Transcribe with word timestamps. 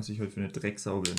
was 0.00 0.08
ich 0.08 0.18
heute 0.18 0.30
für 0.30 0.40
eine 0.40 0.48
Drecksau 0.48 1.02
bin. 1.02 1.14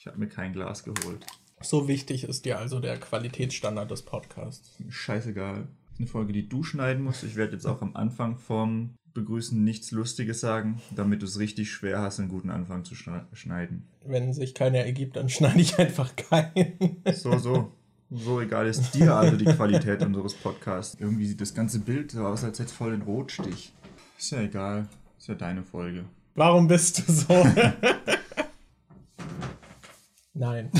Ich 0.00 0.06
habe 0.08 0.18
mir 0.18 0.26
kein 0.26 0.52
Glas 0.52 0.82
geholt. 0.82 1.24
So 1.60 1.86
wichtig 1.86 2.24
ist 2.24 2.44
dir 2.44 2.58
also 2.58 2.80
der 2.80 2.98
Qualitätsstandard 2.98 3.92
des 3.92 4.02
Podcasts. 4.02 4.72
Scheißegal. 4.88 5.68
Eine 5.96 6.06
Folge, 6.08 6.32
die 6.32 6.48
du 6.48 6.64
schneiden 6.64 7.04
musst. 7.04 7.22
Ich 7.22 7.36
werde 7.36 7.52
jetzt 7.52 7.64
auch 7.64 7.80
am 7.80 7.94
Anfang 7.94 8.36
vom 8.36 8.96
Begrüßen 9.14 9.62
nichts 9.62 9.92
Lustiges 9.92 10.40
sagen, 10.40 10.82
damit 10.96 11.22
du 11.22 11.26
es 11.26 11.38
richtig 11.38 11.70
schwer 11.70 12.00
hast, 12.00 12.18
einen 12.18 12.28
guten 12.28 12.50
Anfang 12.50 12.84
zu 12.84 12.96
schneiden. 12.96 13.86
Wenn 14.04 14.32
sich 14.32 14.52
keiner 14.52 14.78
ergibt, 14.78 15.14
dann 15.14 15.28
schneide 15.28 15.60
ich 15.60 15.78
einfach 15.78 16.16
keinen. 16.16 16.96
So, 17.14 17.38
so. 17.38 17.72
So 18.10 18.40
egal 18.40 18.66
ist 18.66 18.96
dir 18.96 19.14
also 19.14 19.36
die 19.36 19.44
Qualität 19.44 20.02
unseres 20.02 20.34
Podcasts. 20.34 20.96
Irgendwie 20.98 21.26
sieht 21.26 21.40
das 21.40 21.54
ganze 21.54 21.78
Bild 21.78 22.10
so 22.10 22.26
aus, 22.26 22.42
als 22.42 22.58
hätte 22.58 22.70
es 22.70 22.72
voll 22.72 22.90
den 22.90 23.02
Rotstich. 23.02 23.72
Ist 24.18 24.32
ja 24.32 24.40
egal. 24.40 24.88
Ist 25.18 25.28
ja 25.28 25.36
deine 25.36 25.62
Folge. 25.62 26.04
Warum 26.38 26.68
bist 26.68 27.00
du 27.00 27.12
so? 27.12 27.34
Nein. 30.34 30.70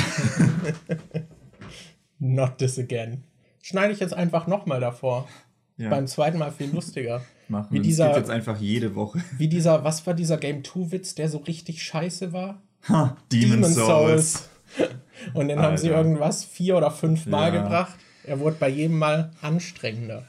Not 2.21 2.59
this 2.59 2.79
again. 2.79 3.25
Schneide 3.61 3.93
ich 3.93 3.99
jetzt 3.99 4.15
einfach 4.15 4.47
nochmal 4.47 4.79
davor. 4.79 5.29
Ja. 5.77 5.91
Beim 5.91 6.07
zweiten 6.07 6.39
Mal 6.39 6.53
viel 6.53 6.71
lustiger. 6.71 7.23
Machen. 7.49 7.67
Wie 7.71 7.81
dieser, 7.81 8.07
das 8.07 8.19
jetzt 8.19 8.31
einfach 8.31 8.61
jede 8.61 8.95
Woche. 8.95 9.21
Wie 9.37 9.49
dieser, 9.49 9.83
was 9.83 10.07
war 10.07 10.15
dieser 10.15 10.37
Game 10.37 10.63
2 10.63 10.93
Witz, 10.93 11.17
der 11.17 11.29
so 11.29 11.39
richtig 11.39 11.83
scheiße 11.83 12.33
war? 12.33 12.63
Ha, 12.89 13.17
Demon, 13.33 13.63
Demon 13.63 13.73
Souls. 13.73 14.49
Souls. 14.77 14.91
Und 15.35 15.49
dann 15.49 15.59
Alter. 15.59 15.71
haben 15.71 15.77
sie 15.77 15.89
irgendwas 15.89 16.45
vier 16.45 16.77
oder 16.77 16.93
fünf 16.93 17.27
Mal 17.27 17.53
ja. 17.53 17.63
gebracht. 17.63 17.97
Er 18.23 18.39
wurde 18.39 18.55
bei 18.61 18.69
jedem 18.69 18.99
Mal 18.99 19.33
anstrengender. 19.43 20.25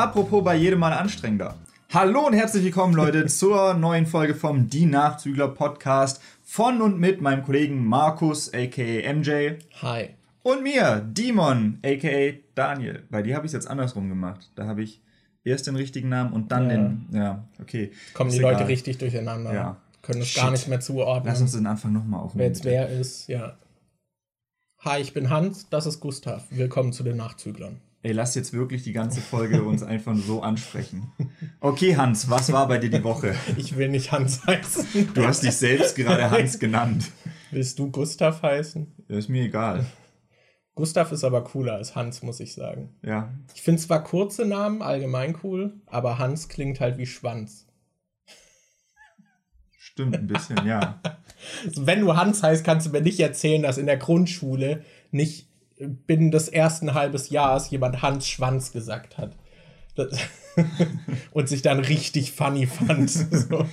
Apropos 0.00 0.42
bei 0.42 0.56
jedem 0.56 0.78
Mal 0.78 0.94
anstrengender. 0.94 1.56
Hallo 1.90 2.26
und 2.26 2.32
herzlich 2.32 2.64
willkommen, 2.64 2.94
Leute, 2.94 3.26
zur 3.26 3.74
neuen 3.74 4.06
Folge 4.06 4.34
vom 4.34 4.70
Die 4.70 4.86
Nachzügler 4.86 5.48
Podcast 5.48 6.22
von 6.42 6.80
und 6.80 6.98
mit 6.98 7.20
meinem 7.20 7.44
Kollegen 7.44 7.84
Markus, 7.84 8.50
aka 8.54 9.12
MJ. 9.12 9.58
Hi. 9.82 10.08
Und 10.42 10.62
mir, 10.62 11.06
Demon, 11.06 11.80
aka 11.84 12.38
Daniel. 12.54 13.02
Bei 13.10 13.20
dir 13.20 13.36
habe 13.36 13.44
ich 13.44 13.50
es 13.50 13.52
jetzt 13.52 13.68
andersrum 13.68 14.08
gemacht. 14.08 14.50
Da 14.54 14.66
habe 14.66 14.82
ich 14.82 15.02
erst 15.44 15.66
den 15.66 15.76
richtigen 15.76 16.08
Namen 16.08 16.32
und 16.32 16.50
dann 16.50 16.70
ja. 16.70 16.76
den. 16.76 17.06
Ja, 17.12 17.44
okay. 17.60 17.90
Kommen 18.14 18.30
die 18.30 18.38
egal. 18.38 18.54
Leute 18.54 18.68
richtig 18.68 18.96
durcheinander. 18.96 19.52
Ja. 19.52 19.76
Können 20.00 20.22
es 20.22 20.32
gar 20.32 20.50
nicht 20.50 20.66
mehr 20.66 20.80
zuordnen. 20.80 21.30
Lass 21.30 21.42
uns 21.42 21.52
den 21.52 21.66
Anfang 21.66 21.92
nochmal 21.92 22.20
aufnehmen. 22.20 22.38
Wer 22.40 22.46
jetzt 22.46 22.64
wer 22.64 22.88
ist, 22.88 23.28
ja. 23.28 23.58
Hi, 24.78 25.02
ich 25.02 25.12
bin 25.12 25.28
Hans, 25.28 25.68
das 25.68 25.84
ist 25.84 26.00
Gustav. 26.00 26.46
Willkommen 26.48 26.94
zu 26.94 27.02
den 27.02 27.18
Nachzüglern. 27.18 27.82
Ey, 28.02 28.12
lass 28.12 28.34
jetzt 28.34 28.54
wirklich 28.54 28.82
die 28.82 28.92
ganze 28.92 29.20
Folge 29.20 29.62
uns 29.62 29.82
einfach 29.82 30.16
so 30.16 30.42
ansprechen. 30.42 31.12
Okay, 31.60 31.96
Hans, 31.96 32.30
was 32.30 32.50
war 32.50 32.66
bei 32.66 32.78
dir 32.78 32.88
die 32.88 33.04
Woche? 33.04 33.34
Ich 33.58 33.76
will 33.76 33.90
nicht 33.90 34.10
Hans 34.10 34.46
heißen. 34.46 35.12
Du 35.12 35.26
hast 35.26 35.42
dich 35.42 35.54
selbst 35.54 35.96
gerade 35.96 36.30
Hans 36.30 36.58
genannt. 36.58 37.10
Willst 37.50 37.78
du 37.78 37.90
Gustav 37.90 38.42
heißen? 38.42 38.90
Ja, 39.08 39.18
ist 39.18 39.28
mir 39.28 39.44
egal. 39.44 39.84
Gustav 40.74 41.12
ist 41.12 41.24
aber 41.24 41.44
cooler 41.44 41.74
als 41.74 41.94
Hans, 41.94 42.22
muss 42.22 42.40
ich 42.40 42.54
sagen. 42.54 42.94
Ja. 43.02 43.34
Ich 43.54 43.60
finde 43.60 43.82
zwar 43.82 44.02
kurze 44.02 44.46
Namen 44.46 44.80
allgemein 44.80 45.36
cool, 45.42 45.74
aber 45.84 46.18
Hans 46.18 46.48
klingt 46.48 46.80
halt 46.80 46.96
wie 46.96 47.04
Schwanz. 47.04 47.66
Stimmt, 49.76 50.16
ein 50.16 50.26
bisschen, 50.26 50.64
ja. 50.66 51.02
Wenn 51.76 52.00
du 52.00 52.16
Hans 52.16 52.42
heißt, 52.42 52.64
kannst 52.64 52.86
du 52.86 52.90
mir 52.92 53.02
nicht 53.02 53.20
erzählen, 53.20 53.62
dass 53.62 53.76
in 53.76 53.84
der 53.84 53.98
Grundschule 53.98 54.84
nicht 55.10 55.49
binnen 55.80 56.30
des 56.30 56.48
ersten 56.48 56.94
halbes 56.94 57.30
Jahres 57.30 57.70
jemand 57.70 58.02
Hans 58.02 58.28
Schwanz 58.28 58.72
gesagt 58.72 59.18
hat. 59.18 59.36
und 61.32 61.48
sich 61.48 61.62
dann 61.62 61.80
richtig 61.80 62.32
funny 62.32 62.66
fand. 62.66 63.10
So. 63.30 63.66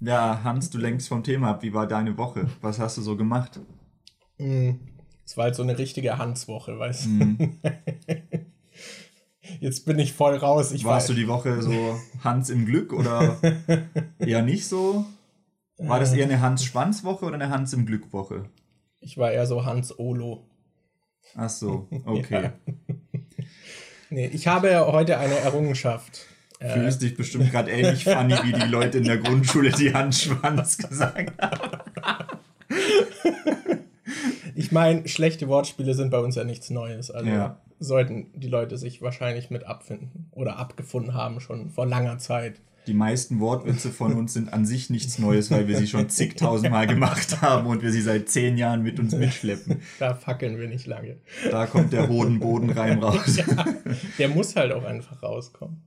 Ja, 0.00 0.40
Hans, 0.42 0.70
du 0.70 0.78
lenkst 0.78 1.08
vom 1.08 1.22
Thema 1.22 1.50
ab. 1.50 1.62
Wie 1.62 1.74
war 1.74 1.86
deine 1.86 2.16
Woche? 2.18 2.48
Was 2.60 2.78
hast 2.78 2.98
du 2.98 3.02
so 3.02 3.16
gemacht? 3.16 3.60
Mm, 4.38 4.72
es 5.24 5.36
war 5.36 5.44
halt 5.44 5.54
so 5.54 5.62
eine 5.62 5.78
richtige 5.78 6.18
Hans-Woche, 6.18 6.78
weißt 6.78 7.04
du. 7.06 7.10
Mm. 7.10 7.60
Jetzt 9.60 9.84
bin 9.84 9.98
ich 9.98 10.12
voll 10.12 10.36
raus. 10.36 10.72
Ich 10.72 10.84
Warst 10.84 11.08
weiß. 11.08 11.14
du 11.14 11.20
die 11.20 11.28
Woche 11.28 11.62
so 11.62 11.98
Hans 12.24 12.50
im 12.50 12.66
Glück 12.66 12.92
oder 12.92 13.38
eher 14.18 14.42
nicht 14.42 14.66
so? 14.66 15.04
War 15.78 16.00
das 16.00 16.12
eher 16.12 16.24
eine 16.24 16.40
Hans-Schwanz-Woche 16.40 17.24
oder 17.24 17.34
eine 17.34 17.50
Hans 17.50 17.72
im 17.72 17.86
Glück-Woche? 17.86 18.46
Ich 19.00 19.18
war 19.18 19.32
eher 19.32 19.46
so 19.46 19.64
Hans 19.64 19.96
Olo. 19.98 20.48
Ach 21.36 21.50
so, 21.50 21.88
okay. 22.04 22.42
Ja. 22.42 22.52
Nee, 24.10 24.26
ich 24.26 24.46
habe 24.46 24.86
heute 24.92 25.18
eine 25.18 25.38
Errungenschaft. 25.38 26.26
Fühlst 26.60 27.02
äh, 27.02 27.06
dich 27.06 27.16
bestimmt 27.16 27.50
gerade 27.50 27.70
ähnlich 27.70 28.04
funny 28.04 28.34
wie 28.44 28.52
die 28.52 28.68
Leute 28.68 28.98
in 28.98 29.04
der 29.04 29.18
Grundschule, 29.18 29.72
die 29.72 29.94
Handschwanz 29.94 30.78
gesagt 30.88 31.32
haben. 31.40 32.38
ich 34.54 34.70
meine, 34.70 35.08
schlechte 35.08 35.48
Wortspiele 35.48 35.94
sind 35.94 36.10
bei 36.10 36.18
uns 36.18 36.36
ja 36.36 36.44
nichts 36.44 36.70
Neues. 36.70 37.10
Also 37.10 37.30
ja. 37.30 37.58
sollten 37.80 38.26
die 38.34 38.48
Leute 38.48 38.76
sich 38.76 39.02
wahrscheinlich 39.02 39.50
mit 39.50 39.64
abfinden 39.64 40.28
oder 40.30 40.58
abgefunden 40.58 41.14
haben 41.14 41.40
schon 41.40 41.70
vor 41.70 41.86
langer 41.86 42.18
Zeit 42.18 42.60
die 42.86 42.94
meisten 42.94 43.40
Wortwitze 43.40 43.90
von 43.90 44.14
uns 44.14 44.32
sind 44.32 44.52
an 44.52 44.66
sich 44.66 44.90
nichts 44.90 45.18
Neues, 45.18 45.50
weil 45.50 45.68
wir 45.68 45.76
sie 45.76 45.86
schon 45.86 46.08
zigtausendmal 46.08 46.86
gemacht 46.86 47.40
haben 47.40 47.66
und 47.68 47.82
wir 47.82 47.92
sie 47.92 48.00
seit 48.00 48.28
zehn 48.28 48.58
Jahren 48.58 48.82
mit 48.82 48.98
uns 48.98 49.14
mitschleppen. 49.14 49.80
Da 49.98 50.14
fackeln 50.14 50.58
wir 50.58 50.68
nicht 50.68 50.86
lange. 50.86 51.18
Da 51.50 51.66
kommt 51.66 51.92
der 51.92 52.08
Hodenbodenreim 52.08 52.98
raus. 53.02 53.36
Ja, 53.36 53.66
der 54.18 54.28
muss 54.28 54.56
halt 54.56 54.72
auch 54.72 54.84
einfach 54.84 55.22
rauskommen. 55.22 55.82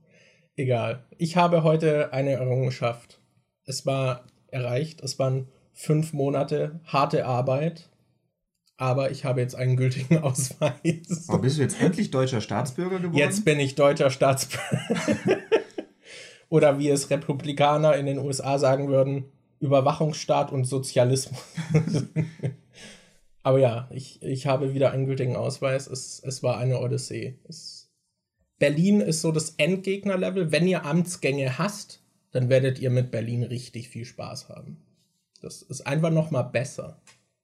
Egal. 0.56 1.04
Ich 1.18 1.36
habe 1.36 1.62
heute 1.62 2.12
eine 2.12 2.32
Errungenschaft. 2.32 3.20
Es 3.64 3.84
war 3.84 4.24
erreicht. 4.48 5.02
Es 5.02 5.18
waren 5.18 5.48
fünf 5.74 6.14
Monate 6.14 6.80
harte 6.84 7.26
Arbeit. 7.26 7.90
Aber 8.78 9.10
ich 9.10 9.24
habe 9.24 9.40
jetzt 9.40 9.54
einen 9.54 9.76
gültigen 9.76 10.18
Ausweis. 10.22 11.28
Aber 11.28 11.38
bist 11.40 11.58
du 11.58 11.62
jetzt 11.62 11.80
endlich 11.80 12.10
deutscher 12.10 12.40
Staatsbürger 12.40 12.98
geworden? 12.98 13.16
Jetzt 13.16 13.44
bin 13.44 13.58
ich 13.60 13.74
deutscher 13.74 14.10
Staatsbürger. 14.10 15.38
Oder 16.48 16.78
wie 16.78 16.88
es 16.88 17.10
Republikaner 17.10 17.96
in 17.96 18.06
den 18.06 18.18
USA 18.18 18.58
sagen 18.58 18.88
würden, 18.88 19.24
Überwachungsstaat 19.60 20.52
und 20.52 20.64
Sozialismus. 20.64 21.42
Aber 23.42 23.58
ja, 23.58 23.88
ich, 23.92 24.22
ich 24.22 24.46
habe 24.46 24.74
wieder 24.74 24.90
einen 24.90 25.06
gültigen 25.06 25.36
Ausweis. 25.36 25.86
Es, 25.86 26.20
es 26.24 26.42
war 26.42 26.58
eine 26.58 26.80
Odyssee. 26.80 27.38
Es, 27.48 27.90
Berlin 28.58 29.00
ist 29.00 29.22
so 29.22 29.32
das 29.32 29.50
Endgegnerlevel. 29.50 30.52
Wenn 30.52 30.66
ihr 30.66 30.84
Amtsgänge 30.84 31.58
hasst, 31.58 32.02
dann 32.32 32.48
werdet 32.48 32.80
ihr 32.80 32.90
mit 32.90 33.10
Berlin 33.10 33.42
richtig 33.42 33.88
viel 33.88 34.04
Spaß 34.04 34.48
haben. 34.48 34.78
Das 35.40 35.62
ist 35.62 35.86
einfach 35.86 36.10
noch 36.10 36.30
mal 36.30 36.42
besser. 36.42 37.00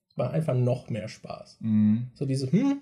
Es 0.09 0.19
war 0.19 0.33
einfach 0.33 0.55
noch 0.55 0.91
mehr 0.91 1.09
Spaß. 1.09 1.59
Mhm. 1.61 2.11
So 2.15 2.27
diese, 2.27 2.51
hm, 2.51 2.81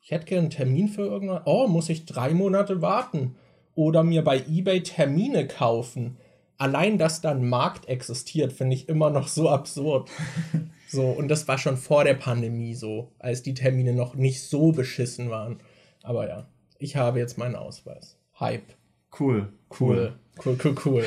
ich 0.00 0.10
hätte 0.10 0.26
gerne 0.26 0.42
einen 0.42 0.50
Termin 0.50 0.88
für 0.88 1.02
irgendwas. 1.02 1.42
Oh, 1.44 1.68
muss 1.68 1.88
ich 1.88 2.06
drei 2.06 2.32
Monate 2.32 2.80
warten? 2.80 3.36
Oder 3.74 4.02
mir 4.02 4.22
bei 4.22 4.38
eBay 4.38 4.82
Termine 4.82 5.46
kaufen. 5.46 6.16
Allein, 6.58 6.98
dass 6.98 7.20
da 7.20 7.30
ein 7.30 7.48
Markt 7.48 7.88
existiert, 7.88 8.52
finde 8.52 8.76
ich 8.76 8.88
immer 8.88 9.10
noch 9.10 9.28
so 9.28 9.48
absurd. 9.48 10.10
so, 10.88 11.06
und 11.06 11.28
das 11.28 11.48
war 11.48 11.58
schon 11.58 11.76
vor 11.76 12.04
der 12.04 12.14
Pandemie 12.14 12.74
so, 12.74 13.10
als 13.18 13.42
die 13.42 13.54
Termine 13.54 13.92
noch 13.92 14.14
nicht 14.14 14.42
so 14.42 14.72
beschissen 14.72 15.30
waren. 15.30 15.58
Aber 16.02 16.28
ja, 16.28 16.46
ich 16.78 16.96
habe 16.96 17.18
jetzt 17.18 17.38
meinen 17.38 17.56
Ausweis. 17.56 18.18
Hype. 18.38 18.74
Cool, 19.18 19.52
cool. 19.80 20.14
Cool, 20.44 20.58
cool, 20.64 20.74
cool. 20.84 21.04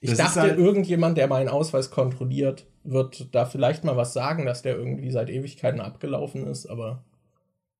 Ich 0.00 0.10
das 0.10 0.18
dachte, 0.18 0.40
halt 0.40 0.58
irgendjemand, 0.58 1.16
der 1.16 1.28
meinen 1.28 1.48
Ausweis 1.48 1.90
kontrolliert, 1.90 2.66
wird 2.82 3.32
da 3.34 3.44
vielleicht 3.44 3.84
mal 3.84 3.96
was 3.96 4.12
sagen, 4.12 4.46
dass 4.46 4.62
der 4.62 4.76
irgendwie 4.76 5.10
seit 5.10 5.30
Ewigkeiten 5.30 5.80
abgelaufen 5.80 6.46
ist, 6.46 6.66
aber 6.66 7.04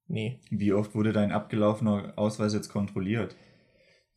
nee. 0.06 0.38
Wie 0.50 0.72
oft 0.72 0.94
wurde 0.94 1.12
dein 1.12 1.32
abgelaufener 1.32 2.12
Ausweis 2.16 2.54
jetzt 2.54 2.69
kontrolliert? 2.69 3.34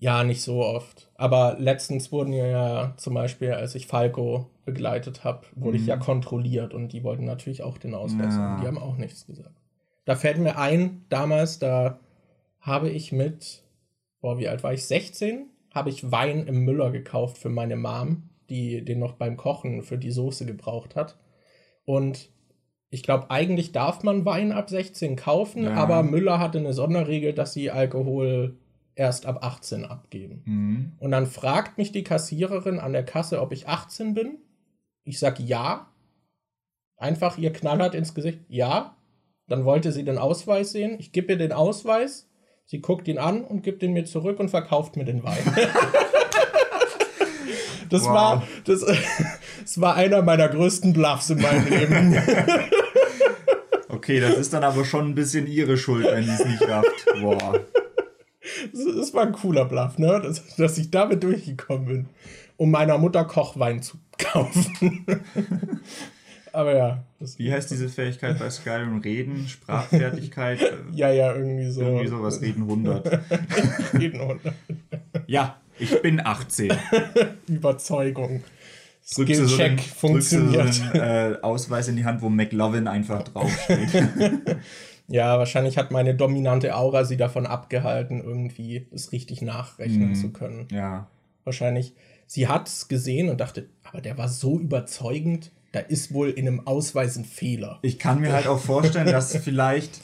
Ja, 0.06 0.24
nicht 0.24 0.44
so 0.44 0.64
oft. 0.64 1.10
Aber 1.16 1.56
letztens 1.58 2.12
wurden 2.12 2.32
ja 2.32 2.94
zum 2.98 3.16
Beispiel, 3.16 3.54
als 3.54 3.74
ich 3.74 3.88
Falco 3.88 4.46
begleitet 4.64 5.24
habe, 5.24 5.48
wurde 5.56 5.80
mhm. 5.80 5.84
ich 5.84 5.88
ja 5.88 5.96
mhm. 5.96 6.02
kontrolliert 6.02 6.76
und 6.76 6.94
die 6.94 7.04
wollten 7.04 7.24
natürlich 7.24 7.64
auch 7.64 7.80
den 7.80 7.96
Ausweis 7.96 8.36
ja. 8.36 8.40
haben. 8.40 8.62
Die 8.62 8.68
haben 8.68 8.78
auch 8.78 8.98
nichts 8.98 9.26
gesagt. 9.26 9.60
Da 10.06 10.16
fällt 10.16 10.38
mir 10.38 10.60
ein, 10.60 11.06
damals, 11.10 11.58
da 11.58 12.00
habe 12.60 12.92
ich 12.92 13.14
mit, 13.14 13.64
boah, 14.22 14.38
wie 14.38 14.48
alt 14.48 14.62
war 14.62 14.74
ich? 14.74 14.86
16? 14.86 15.48
Habe 15.74 15.90
ich 15.90 16.12
Wein 16.12 16.46
im 16.46 16.60
Müller 16.66 16.92
gekauft 16.92 17.40
für 17.40 17.50
meine 17.50 17.76
Mom, 17.76 18.30
die 18.52 18.86
den 18.86 19.00
noch 19.00 19.14
beim 19.14 19.38
Kochen 19.38 19.82
für 19.82 19.98
die 19.98 20.12
Soße 20.12 20.46
gebraucht 20.46 20.96
hat. 20.96 21.18
Und 21.84 22.30
ich 22.92 23.02
glaube, 23.02 23.32
eigentlich 23.32 23.72
darf 23.72 24.04
man 24.04 24.24
Wein 24.24 24.52
ab 24.52 24.70
16 24.70 25.16
kaufen, 25.16 25.64
ja. 25.64 25.74
aber 25.74 26.04
Müller 26.04 26.38
hatte 26.38 26.60
eine 26.60 26.74
Sonderregel, 26.74 27.34
dass 27.34 27.54
sie 27.54 27.72
Alkohol 27.72 28.60
erst 28.96 29.26
ab 29.26 29.44
18 29.44 29.86
abgeben. 29.86 30.42
Mhm. 30.46 30.92
Und 31.00 31.12
dann 31.12 31.28
fragt 31.28 31.78
mich 31.78 31.92
die 31.92 32.04
Kassiererin 32.04 32.80
an 32.80 32.94
der 32.94 33.04
Kasse, 33.06 33.42
ob 33.42 33.52
ich 33.52 33.68
18 33.68 34.14
bin. 34.14 34.38
Ich 35.04 35.20
sage 35.20 35.44
ja. 35.44 35.92
Einfach 36.98 37.38
ihr 37.38 37.52
knallhart 37.52 37.94
ins 37.94 38.14
Gesicht, 38.16 38.40
ja. 38.48 38.96
Dann 39.48 39.66
wollte 39.66 39.92
sie 39.92 40.06
den 40.06 40.18
Ausweis 40.18 40.72
sehen. 40.72 40.96
Ich 40.98 41.12
gebe 41.12 41.34
ihr 41.34 41.38
den 41.38 41.52
Ausweis. 41.52 42.30
Sie 42.66 42.82
guckt 42.82 43.08
ihn 43.08 43.20
an 43.20 43.44
und 43.44 43.62
gibt 43.62 43.84
ihn 43.84 43.94
mir 43.94 44.06
zurück 44.06 44.40
und 44.40 44.50
verkauft 44.50 44.96
mir 44.96 45.06
den 45.06 45.24
Wein. 45.24 45.38
das, 47.90 48.04
wow. 48.04 48.10
war, 48.10 48.48
das, 48.64 48.84
das 49.62 49.82
war 49.82 49.96
einer 49.96 50.24
meiner 50.24 50.50
größten 50.50 50.94
Bluffs 50.94 51.30
in 51.30 51.42
meinem 51.42 51.68
Leben. 51.68 52.18
okay, 53.90 54.20
das 54.20 54.38
ist 54.38 54.54
dann 54.54 54.64
aber 54.64 54.84
schon 54.86 55.10
ein 55.10 55.16
bisschen 55.16 55.46
ihre 55.46 55.78
Schuld, 55.78 56.06
wenn 56.06 56.24
sie 56.24 56.32
es 56.32 56.46
nicht 56.46 56.68
rafft. 56.68 57.06
Boah. 57.22 57.60
Das 58.74 59.14
war 59.14 59.24
ein 59.24 59.34
cooler 59.34 59.66
Bluff, 59.66 59.98
ne? 59.98 60.22
Dass, 60.22 60.56
dass 60.56 60.78
ich 60.78 60.92
damit 60.92 61.24
durchgekommen 61.24 61.86
bin, 61.86 62.06
um 62.58 62.72
meiner 62.72 62.98
Mutter 62.98 63.26
Kochwein 63.26 63.82
zu 63.82 63.98
kaufen. 64.18 65.06
Aber 66.56 66.74
ja. 66.74 67.04
Wie 67.36 67.52
heißt 67.52 67.70
diese 67.70 67.90
Fähigkeit 67.90 68.40
bei 68.40 68.50
Skyrim? 68.50 69.00
Reden, 69.00 69.46
Sprachfertigkeit? 69.46 70.60
ja, 70.94 71.12
ja, 71.12 71.36
irgendwie 71.36 71.70
so. 71.70 71.82
Irgendwie 71.82 72.08
sowas, 72.08 72.42
Reden 72.42 72.62
100. 72.64 73.20
Reden 73.94 74.22
100. 74.22 74.54
ja, 75.28 75.60
ich 75.78 76.02
bin 76.02 76.26
18. 76.26 76.72
Überzeugung. 77.48 78.42
Skillcheck 79.06 79.82
so 79.82 79.96
funktioniert. 79.96 80.74
So 80.74 80.84
einen, 80.94 81.34
äh, 81.34 81.38
Ausweis 81.42 81.90
in 81.90 81.98
die 81.98 82.06
Hand, 82.06 82.22
wo 82.22 82.30
McLovin 82.30 82.88
einfach 82.88 83.24
draufsteht. 83.24 83.90
Ja, 85.08 85.38
wahrscheinlich 85.38 85.78
hat 85.78 85.92
meine 85.92 86.16
dominante 86.16 86.76
Aura 86.76 87.06
sie 87.06 87.18
davon 87.18 87.46
abgehalten, 87.46 88.22
irgendwie 88.22 88.88
es 88.92 89.12
richtig 89.12 89.42
nachrechnen 89.42 90.12
mm, 90.12 90.16
zu 90.16 90.32
können. 90.32 90.68
Ja. 90.72 91.08
Wahrscheinlich. 91.44 91.94
Sie 92.28 92.48
hat 92.48 92.68
es 92.68 92.88
gesehen 92.88 93.30
und 93.30 93.40
dachte, 93.40 93.70
aber 93.84 94.02
der 94.02 94.18
war 94.18 94.30
so 94.30 94.60
überzeugend 94.60 95.52
da 95.76 95.82
ist 95.82 96.14
wohl 96.14 96.30
in 96.30 96.48
einem 96.48 96.66
Ausweis 96.66 97.18
ein 97.18 97.26
Fehler. 97.26 97.80
Ich 97.82 98.00
kann 98.00 98.22
mir 98.22 98.32
halt 98.32 98.48
auch 98.48 98.60
vorstellen, 98.60 99.08
dass 99.08 99.36
vielleicht, 99.44 100.00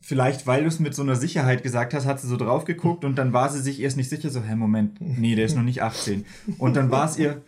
vielleicht, 0.00 0.46
weil 0.46 0.62
du 0.62 0.68
es 0.68 0.78
mit 0.78 0.94
so 0.94 1.02
einer 1.02 1.16
Sicherheit 1.16 1.64
gesagt 1.64 1.92
hast, 1.92 2.06
hat 2.06 2.20
sie 2.20 2.28
so 2.28 2.36
drauf 2.36 2.64
geguckt 2.64 3.04
und 3.04 3.16
dann 3.16 3.32
war 3.32 3.50
sie 3.50 3.60
sich 3.60 3.80
erst 3.80 3.96
nicht 3.96 4.08
sicher, 4.08 4.30
so, 4.30 4.44
hä, 4.44 4.54
Moment, 4.54 5.00
nee, 5.00 5.34
der 5.34 5.46
ist 5.46 5.56
noch 5.56 5.64
nicht 5.64 5.82
18. 5.82 6.24
Und 6.56 6.76
dann 6.76 6.92
war 6.92 7.06
es 7.06 7.18
ihr, 7.18 7.42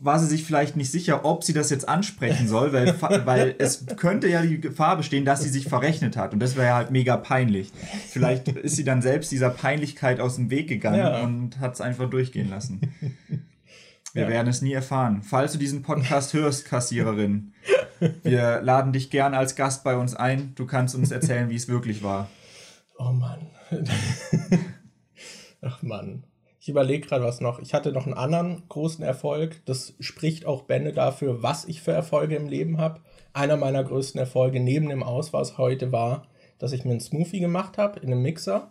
war 0.00 0.18
sie 0.18 0.26
sich 0.26 0.44
vielleicht 0.44 0.76
nicht 0.76 0.90
sicher, 0.90 1.24
ob 1.24 1.44
sie 1.44 1.52
das 1.52 1.70
jetzt 1.70 1.88
ansprechen 1.88 2.48
soll, 2.48 2.72
weil, 2.72 2.94
weil 3.26 3.54
es 3.58 3.86
könnte 3.96 4.28
ja 4.28 4.42
die 4.42 4.60
Gefahr 4.60 4.96
bestehen, 4.96 5.24
dass 5.24 5.42
sie 5.42 5.48
sich 5.48 5.68
verrechnet 5.68 6.16
hat. 6.16 6.32
Und 6.32 6.40
das 6.40 6.56
wäre 6.56 6.68
ja 6.68 6.74
halt 6.76 6.90
mega 6.90 7.16
peinlich. 7.16 7.72
Vielleicht 8.08 8.48
ist 8.48 8.76
sie 8.76 8.84
dann 8.84 9.02
selbst 9.02 9.32
dieser 9.32 9.50
Peinlichkeit 9.50 10.20
aus 10.20 10.36
dem 10.36 10.50
Weg 10.50 10.68
gegangen 10.68 10.98
ja. 10.98 11.22
und 11.22 11.58
hat 11.60 11.74
es 11.74 11.80
einfach 11.80 12.08
durchgehen 12.08 12.48
lassen. 12.48 12.80
Wir 14.14 14.22
ja. 14.22 14.28
werden 14.28 14.48
es 14.48 14.62
nie 14.62 14.72
erfahren. 14.72 15.22
Falls 15.22 15.52
du 15.52 15.58
diesen 15.58 15.82
Podcast 15.82 16.32
hörst, 16.32 16.64
Kassiererin, 16.64 17.52
wir 18.22 18.62
laden 18.62 18.92
dich 18.92 19.10
gern 19.10 19.34
als 19.34 19.54
Gast 19.54 19.84
bei 19.84 19.96
uns 19.96 20.14
ein. 20.14 20.54
Du 20.54 20.66
kannst 20.66 20.94
uns 20.94 21.10
erzählen, 21.10 21.50
wie 21.50 21.56
es 21.56 21.68
wirklich 21.68 22.02
war. 22.02 22.28
Oh 22.96 23.12
Mann. 23.12 23.48
Ach 25.62 25.82
Mann. 25.82 26.24
Ich 26.68 26.72
überlege 26.72 27.08
gerade 27.08 27.24
was 27.24 27.40
noch. 27.40 27.60
Ich 27.60 27.72
hatte 27.72 27.92
noch 27.92 28.04
einen 28.04 28.12
anderen 28.12 28.68
großen 28.68 29.02
Erfolg. 29.02 29.62
Das 29.64 29.94
spricht 30.00 30.44
auch 30.44 30.64
Bände 30.64 30.92
dafür, 30.92 31.42
was 31.42 31.64
ich 31.64 31.80
für 31.80 31.92
Erfolge 31.92 32.36
im 32.36 32.46
Leben 32.46 32.76
habe. 32.76 33.00
Einer 33.32 33.56
meiner 33.56 33.82
größten 33.82 34.20
Erfolge 34.20 34.60
neben 34.60 34.90
dem 34.90 35.02
Ausweis 35.02 35.56
heute 35.56 35.92
war, 35.92 36.26
dass 36.58 36.72
ich 36.72 36.84
mir 36.84 36.90
einen 36.90 37.00
Smoothie 37.00 37.40
gemacht 37.40 37.78
habe 37.78 38.00
in 38.00 38.12
einem 38.12 38.20
Mixer. 38.20 38.70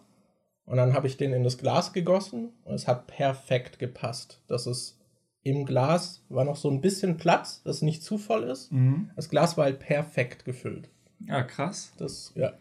Und 0.66 0.78
dann 0.78 0.94
habe 0.94 1.08
ich 1.08 1.18
den 1.18 1.34
in 1.34 1.44
das 1.44 1.58
Glas 1.58 1.92
gegossen 1.92 2.50
und 2.66 2.76
es 2.76 2.88
hat 2.88 3.08
perfekt 3.08 3.80
gepasst. 3.80 4.44
Das 4.46 4.68
ist 4.68 5.00
im 5.42 5.66
Glas 5.66 6.24
war 6.30 6.46
noch 6.46 6.56
so 6.56 6.70
ein 6.70 6.82
bisschen 6.82 7.18
Platz, 7.18 7.64
dass 7.64 7.78
es 7.78 7.82
nicht 7.82 8.04
zu 8.04 8.20
voll 8.20 8.44
ist. 8.44 8.72
Mhm. 8.72 9.10
Das 9.16 9.28
Glas 9.28 9.58
war 9.58 9.64
halt 9.64 9.80
perfekt 9.80 10.46
gefüllt. 10.46 10.88
Ja, 11.22 11.42
krass. 11.42 11.94
Das, 11.98 12.32
ja. 12.36 12.54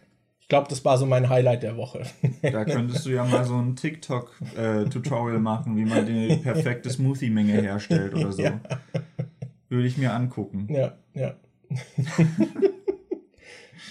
Ich 0.46 0.48
glaube, 0.48 0.68
das 0.68 0.84
war 0.84 0.96
so 0.96 1.06
mein 1.06 1.28
Highlight 1.28 1.64
der 1.64 1.76
Woche. 1.76 2.04
Da 2.40 2.64
könntest 2.64 3.04
du 3.04 3.10
ja 3.10 3.24
mal 3.24 3.44
so 3.44 3.56
ein 3.56 3.74
TikTok-Tutorial 3.74 5.38
äh, 5.38 5.40
machen, 5.40 5.76
wie 5.76 5.84
man 5.84 6.06
die 6.06 6.36
perfekte 6.42 6.88
Smoothie-Menge 6.88 7.60
herstellt 7.62 8.14
oder 8.14 8.30
so. 8.30 8.42
Ja. 8.42 8.60
Würde 9.68 9.88
ich 9.88 9.98
mir 9.98 10.14
angucken. 10.14 10.68
Ja, 10.70 10.94
ja. 11.14 11.34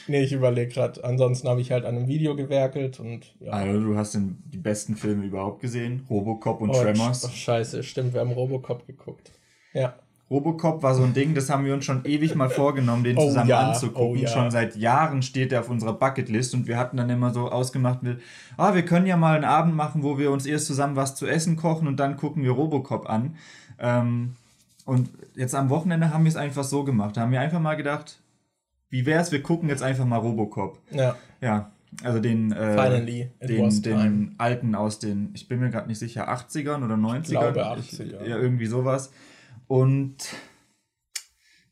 Nee, 0.08 0.22
ich 0.22 0.34
überlege 0.34 0.72
gerade. 0.72 1.04
Ansonsten 1.04 1.48
habe 1.50 1.62
ich 1.62 1.72
halt 1.72 1.84
an 1.84 1.96
einem 1.96 2.08
Video 2.08 2.36
gewerkelt 2.36 3.00
und. 3.00 3.36
Ja. 3.40 3.54
Also, 3.54 3.82
du 3.82 3.98
hast 3.98 4.14
den, 4.14 4.38
die 4.46 4.60
besten 4.60 4.96
Filme 4.96 5.26
überhaupt 5.26 5.62
gesehen: 5.62 6.06
Robocop 6.08 6.62
und 6.62 6.70
oh, 6.70 6.74
Tremors. 6.74 7.26
Ach, 7.26 7.34
scheiße, 7.34 7.82
stimmt, 7.82 8.14
wir 8.14 8.22
haben 8.22 8.32
Robocop 8.32 8.86
geguckt. 8.86 9.32
Ja. 9.74 9.98
Robocop 10.30 10.82
war 10.82 10.96
so 10.96 11.04
ein 11.04 11.14
Ding, 11.14 11.36
das 11.36 11.50
haben 11.52 11.66
wir 11.66 11.74
uns 11.76 11.86
schon 11.86 12.04
ewig 12.06 12.34
mal 12.34 12.50
vorgenommen, 12.50 13.04
den 13.04 13.16
oh, 13.16 13.28
zusammen 13.28 13.50
ja. 13.50 13.70
anzugucken. 13.70 14.02
Oh, 14.02 14.16
ja. 14.16 14.28
Schon 14.28 14.50
seit 14.50 14.76
Jahren 14.76 15.22
steht 15.22 15.52
der 15.52 15.60
auf 15.60 15.70
unserer 15.70 15.94
Bucketlist 15.94 16.56
und 16.56 16.68
wir 16.68 16.78
hatten 16.78 16.98
dann 16.98 17.10
immer 17.12 17.32
so 17.32 17.52
ausgemacht, 17.52 18.02
mit, 18.02 18.20
ah, 18.58 18.74
wir 18.74 18.84
können 18.84 19.06
ja 19.06 19.18
mal 19.18 19.36
einen 19.36 19.46
Abend 19.46 19.76
machen, 19.76 20.02
wo 20.02 20.18
wir 20.18 20.32
uns 20.32 20.48
erst 20.48 20.66
zusammen 20.66 20.96
was 20.96 21.16
zu 21.16 21.28
essen 21.28 21.58
kochen 21.58 21.88
und 21.88 22.00
dann 22.00 22.18
gucken 22.18 22.44
wir 22.44 22.52
Robocop 22.52 23.08
an. 23.08 23.36
Ähm, 23.78 24.36
und 24.86 25.10
jetzt 25.36 25.54
am 25.54 25.70
Wochenende 25.70 26.12
haben 26.12 26.24
wir 26.24 26.30
es 26.30 26.38
einfach 26.38 26.64
so 26.64 26.84
gemacht. 26.84 27.18
Da 27.18 27.22
haben 27.22 27.32
wir 27.32 27.42
einfach 27.42 27.60
mal 27.60 27.76
gedacht, 27.76 28.20
wie 28.90 29.06
wär's, 29.06 29.32
wir 29.32 29.44
gucken 29.44 29.70
jetzt 29.70 29.84
einfach 29.84 30.06
mal 30.06 30.18
Robocop. 30.18 30.80
Ja. 30.92 31.16
Ja, 31.42 31.72
also 32.04 32.20
den, 32.20 32.52
äh, 32.52 32.74
Finally, 32.74 33.30
den, 33.42 33.82
den 33.82 34.36
alten 34.38 34.74
aus 34.74 35.00
den, 35.00 35.30
ich 35.34 35.48
bin 35.48 35.60
mir 35.60 35.70
gerade 35.70 35.88
nicht 35.88 36.00
sicher, 36.00 36.30
80ern 36.30 36.84
oder 36.84 36.96
90ern. 36.96 37.22
Ich 37.22 37.30
glaube 37.30 37.66
80er. 37.66 38.02
Ich, 38.24 38.28
ja, 38.28 38.38
irgendwie 38.38 38.66
sowas. 38.66 39.12
Und 39.68 40.18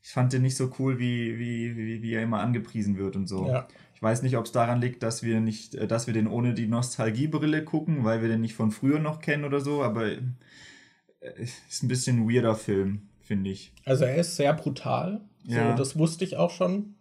ich 0.02 0.10
fand 0.10 0.32
den 0.32 0.42
nicht 0.42 0.56
so 0.56 0.70
cool, 0.78 0.98
wie, 0.98 1.38
wie, 1.38 1.76
wie, 1.76 2.02
wie 2.02 2.12
er 2.12 2.22
immer 2.22 2.40
angepriesen 2.40 2.98
wird 2.98 3.16
und 3.16 3.26
so. 3.26 3.46
Ja. 3.46 3.68
Ich 3.94 4.02
weiß 4.02 4.22
nicht, 4.22 4.36
ob 4.36 4.44
es 4.44 4.52
daran 4.52 4.80
liegt, 4.80 5.02
dass 5.02 5.22
wir 5.22 5.40
nicht, 5.40 5.74
äh, 5.74 5.86
dass 5.86 6.06
wir 6.06 6.14
den 6.14 6.26
ohne 6.26 6.54
die 6.54 6.66
Nostalgiebrille 6.66 7.64
gucken, 7.64 8.04
weil 8.04 8.22
wir 8.22 8.28
den 8.28 8.40
nicht 8.40 8.54
von 8.54 8.70
früher 8.70 8.98
noch 8.98 9.20
kennen 9.20 9.44
oder 9.44 9.60
so, 9.60 9.82
aber 9.82 10.06
äh, 10.06 10.20
ist 11.38 11.82
ein 11.82 11.88
bisschen 11.88 12.20
ein 12.20 12.30
weirder 12.30 12.54
Film, 12.54 13.08
finde 13.22 13.50
ich. 13.50 13.72
Also 13.84 14.04
er 14.04 14.16
ist 14.16 14.36
sehr 14.36 14.52
brutal. 14.52 15.20
Ja. 15.44 15.70
So, 15.70 15.78
das 15.78 15.98
wusste 15.98 16.24
ich 16.24 16.36
auch 16.36 16.50
schon 16.50 16.94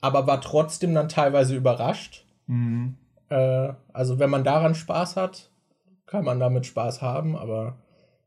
aber 0.00 0.26
war 0.26 0.40
trotzdem 0.40 0.94
dann 0.94 1.08
teilweise 1.08 1.56
überrascht. 1.56 2.24
Mhm. 2.46 2.96
Äh, 3.28 3.72
also 3.92 4.18
wenn 4.18 4.30
man 4.30 4.44
daran 4.44 4.74
Spaß 4.74 5.16
hat, 5.16 5.50
kann 6.06 6.24
man 6.24 6.40
damit 6.40 6.66
Spaß 6.66 7.02
haben, 7.02 7.36
aber 7.36 7.78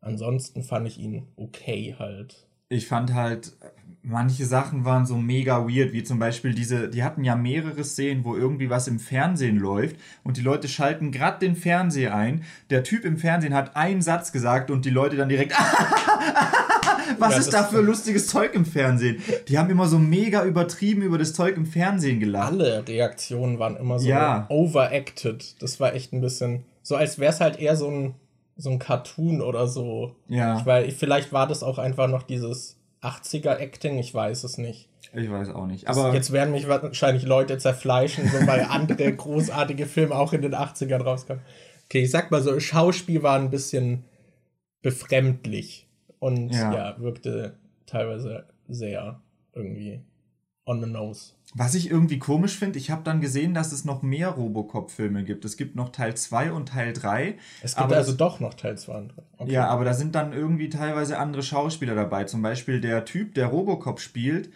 ansonsten 0.02 0.64
fand 0.64 0.88
ich 0.88 1.00
ihn 1.00 1.28
okay 1.36 1.96
halt. 1.98 2.48
Ich 2.70 2.88
fand 2.88 3.14
halt, 3.14 3.54
manche 4.02 4.46
Sachen 4.46 4.86
waren 4.86 5.06
so 5.06 5.16
mega 5.16 5.68
weird, 5.68 5.94
wie 5.94 6.04
zum 6.04 6.20
Beispiel 6.20 6.54
diese, 6.54 6.90
die 6.90 7.04
hatten 7.04 7.24
ja 7.24 7.36
mehrere 7.36 7.84
Szenen, 7.84 8.24
wo 8.24 8.36
irgendwie 8.36 8.70
was 8.70 8.88
im 8.88 9.00
Fernsehen 9.00 9.58
läuft 9.58 9.98
und 10.24 10.38
die 10.38 10.42
Leute 10.42 10.68
schalten 10.68 11.12
gerade 11.12 11.40
den 11.40 11.56
Fernseher 11.56 12.16
ein. 12.16 12.44
Der 12.70 12.84
Typ 12.84 13.06
im 13.06 13.18
Fernsehen 13.18 13.54
hat 13.54 13.76
einen 13.76 14.02
Satz 14.02 14.32
gesagt 14.32 14.72
und 14.72 14.86
die 14.86 14.90
Leute 14.90 15.18
dann 15.18 15.30
direkt 15.30 15.54
was 17.20 17.34
ja, 17.34 17.40
ist 17.40 17.54
da 17.54 17.64
für 17.64 17.82
lustiges 17.82 18.28
Zeug 18.28 18.54
im 18.54 18.66
Fernsehen? 18.66 19.22
Die 19.48 19.58
haben 19.58 19.70
immer 19.70 19.88
so 19.88 20.00
mega 20.00 20.46
übertrieben 20.46 21.02
über 21.02 21.18
das 21.18 21.34
Zeug 21.34 21.58
im 21.58 21.66
Fernsehen 21.66 22.20
gelacht. 22.20 22.54
Alle 22.54 22.88
Reaktionen 22.88 23.60
waren 23.60 23.76
immer 23.76 24.00
so 24.00 24.08
ja. 24.08 24.46
overacted. 24.50 25.62
Das 25.62 25.80
war 25.80 25.94
echt 25.94 26.14
ein 26.14 26.22
bisschen 26.22 26.64
so, 26.82 26.96
als 26.96 27.20
wäre 27.20 27.32
es 27.32 27.40
halt 27.40 27.60
eher 27.60 27.76
so 27.76 27.90
ein, 27.90 28.16
so 28.56 28.70
ein 28.70 28.80
Cartoon 28.80 29.42
oder 29.42 29.68
so. 29.68 30.16
Ja. 30.28 30.66
Weil 30.66 30.92
vielleicht 30.92 31.34
war 31.34 31.48
das 31.48 31.64
auch 31.64 31.78
einfach 31.78 32.08
noch 32.08 32.24
dieses 32.24 32.78
80er-Acting, 33.02 33.98
ich 33.98 34.14
weiß 34.14 34.44
es 34.44 34.58
nicht. 34.58 34.90
Ich 35.14 35.30
weiß 35.30 35.50
auch 35.50 35.66
nicht. 35.66 35.88
Aber 35.88 36.14
jetzt 36.14 36.32
werden 36.32 36.52
mich 36.52 36.68
wahrscheinlich 36.68 37.24
Leute 37.24 37.58
zerfleischen, 37.58 38.28
so 38.30 38.46
weil 38.48 38.62
andere 38.62 39.12
großartige 39.16 39.86
Filme 39.86 40.16
auch 40.16 40.34
in 40.34 40.42
den 40.42 40.56
80ern 40.56 41.02
rauskamen. 41.02 41.44
Okay, 41.86 42.04
ich 42.04 42.12
sag 42.12 42.32
mal 42.32 42.42
so, 42.42 42.58
Schauspiel 42.60 43.22
war 43.24 43.38
ein 43.38 43.50
bisschen 43.50 44.06
befremdlich 44.82 45.90
und 46.20 46.52
ja. 46.52 46.74
ja, 46.74 47.00
wirkte 47.00 47.58
teilweise 47.86 48.46
sehr 48.68 49.22
irgendwie 49.54 50.02
on 50.66 50.82
the 50.82 50.90
nose. 50.90 51.34
Was 51.54 51.76
ich 51.76 51.92
irgendwie 51.92 52.18
komisch 52.18 52.58
finde, 52.58 52.80
ich 52.80 52.92
habe 52.92 53.04
dann 53.04 53.20
gesehen, 53.20 53.54
dass 53.54 53.74
es 53.74 53.84
noch 53.84 54.02
mehr 54.02 54.30
Robocop-Filme 54.30 55.24
gibt. 55.24 55.44
Es 55.44 55.58
gibt 55.58 55.76
noch 55.76 55.90
Teil 55.90 56.16
2 56.16 56.54
und 56.54 56.70
Teil 56.70 56.94
3. 56.94 57.38
Es 57.62 57.76
gibt 57.76 57.92
also 57.92 58.14
doch 58.14 58.40
noch 58.40 58.54
Teil 58.54 58.78
2 58.78 58.98
und 58.98 59.08
3. 59.10 59.24
Okay. 59.38 59.52
Ja, 59.52 59.68
aber 59.68 59.84
da 59.84 59.94
sind 59.94 60.16
dann 60.16 60.32
irgendwie 60.32 60.70
teilweise 60.70 61.18
andere 61.18 61.44
Schauspieler 61.44 61.94
dabei. 61.94 62.24
Zum 62.24 62.42
Beispiel 62.42 62.80
der 62.80 63.04
Typ, 63.04 63.34
der 63.36 63.48
Robocop 63.48 64.00
spielt. 64.00 64.50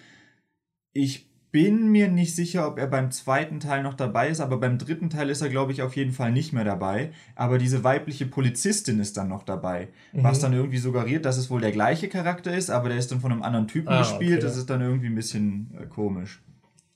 Ich 0.93 1.27
bin 1.51 1.89
mir 1.89 2.09
nicht 2.09 2.35
sicher, 2.35 2.67
ob 2.67 2.77
er 2.77 2.87
beim 2.87 3.11
zweiten 3.11 3.61
Teil 3.61 3.81
noch 3.81 3.93
dabei 3.93 4.27
ist, 4.27 4.41
aber 4.41 4.57
beim 4.57 4.77
dritten 4.77 5.09
Teil 5.09 5.29
ist 5.29 5.41
er, 5.41 5.47
glaube 5.47 5.71
ich, 5.71 5.81
auf 5.81 5.95
jeden 5.95 6.11
Fall 6.11 6.31
nicht 6.31 6.51
mehr 6.51 6.65
dabei. 6.65 7.11
Aber 7.33 7.57
diese 7.57 7.83
weibliche 7.83 8.25
Polizistin 8.25 8.99
ist 8.99 9.15
dann 9.15 9.29
noch 9.29 9.43
dabei, 9.43 9.87
mhm. 10.11 10.23
was 10.23 10.39
dann 10.39 10.51
irgendwie 10.51 10.79
suggeriert, 10.79 11.25
dass 11.25 11.37
es 11.37 11.49
wohl 11.49 11.61
der 11.61 11.71
gleiche 11.71 12.09
Charakter 12.09 12.53
ist, 12.53 12.69
aber 12.69 12.89
der 12.89 12.97
ist 12.97 13.11
dann 13.11 13.21
von 13.21 13.31
einem 13.31 13.41
anderen 13.41 13.69
Typen 13.69 13.87
ah, 13.87 13.99
gespielt. 13.99 14.39
Okay. 14.39 14.41
Das 14.41 14.57
ist 14.57 14.69
dann 14.69 14.81
irgendwie 14.81 15.07
ein 15.07 15.15
bisschen 15.15 15.73
äh, 15.81 15.85
komisch. 15.85 16.41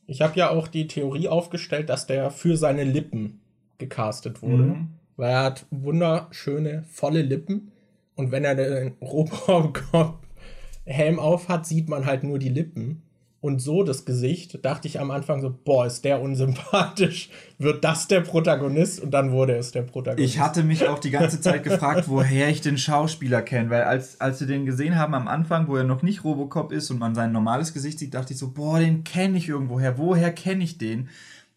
Ich 0.10 0.22
habe 0.22 0.38
ja 0.38 0.50
auch 0.50 0.68
die 0.68 0.88
Theorie 0.88 1.28
aufgestellt, 1.28 1.90
dass 1.90 2.08
der 2.08 2.32
für 2.32 2.58
seine 2.58 2.84
Lippen 2.84 3.42
gecastet 3.78 4.42
wurde, 4.42 4.64
mhm. 4.64 4.88
weil 5.18 5.30
er 5.30 5.44
hat 5.44 5.68
wunderschöne, 5.70 6.84
volle 6.90 7.22
Lippen 7.22 7.72
und 8.16 8.32
wenn 8.32 8.44
er 8.44 8.56
den 8.56 8.94
Robocop-Helm 9.02 11.20
auf 11.20 11.48
hat, 11.48 11.68
sieht 11.68 11.90
man 11.90 12.08
halt 12.08 12.24
nur 12.24 12.40
die 12.40 12.50
Lippen. 12.50 13.04
Und 13.42 13.62
so 13.62 13.84
das 13.84 14.04
Gesicht, 14.04 14.66
dachte 14.66 14.88
ich 14.88 15.00
am 15.00 15.12
Anfang 15.12 15.42
so, 15.42 15.58
boah, 15.64 15.86
ist 15.86 16.04
der 16.04 16.22
unsympathisch. 16.22 17.30
Wird 17.58 17.84
das 17.86 18.08
der 18.08 18.22
Protagonist? 18.22 19.00
Und 19.00 19.12
dann 19.12 19.32
wurde 19.32 19.56
es 19.56 19.72
der 19.72 19.84
Protagonist. 19.84 20.34
Ich 20.34 20.40
hatte 20.40 20.64
mich 20.64 20.88
auch 20.88 21.00
die 21.00 21.10
ganze 21.10 21.40
Zeit 21.40 21.64
gefragt, 21.64 22.06
woher 22.08 22.50
ich 22.50 22.60
den 22.60 22.78
Schauspieler 22.78 23.42
kenne, 23.42 23.70
weil 23.70 23.84
als, 23.84 24.20
als 24.20 24.42
wir 24.42 24.48
den 24.48 24.66
gesehen 24.66 24.96
haben 24.96 25.14
am 25.14 25.28
Anfang, 25.30 25.68
wo 25.68 25.78
er 25.78 25.86
noch 25.86 26.02
nicht 26.02 26.24
Robocop 26.26 26.74
ist 26.74 26.92
und 26.92 27.00
man 27.00 27.16
sein 27.16 27.32
normales 27.32 27.74
Gesicht 27.74 28.00
sieht, 28.00 28.14
dachte 28.14 28.34
ich 28.34 28.40
so, 28.40 28.52
boah, 28.52 28.80
den 28.80 29.06
kenne 29.06 29.38
ich 29.38 29.48
irgendwoher. 29.48 29.98
Woher 29.98 30.34
kenne 30.34 30.64
ich 30.64 30.78
den? 30.78 31.08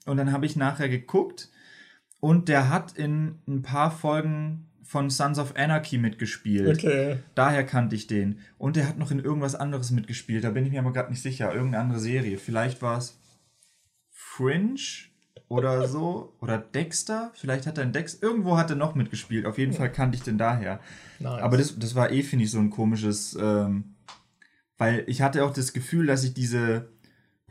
Und 0.07 0.17
dann 0.17 0.33
habe 0.33 0.47
ich 0.47 0.57
nachher 0.57 0.89
geguckt 0.89 1.49
und 2.21 2.49
der 2.49 2.69
hat 2.69 2.93
in 2.93 3.41
ein 3.49 3.63
paar 3.63 3.91
Folgen 3.91 4.69
von 4.83 5.11
Sons 5.11 5.39
of 5.39 5.55
Anarchy 5.57 5.99
mitgespielt. 5.99 6.79
Okay. 6.79 7.19
Daher 7.35 7.65
kannte 7.65 7.95
ich 7.95 8.07
den. 8.07 8.39
Und 8.59 8.77
der 8.77 8.89
hat 8.89 8.99
noch 8.99 9.11
in 9.11 9.21
irgendwas 9.21 9.55
anderes 9.55 9.91
mitgespielt. 9.91 10.45
Da 10.45 10.51
bin 10.51 10.67
ich 10.67 10.73
mir 10.73 10.81
aber 10.81 10.93
gerade 10.93 11.11
nicht 11.11 11.23
sicher. 11.23 11.55
Irgendeine 11.55 11.85
andere 11.85 12.01
Serie. 12.01 12.39
Vielleicht 12.39 12.83
war 12.83 12.99
es 12.99 13.19
Fringe 14.11 14.77
oder 15.49 15.87
so. 15.89 16.35
Oder 16.41 16.59
Dexter. 16.59 17.31
Vielleicht 17.35 17.67
hat 17.67 17.79
er 17.79 17.85
in 17.85 17.93
Dexter. 17.93 18.27
Irgendwo 18.27 18.57
hat 18.57 18.71
er 18.71 18.77
noch 18.77 18.95
mitgespielt. 18.95 19.47
Auf 19.47 19.59
jeden 19.59 19.73
Fall 19.73 19.91
kannte 19.93 20.17
ich 20.17 20.25
den 20.25 20.39
daher. 20.39 20.81
Nice. 21.21 21.43
Aber 21.43 21.57
das, 21.57 21.79
das 21.79 21.95
war 21.95 22.11
eh, 22.11 22.23
finde 22.23 22.45
ich, 22.45 22.51
so 22.51 22.59
ein 22.59 22.71
komisches. 22.71 23.37
Ähm, 23.41 23.95
weil 24.79 25.05
ich 25.07 25.23
hatte 25.23 25.45
auch 25.45 25.53
das 25.53 25.73
Gefühl, 25.73 26.07
dass 26.07 26.25
ich 26.25 26.35
diese 26.35 26.89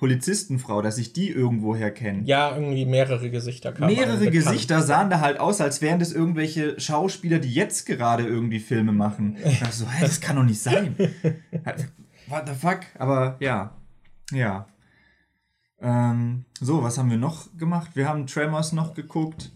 Polizistenfrau, 0.01 0.81
dass 0.81 0.98
ich 0.98 1.13
die 1.13 1.29
irgendwoher 1.29 1.91
kenne. 1.91 2.24
Ja, 2.24 2.55
irgendwie 2.55 2.88
mehrere 2.88 3.29
Gesichter 3.29 3.72
kamen. 3.72 3.93
Mehrere 3.93 4.31
Gesichter 4.31 4.81
sahen 4.81 5.12
da 5.12 5.20
halt 5.20 5.39
aus, 5.39 5.62
als 5.62 5.79
wären 5.84 6.00
das 6.00 6.12
irgendwelche 6.12 6.79
Schauspieler, 6.79 7.38
die 7.38 7.53
jetzt 7.53 7.86
gerade 7.86 8.25
irgendwie 8.25 8.60
Filme 8.60 8.93
machen. 8.93 9.38
Ich 9.46 9.60
dachte 9.60 9.75
so, 9.75 9.88
hey, 9.88 10.01
das 10.01 10.20
kann 10.20 10.38
doch 10.38 10.43
nicht 10.43 10.60
sein. 10.60 10.96
What 12.27 12.48
the 12.48 12.55
fuck? 12.55 12.79
Aber 12.98 13.38
ja. 13.39 13.77
Ja. 14.31 14.65
Ähm, 15.79 16.46
so, 16.60 16.81
was 16.81 16.98
haben 16.98 17.12
wir 17.12 17.17
noch 17.17 17.55
gemacht? 17.55 17.91
Wir 17.93 18.10
haben 18.10 18.25
Tremors 18.25 18.72
noch 18.72 18.96
geguckt 18.96 19.51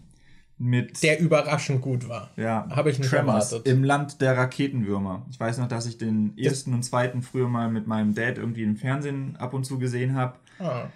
mit. 0.58 1.02
Der 1.02 1.20
überraschend 1.20 1.82
gut 1.82 2.08
war. 2.08 2.30
Ja. 2.36 2.66
Habe 2.70 2.90
ich 2.90 2.98
nicht 2.98 3.10
Tremors 3.10 3.52
erwartet. 3.52 3.72
Im 3.72 3.84
Land 3.84 4.20
der 4.20 4.36
Raketenwürmer. 4.36 5.26
Ich 5.30 5.38
weiß 5.38 5.58
noch, 5.58 5.68
dass 5.68 5.86
ich 5.86 5.98
den 5.98 6.36
ersten 6.38 6.72
und 6.72 6.82
zweiten 6.82 7.22
früher 7.22 7.48
mal 7.48 7.70
mit 7.70 7.86
meinem 7.86 8.14
Dad 8.14 8.38
irgendwie 8.38 8.62
im 8.62 8.76
Fernsehen 8.76 9.36
ab 9.36 9.54
und 9.54 9.64
zu 9.64 9.78
gesehen 9.78 10.14
habe. 10.14 10.38
Ah. 10.58 10.86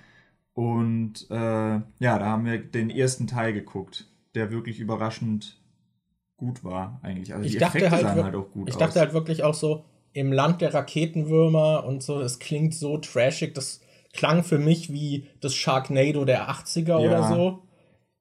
Und 0.54 1.26
äh, 1.30 1.34
ja, 1.34 1.82
da 1.98 2.26
haben 2.26 2.44
wir 2.44 2.58
den 2.58 2.90
ersten 2.90 3.26
Teil 3.26 3.52
geguckt, 3.52 4.06
der 4.34 4.50
wirklich 4.50 4.80
überraschend 4.80 5.58
gut 6.36 6.64
war 6.64 6.98
eigentlich. 7.02 7.34
Also 7.34 7.44
ich 7.44 7.52
die 7.52 7.58
dachte 7.58 7.78
Effekte 7.78 7.96
halt, 7.96 8.02
sahen 8.02 8.24
halt 8.24 8.34
auch 8.34 8.50
gut 8.50 8.68
Ich 8.68 8.74
aus. 8.74 8.80
dachte 8.80 9.00
halt 9.00 9.12
wirklich 9.12 9.42
auch 9.42 9.54
so, 9.54 9.84
im 10.12 10.32
Land 10.32 10.60
der 10.60 10.74
Raketenwürmer 10.74 11.84
und 11.84 12.02
so, 12.02 12.18
das 12.18 12.38
klingt 12.38 12.74
so 12.74 12.98
trashig, 12.98 13.54
das 13.54 13.80
klang 14.12 14.42
für 14.42 14.58
mich 14.58 14.92
wie 14.92 15.28
das 15.40 15.54
Sharknado 15.54 16.24
der 16.24 16.50
80er 16.50 16.88
ja. 16.88 16.96
oder 16.98 17.28
so. 17.28 17.62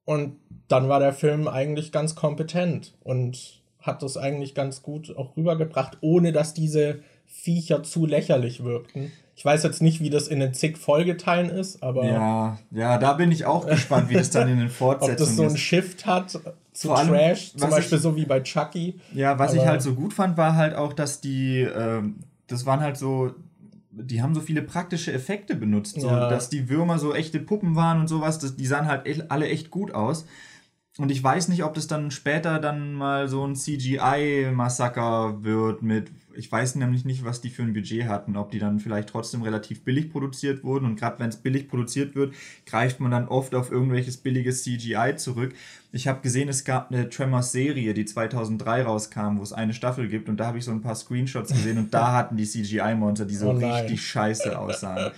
Und 0.04 0.36
dann 0.68 0.88
war 0.88 1.00
der 1.00 1.12
Film 1.12 1.48
eigentlich 1.48 1.92
ganz 1.92 2.14
kompetent 2.14 2.94
und 3.02 3.60
hat 3.80 4.02
das 4.02 4.16
eigentlich 4.16 4.54
ganz 4.54 4.82
gut 4.82 5.16
auch 5.16 5.36
rübergebracht, 5.36 5.98
ohne 6.00 6.32
dass 6.32 6.54
diese 6.54 7.00
Viecher 7.26 7.82
zu 7.82 8.06
lächerlich 8.06 8.64
wirkten. 8.64 9.12
Ich 9.36 9.44
weiß 9.44 9.62
jetzt 9.62 9.80
nicht, 9.80 10.00
wie 10.00 10.10
das 10.10 10.28
in 10.28 10.40
den 10.40 10.52
zig 10.52 10.76
Folgeteilen 10.76 11.48
ist, 11.48 11.82
aber. 11.82 12.04
Ja, 12.04 12.58
ja, 12.72 12.98
da 12.98 13.14
bin 13.14 13.32
ich 13.32 13.46
auch 13.46 13.66
gespannt, 13.66 14.10
wie 14.10 14.14
das 14.14 14.30
dann 14.30 14.48
in 14.48 14.58
den 14.58 14.68
Fortsetzungen 14.68 15.16
ist. 15.16 15.22
Ob 15.22 15.26
das 15.28 15.36
so 15.36 15.42
einen 15.44 15.56
Shift 15.56 16.06
hat 16.06 16.38
zu 16.72 16.88
Vor 16.88 17.02
Trash, 17.06 17.54
zum 17.56 17.70
Beispiel 17.70 17.96
ich, 17.96 18.02
so 18.02 18.16
wie 18.16 18.26
bei 18.26 18.40
Chucky. 18.40 19.00
Ja, 19.14 19.38
was 19.38 19.52
aber 19.52 19.62
ich 19.62 19.66
halt 19.66 19.82
so 19.82 19.94
gut 19.94 20.12
fand, 20.12 20.36
war 20.36 20.56
halt 20.56 20.74
auch, 20.74 20.92
dass 20.92 21.22
die, 21.22 21.60
äh, 21.60 22.02
das 22.48 22.66
waren 22.66 22.80
halt 22.80 22.98
so, 22.98 23.30
die 23.92 24.22
haben 24.22 24.34
so 24.34 24.40
viele 24.40 24.62
praktische 24.62 25.12
Effekte 25.12 25.56
benutzt, 25.56 26.00
so, 26.00 26.06
ja. 26.06 26.28
dass 26.28 26.48
die 26.48 26.68
Würmer 26.68 26.98
so 26.98 27.14
echte 27.14 27.40
Puppen 27.40 27.74
waren 27.74 28.00
und 28.00 28.08
sowas, 28.08 28.38
das, 28.38 28.56
die 28.56 28.66
sahen 28.66 28.86
halt 28.86 29.06
echt, 29.06 29.30
alle 29.30 29.48
echt 29.48 29.70
gut 29.70 29.92
aus. 29.92 30.26
Und 31.00 31.10
ich 31.10 31.24
weiß 31.24 31.48
nicht, 31.48 31.64
ob 31.64 31.72
das 31.72 31.86
dann 31.86 32.10
später 32.10 32.58
dann 32.58 32.92
mal 32.92 33.26
so 33.26 33.42
ein 33.46 33.56
CGI-Massaker 33.56 35.42
wird 35.42 35.80
mit, 35.80 36.10
ich 36.34 36.52
weiß 36.52 36.74
nämlich 36.74 37.06
nicht, 37.06 37.24
was 37.24 37.40
die 37.40 37.48
für 37.48 37.62
ein 37.62 37.72
Budget 37.72 38.04
hatten, 38.04 38.36
ob 38.36 38.50
die 38.50 38.58
dann 38.58 38.80
vielleicht 38.80 39.08
trotzdem 39.08 39.40
relativ 39.40 39.82
billig 39.82 40.12
produziert 40.12 40.62
wurden. 40.62 40.84
Und 40.84 40.96
gerade 40.96 41.18
wenn 41.18 41.30
es 41.30 41.38
billig 41.38 41.68
produziert 41.68 42.14
wird, 42.14 42.34
greift 42.66 43.00
man 43.00 43.12
dann 43.12 43.28
oft 43.28 43.54
auf 43.54 43.72
irgendwelches 43.72 44.18
billiges 44.18 44.62
CGI 44.62 45.14
zurück. 45.16 45.54
Ich 45.90 46.06
habe 46.06 46.20
gesehen, 46.20 46.50
es 46.50 46.64
gab 46.66 46.90
eine 46.90 47.08
Tremors-Serie, 47.08 47.94
die 47.94 48.04
2003 48.04 48.82
rauskam, 48.82 49.38
wo 49.38 49.42
es 49.42 49.54
eine 49.54 49.72
Staffel 49.72 50.06
gibt. 50.06 50.28
Und 50.28 50.36
da 50.36 50.48
habe 50.48 50.58
ich 50.58 50.66
so 50.66 50.70
ein 50.70 50.82
paar 50.82 50.96
Screenshots 50.96 51.50
gesehen 51.50 51.78
und 51.78 51.94
da 51.94 52.12
hatten 52.12 52.36
die 52.36 52.44
CGI-Monster, 52.44 53.24
die 53.24 53.36
so 53.36 53.48
oh 53.48 53.52
richtig 53.52 54.06
scheiße 54.06 54.58
aussahen. 54.58 55.12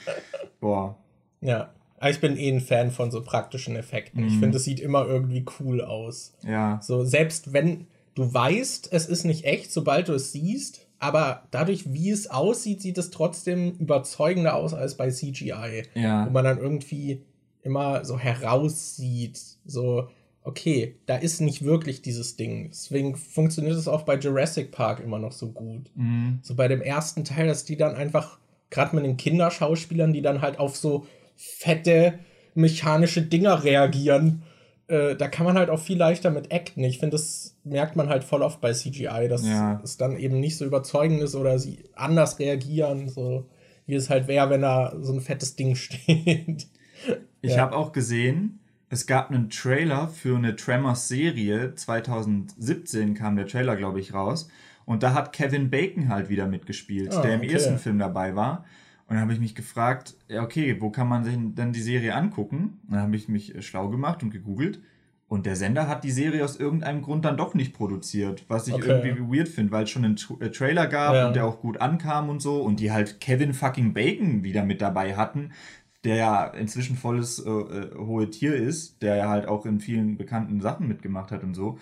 Boah. 0.61 0.97
Ja. 1.41 1.71
Ich 2.09 2.21
bin 2.21 2.37
eh 2.37 2.51
ein 2.51 2.61
Fan 2.61 2.91
von 2.91 3.11
so 3.11 3.23
praktischen 3.23 3.77
Effekten. 3.77 4.23
Mhm. 4.23 4.29
Ich 4.29 4.39
finde, 4.39 4.57
es 4.59 4.65
sieht 4.65 4.81
immer 4.81 5.07
irgendwie 5.07 5.45
cool 5.61 5.83
aus. 5.83 6.35
Ja. 6.47 6.81
So, 6.83 7.05
selbst 7.05 7.53
wenn 7.53 7.87
du 8.15 8.33
weißt, 8.33 8.89
es 8.93 9.07
ist 9.07 9.25
nicht 9.25 9.45
echt, 9.45 9.73
sobald 9.73 10.09
du 10.09 10.15
es 10.15 10.33
siehst, 10.33 10.87
aber 10.99 11.43
dadurch, 11.51 11.93
wie 11.93 12.11
es 12.11 12.31
aussieht, 12.31 12.81
sieht 12.81 12.99
es 12.99 13.11
trotzdem 13.11 13.73
überzeugender 13.79 14.55
aus 14.55 14.73
als 14.73 14.97
bei 14.97 15.11
CGI. 15.11 15.85
Ja. 15.95 16.27
Wo 16.27 16.31
man 16.31 16.45
dann 16.45 16.59
irgendwie 16.59 17.23
immer 17.63 18.05
so 18.05 18.19
heraussieht, 18.19 19.41
so, 19.65 20.09
okay, 20.45 20.97
da 21.07 21.17
ist 21.17 21.41
nicht 21.41 21.65
wirklich 21.65 22.03
dieses 22.03 22.37
Ding. 22.37 22.71
Deswegen 22.71 23.17
funktioniert 23.17 23.77
es 23.77 23.89
auch 23.89 24.03
bei 24.03 24.17
Jurassic 24.17 24.71
Park 24.71 25.01
immer 25.01 25.19
noch 25.19 25.33
so 25.33 25.51
gut. 25.51 25.91
Mhm. 25.95 26.39
So 26.43 26.55
bei 26.55 26.69
dem 26.69 26.83
ersten 26.83 27.25
Teil, 27.25 27.47
dass 27.47 27.65
die 27.65 27.77
dann 27.77 27.95
einfach, 27.95 28.39
gerade 28.71 28.95
mit 28.97 29.05
den 29.05 29.17
Kinderschauspielern, 29.17 30.13
die 30.13 30.23
dann 30.23 30.41
halt 30.41 30.59
auf 30.59 30.77
so 30.77 31.07
fette 31.37 32.19
mechanische 32.55 33.23
Dinger 33.23 33.65
reagieren. 33.65 34.43
Äh, 34.89 35.17
da 35.17 35.29
kann 35.29 35.47
man 35.47 35.57
halt 35.57 35.71
auch 35.71 35.81
viel 35.81 35.97
leichter 35.97 36.31
mit 36.31 36.53
acten. 36.53 36.85
Ich 36.85 36.99
finde, 36.99 37.17
das 37.17 37.57
merkt 37.65 37.97
man 37.97 38.09
halt 38.09 38.25
voll 38.25 38.43
oft 38.43 38.61
bei 38.61 38.73
CGI, 38.73 39.29
dass 39.29 39.47
ja. 39.47 39.81
es 39.83 39.97
dann 39.97 40.17
eben 40.17 40.41
nicht 40.41 40.57
so 40.57 40.65
überzeugend 40.65 41.23
ist 41.23 41.35
oder 41.35 41.59
sie 41.59 41.85
anders 41.95 42.39
reagieren, 42.39 43.09
so 43.09 43.49
wie 43.87 43.95
es 43.95 44.11
halt 44.11 44.29
wäre, 44.29 44.51
wenn 44.51 44.63
da 44.63 44.95
so 45.01 45.13
ein 45.13 45.21
fettes 45.21 45.57
Ding 45.57 45.75
steht. 45.77 46.67
Ich 47.41 47.55
ja. 47.55 47.59
habe 47.59 47.77
auch 47.77 47.93
gesehen, 47.93 48.61
es 48.89 49.07
gab 49.07 49.31
einen 49.31 49.49
Trailer 49.49 50.09
für 50.09 50.37
eine 50.37 50.55
Tremors-Serie. 50.55 51.75
2017 51.75 53.15
kam 53.15 53.37
der 53.37 53.47
Trailer, 53.47 53.77
glaube 53.77 54.01
ich, 54.01 54.13
raus. 54.13 54.49
Und 54.85 55.03
da 55.03 55.15
hat 55.15 55.33
Kevin 55.33 55.71
Bacon 55.71 56.09
halt 56.09 56.29
wieder 56.29 56.47
mitgespielt, 56.47 57.15
oh, 57.17 57.23
der 57.23 57.35
im 57.35 57.41
okay. 57.41 57.53
ersten 57.53 57.79
Film 57.79 57.99
dabei 57.99 58.37
war. 58.37 58.67
Und 59.07 59.15
dann 59.15 59.21
habe 59.21 59.33
ich 59.33 59.41
mich 59.41 59.55
gefragt, 59.55 60.15
ja, 60.29 60.43
okay, 60.43 60.81
wo 60.81 60.91
kann 60.91 61.09
man 61.09 61.25
sich 61.25 61.37
denn 61.39 61.73
die 61.73 61.83
Serie 61.83 62.15
angucken? 62.15 62.81
Und 62.87 62.95
dann 62.95 63.03
habe 63.03 63.17
ich 63.17 63.29
mich 63.29 63.55
äh, 63.55 63.63
schlau 63.63 63.89
gemacht 63.89 64.23
und 64.23 64.31
gegoogelt. 64.31 64.81
Und 65.29 65.47
der 65.47 65.57
Sender 65.57 65.89
hat 65.89 66.05
die 66.05 66.11
Serie 66.11 66.45
aus 66.45 66.59
irgendeinem 66.59 67.01
Grund 67.01 67.25
dann 67.25 67.39
doch 67.39 67.55
nicht 67.55 67.73
produziert, 67.73 68.45
was 68.49 68.69
ich 68.69 68.75
okay. 68.75 69.01
irgendwie 69.03 69.39
weird 69.39 69.49
finde, 69.49 69.73
weil 69.73 69.85
es 69.85 69.91
schon 69.91 70.05
einen 70.05 70.17
Tra 70.17 70.35
äh, 70.41 70.51
Trailer 70.51 70.87
gab 70.87 71.15
ja. 71.15 71.27
und 71.27 71.37
der 71.37 71.47
auch 71.47 71.61
gut 71.61 71.81
ankam 71.81 72.29
und 72.29 72.43
so 72.43 72.61
und 72.61 72.81
die 72.81 72.93
halt 72.93 73.19
Kevin 73.19 73.55
fucking 73.55 73.95
Bacon 73.95 74.45
wieder 74.45 74.63
mit 74.63 74.83
dabei 74.83 75.17
hatten, 75.17 75.53
der 76.05 76.17
ja 76.17 76.45
inzwischen 76.45 76.97
volles 76.97 77.39
äh, 77.39 77.49
äh 77.49 77.95
hohe 77.97 78.29
Tier 78.29 78.55
ist, 78.55 79.01
der 79.01 79.17
ja 79.17 79.29
halt 79.31 79.47
auch 79.47 79.65
in 79.65 79.81
vielen 79.81 80.19
bekannten 80.19 80.61
Sachen 80.61 80.87
mitgemacht 80.87 81.31
hat 81.31 81.43
und 81.45 81.55
so. 81.55 81.79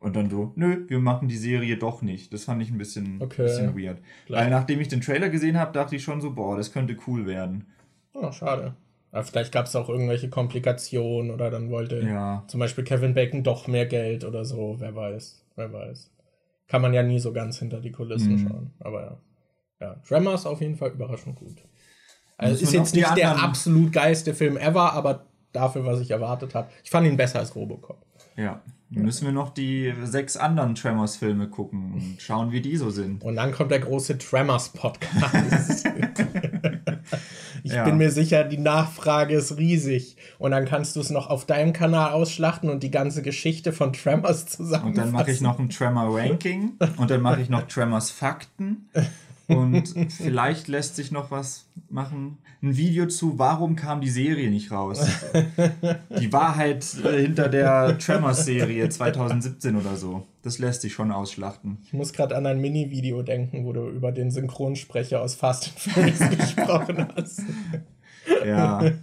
Und 0.00 0.14
dann 0.14 0.30
so, 0.30 0.52
nö, 0.54 0.84
wir 0.88 1.00
machen 1.00 1.28
die 1.28 1.36
Serie 1.36 1.76
doch 1.76 2.02
nicht. 2.02 2.32
Das 2.32 2.44
fand 2.44 2.62
ich 2.62 2.70
ein 2.70 2.78
bisschen, 2.78 3.20
okay. 3.20 3.42
bisschen 3.42 3.76
weird. 3.76 4.00
Klar. 4.26 4.42
Weil 4.42 4.50
nachdem 4.50 4.80
ich 4.80 4.88
den 4.88 5.00
Trailer 5.00 5.28
gesehen 5.28 5.58
habe, 5.58 5.72
dachte 5.72 5.96
ich 5.96 6.04
schon 6.04 6.20
so, 6.20 6.34
boah, 6.34 6.56
das 6.56 6.72
könnte 6.72 6.96
cool 7.06 7.26
werden. 7.26 7.66
Oh, 8.12 8.30
schade. 8.30 8.74
Aber 9.10 9.24
vielleicht 9.24 9.52
gab 9.52 9.66
es 9.66 9.74
auch 9.74 9.88
irgendwelche 9.88 10.28
Komplikationen 10.28 11.30
oder 11.30 11.50
dann 11.50 11.70
wollte 11.70 12.00
ja. 12.00 12.44
zum 12.46 12.60
Beispiel 12.60 12.84
Kevin 12.84 13.14
Bacon 13.14 13.42
doch 13.42 13.66
mehr 13.66 13.86
Geld 13.86 14.24
oder 14.24 14.44
so. 14.44 14.76
Wer 14.78 14.94
weiß, 14.94 15.44
wer 15.56 15.72
weiß. 15.72 16.10
Kann 16.68 16.82
man 16.82 16.92
ja 16.94 17.02
nie 17.02 17.18
so 17.18 17.32
ganz 17.32 17.58
hinter 17.58 17.80
die 17.80 17.92
Kulissen 17.92 18.32
mhm. 18.32 18.48
schauen. 18.48 18.70
Aber 18.80 19.02
ja. 19.02 19.18
Ja, 19.80 19.94
Tremor 20.06 20.34
ist 20.34 20.46
auf 20.46 20.60
jeden 20.60 20.76
Fall 20.76 20.90
überraschend 20.90 21.36
gut. 21.36 21.62
Also 22.36 22.62
ist 22.62 22.72
jetzt 22.72 22.94
nicht 22.94 23.16
der 23.16 23.42
absolut 23.42 23.92
geilste 23.92 24.34
Film 24.34 24.56
ever, 24.56 24.92
aber 24.92 25.26
dafür, 25.52 25.84
was 25.84 26.00
ich 26.00 26.10
erwartet 26.10 26.54
habe. 26.54 26.70
Ich 26.84 26.90
fand 26.90 27.06
ihn 27.06 27.16
besser 27.16 27.38
als 27.40 27.54
Robocop. 27.54 28.04
Ja. 28.38 28.62
Dann 28.90 29.04
müssen 29.04 29.26
wir 29.26 29.32
noch 29.32 29.50
die 29.50 29.92
sechs 30.04 30.38
anderen 30.38 30.74
Tremors-Filme 30.74 31.48
gucken 31.48 31.92
und 31.92 32.22
schauen, 32.22 32.52
wie 32.52 32.62
die 32.62 32.76
so 32.76 32.88
sind. 32.88 33.22
Und 33.22 33.36
dann 33.36 33.52
kommt 33.52 33.70
der 33.70 33.80
große 33.80 34.16
Tremors-Podcast. 34.16 35.86
ich 37.64 37.72
ja. 37.72 37.84
bin 37.84 37.98
mir 37.98 38.10
sicher, 38.10 38.44
die 38.44 38.56
Nachfrage 38.56 39.34
ist 39.34 39.58
riesig. 39.58 40.16
Und 40.38 40.52
dann 40.52 40.64
kannst 40.64 40.96
du 40.96 41.00
es 41.00 41.10
noch 41.10 41.28
auf 41.28 41.44
deinem 41.44 41.74
Kanal 41.74 42.12
ausschlachten 42.12 42.70
und 42.70 42.82
die 42.82 42.90
ganze 42.90 43.20
Geschichte 43.20 43.74
von 43.74 43.92
Tremors 43.92 44.46
zusammen. 44.46 44.86
Und 44.86 44.96
dann 44.96 45.10
mache 45.10 45.32
ich 45.32 45.42
noch 45.42 45.58
ein 45.58 45.68
Tremor-Ranking 45.68 46.78
und 46.96 47.10
dann 47.10 47.20
mache 47.20 47.42
ich 47.42 47.50
noch 47.50 47.62
Tremors-Fakten. 47.68 48.88
Und 49.48 49.94
vielleicht 50.10 50.68
lässt 50.68 50.96
sich 50.96 51.10
noch 51.10 51.30
was 51.30 51.66
machen. 51.88 52.38
Ein 52.62 52.76
Video 52.76 53.06
zu, 53.06 53.38
warum 53.38 53.76
kam 53.76 54.00
die 54.00 54.10
Serie 54.10 54.50
nicht 54.50 54.70
raus? 54.70 55.00
Die 56.20 56.32
Wahrheit 56.32 56.84
äh, 57.04 57.22
hinter 57.22 57.48
der 57.48 57.98
Tremors-Serie 57.98 58.88
2017 58.88 59.76
oder 59.76 59.96
so. 59.96 60.26
Das 60.42 60.58
lässt 60.58 60.82
sich 60.82 60.92
schon 60.92 61.10
ausschlachten. 61.10 61.78
Ich 61.84 61.92
muss 61.92 62.12
gerade 62.12 62.36
an 62.36 62.46
ein 62.46 62.60
Mini-Video 62.60 63.22
denken, 63.22 63.64
wo 63.64 63.72
du 63.72 63.88
über 63.88 64.12
den 64.12 64.30
Synchronsprecher 64.30 65.22
aus 65.22 65.34
Fast 65.34 65.68
and 65.68 65.78
Furious 65.78 66.30
gesprochen 66.38 67.08
hast. 67.16 67.42
Ja. 68.44 68.82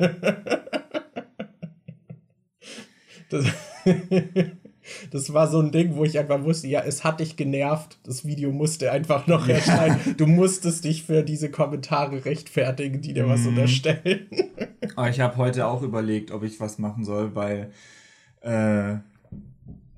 Das, 3.27 3.43
das 5.11 5.33
war 5.33 5.47
so 5.47 5.59
ein 5.59 5.71
Ding, 5.71 5.95
wo 5.95 6.03
ich 6.03 6.17
einfach 6.19 6.43
wusste, 6.43 6.67
ja, 6.67 6.81
es 6.81 7.03
hat 7.03 7.19
dich 7.19 7.35
genervt. 7.35 7.97
Das 8.03 8.25
Video 8.25 8.51
musste 8.51 8.91
einfach 8.91 9.27
noch 9.27 9.47
Ja. 9.47 9.55
erscheinen. 9.55 10.15
Du 10.17 10.27
musstest 10.27 10.83
dich 10.85 11.03
für 11.03 11.23
diese 11.23 11.49
Kommentare 11.51 12.25
rechtfertigen, 12.25 13.01
die 13.01 13.13
dir 13.13 13.27
was 13.27 13.41
Mhm. 13.41 13.47
unterstellen. 13.49 14.27
Aber 14.95 15.09
ich 15.09 15.19
habe 15.19 15.37
heute 15.37 15.67
auch 15.67 15.81
überlegt, 15.81 16.31
ob 16.31 16.43
ich 16.43 16.59
was 16.59 16.77
machen 16.79 17.03
soll, 17.05 17.35
weil 17.35 17.71
äh, 18.41 18.97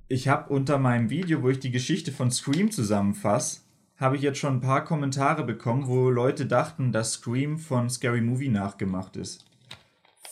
ich 0.08 0.28
habe 0.30 0.54
unter 0.54 0.78
meinem 0.78 1.10
Video, 1.10 1.44
wo 1.44 1.50
ich 1.50 1.60
die 1.60 1.72
Geschichte 1.72 2.12
von 2.12 2.32
Scream 2.32 2.72
zusammenfasse, 2.72 3.60
habe 3.98 4.16
ich 4.16 4.22
jetzt 4.22 4.38
schon 4.40 4.58
ein 4.58 4.62
paar 4.62 4.86
Kommentare 4.86 5.44
bekommen, 5.44 5.88
wo 5.88 6.10
Leute 6.10 6.46
dachten, 6.46 6.92
dass 6.92 7.14
Scream 7.14 7.58
von 7.58 7.90
Scary 7.90 8.22
Movie 8.22 8.50
nachgemacht 8.50 9.18
ist. 9.18 9.44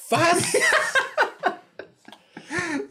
Was? 0.10 0.54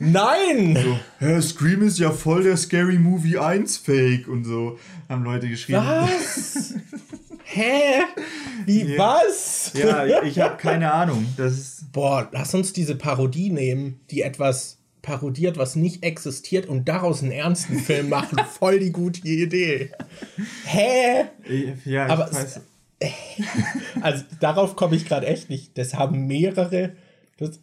Nein! 0.05 0.77
So, 0.77 0.99
Hä, 1.27 1.41
Scream 1.41 1.83
ist 1.83 1.99
ja 1.99 2.11
voll 2.11 2.43
der 2.45 2.57
Scary 2.57 2.99
Movie 2.99 3.39
1 3.39 3.77
Fake 3.79 4.29
und 4.29 4.45
so, 4.45 4.79
haben 5.09 5.25
Leute 5.25 5.49
geschrieben. 5.49 5.79
Was? 5.85 6.75
Hä? 7.45 8.01
Wie, 8.67 8.83
Ja. 8.95 8.99
was? 8.99 9.73
Ja, 9.75 10.23
ich 10.23 10.39
habe 10.41 10.57
keine 10.57 10.93
Ahnung. 10.93 11.27
Das 11.37 11.53
ist, 11.53 11.93
Boah, 11.93 12.29
lass 12.33 12.55
uns 12.55 12.73
diese 12.73 12.97
Parodie 12.97 13.51
nehmen, 13.51 14.01
die 14.11 14.23
etwas 14.23 14.79
parodiert, 15.03 15.59
was 15.59 15.77
nicht 15.77 16.03
existiert 16.03 16.67
und 16.67 16.89
daraus 16.89 17.23
einen 17.23 17.31
ernsten 17.33 17.79
Film 17.79 18.09
machen. 18.09 18.39
Voll 18.59 18.79
die 18.81 18.91
gute 18.91 19.21
Idee. 19.29 19.91
Hä? 20.65 21.25
ich- 21.45 21.85
ja, 21.85 22.07
ich 22.07 22.13
Aber 22.13 22.33
weiß. 22.33 22.61
Also 24.01 24.25
darauf 24.41 24.77
komme 24.77 24.97
ich 24.97 25.05
gerade 25.07 25.27
echt 25.27 25.51
nicht. 25.51 25.77
Das 25.77 25.95
haben 25.95 26.27
mehrere. 26.27 26.93
Das, 27.37 27.61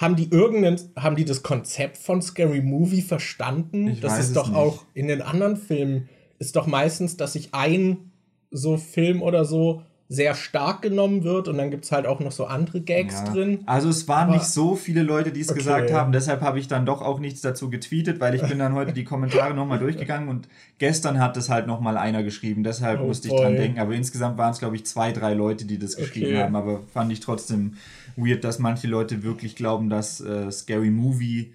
haben 0.00 0.16
die 0.16 0.30
irgendein, 0.30 0.80
haben 0.96 1.14
die 1.14 1.26
das 1.26 1.42
Konzept 1.42 1.98
von 1.98 2.22
Scary 2.22 2.62
Movie 2.62 3.02
verstanden? 3.02 3.86
Ich 3.88 4.00
das 4.00 4.18
ist 4.18 4.34
doch 4.34 4.48
nicht. 4.48 4.56
auch 4.56 4.84
in 4.94 5.08
den 5.08 5.20
anderen 5.20 5.58
Filmen 5.58 6.08
ist 6.38 6.56
doch 6.56 6.66
meistens, 6.66 7.18
dass 7.18 7.34
sich 7.34 7.50
ein 7.52 8.10
so 8.50 8.78
Film 8.78 9.20
oder 9.20 9.44
so 9.44 9.82
sehr 10.12 10.34
stark 10.34 10.82
genommen 10.82 11.22
wird 11.22 11.46
und 11.46 11.56
dann 11.56 11.70
gibt 11.70 11.84
es 11.84 11.92
halt 11.92 12.04
auch 12.04 12.18
noch 12.18 12.32
so 12.32 12.44
andere 12.46 12.80
Gags 12.80 13.14
Ja. 13.24 13.32
drin. 13.32 13.60
Also 13.66 13.88
es 13.88 14.08
waren 14.08 14.24
Aber- 14.28 14.32
nicht 14.38 14.44
so 14.46 14.74
viele 14.74 15.04
Leute, 15.04 15.30
die 15.30 15.40
es 15.40 15.50
Okay. 15.50 15.58
gesagt 15.58 15.92
haben. 15.92 16.10
Deshalb 16.10 16.40
habe 16.40 16.58
ich 16.58 16.66
dann 16.66 16.84
doch 16.84 17.00
auch 17.00 17.20
nichts 17.20 17.42
dazu 17.42 17.70
getweetet, 17.70 18.18
weil 18.18 18.34
ich 18.34 18.42
bin 18.42 18.58
dann 18.58 18.74
heute 18.74 18.92
die 18.92 19.04
Kommentare 19.04 19.54
nochmal 19.54 19.78
durchgegangen 20.08 20.28
und 20.28 20.48
gestern 20.78 21.20
hat 21.20 21.36
es 21.36 21.48
halt 21.48 21.68
nochmal 21.68 21.96
einer 21.96 22.24
geschrieben. 22.24 22.64
Deshalb 22.64 23.00
Oh 23.00 23.06
musste 23.06 23.28
ich 23.28 23.34
boy. 23.34 23.42
dran 23.44 23.54
denken. 23.54 23.78
Aber 23.78 23.94
insgesamt 23.94 24.36
waren 24.36 24.50
es, 24.50 24.58
glaube 24.58 24.74
ich, 24.74 24.84
zwei, 24.84 25.12
drei 25.12 25.32
Leute, 25.34 25.64
die 25.64 25.78
das 25.78 25.96
geschrieben 25.96 26.26
Okay. 26.32 26.42
haben. 26.42 26.56
Aber 26.56 26.80
fand 26.92 27.12
ich 27.12 27.20
trotzdem 27.20 27.74
weird, 28.16 28.42
dass 28.42 28.58
manche 28.58 28.88
Leute 28.88 29.22
wirklich 29.22 29.54
glauben, 29.54 29.88
dass 29.90 30.20
äh, 30.20 30.50
Scary 30.50 30.90
Movie 30.90 31.52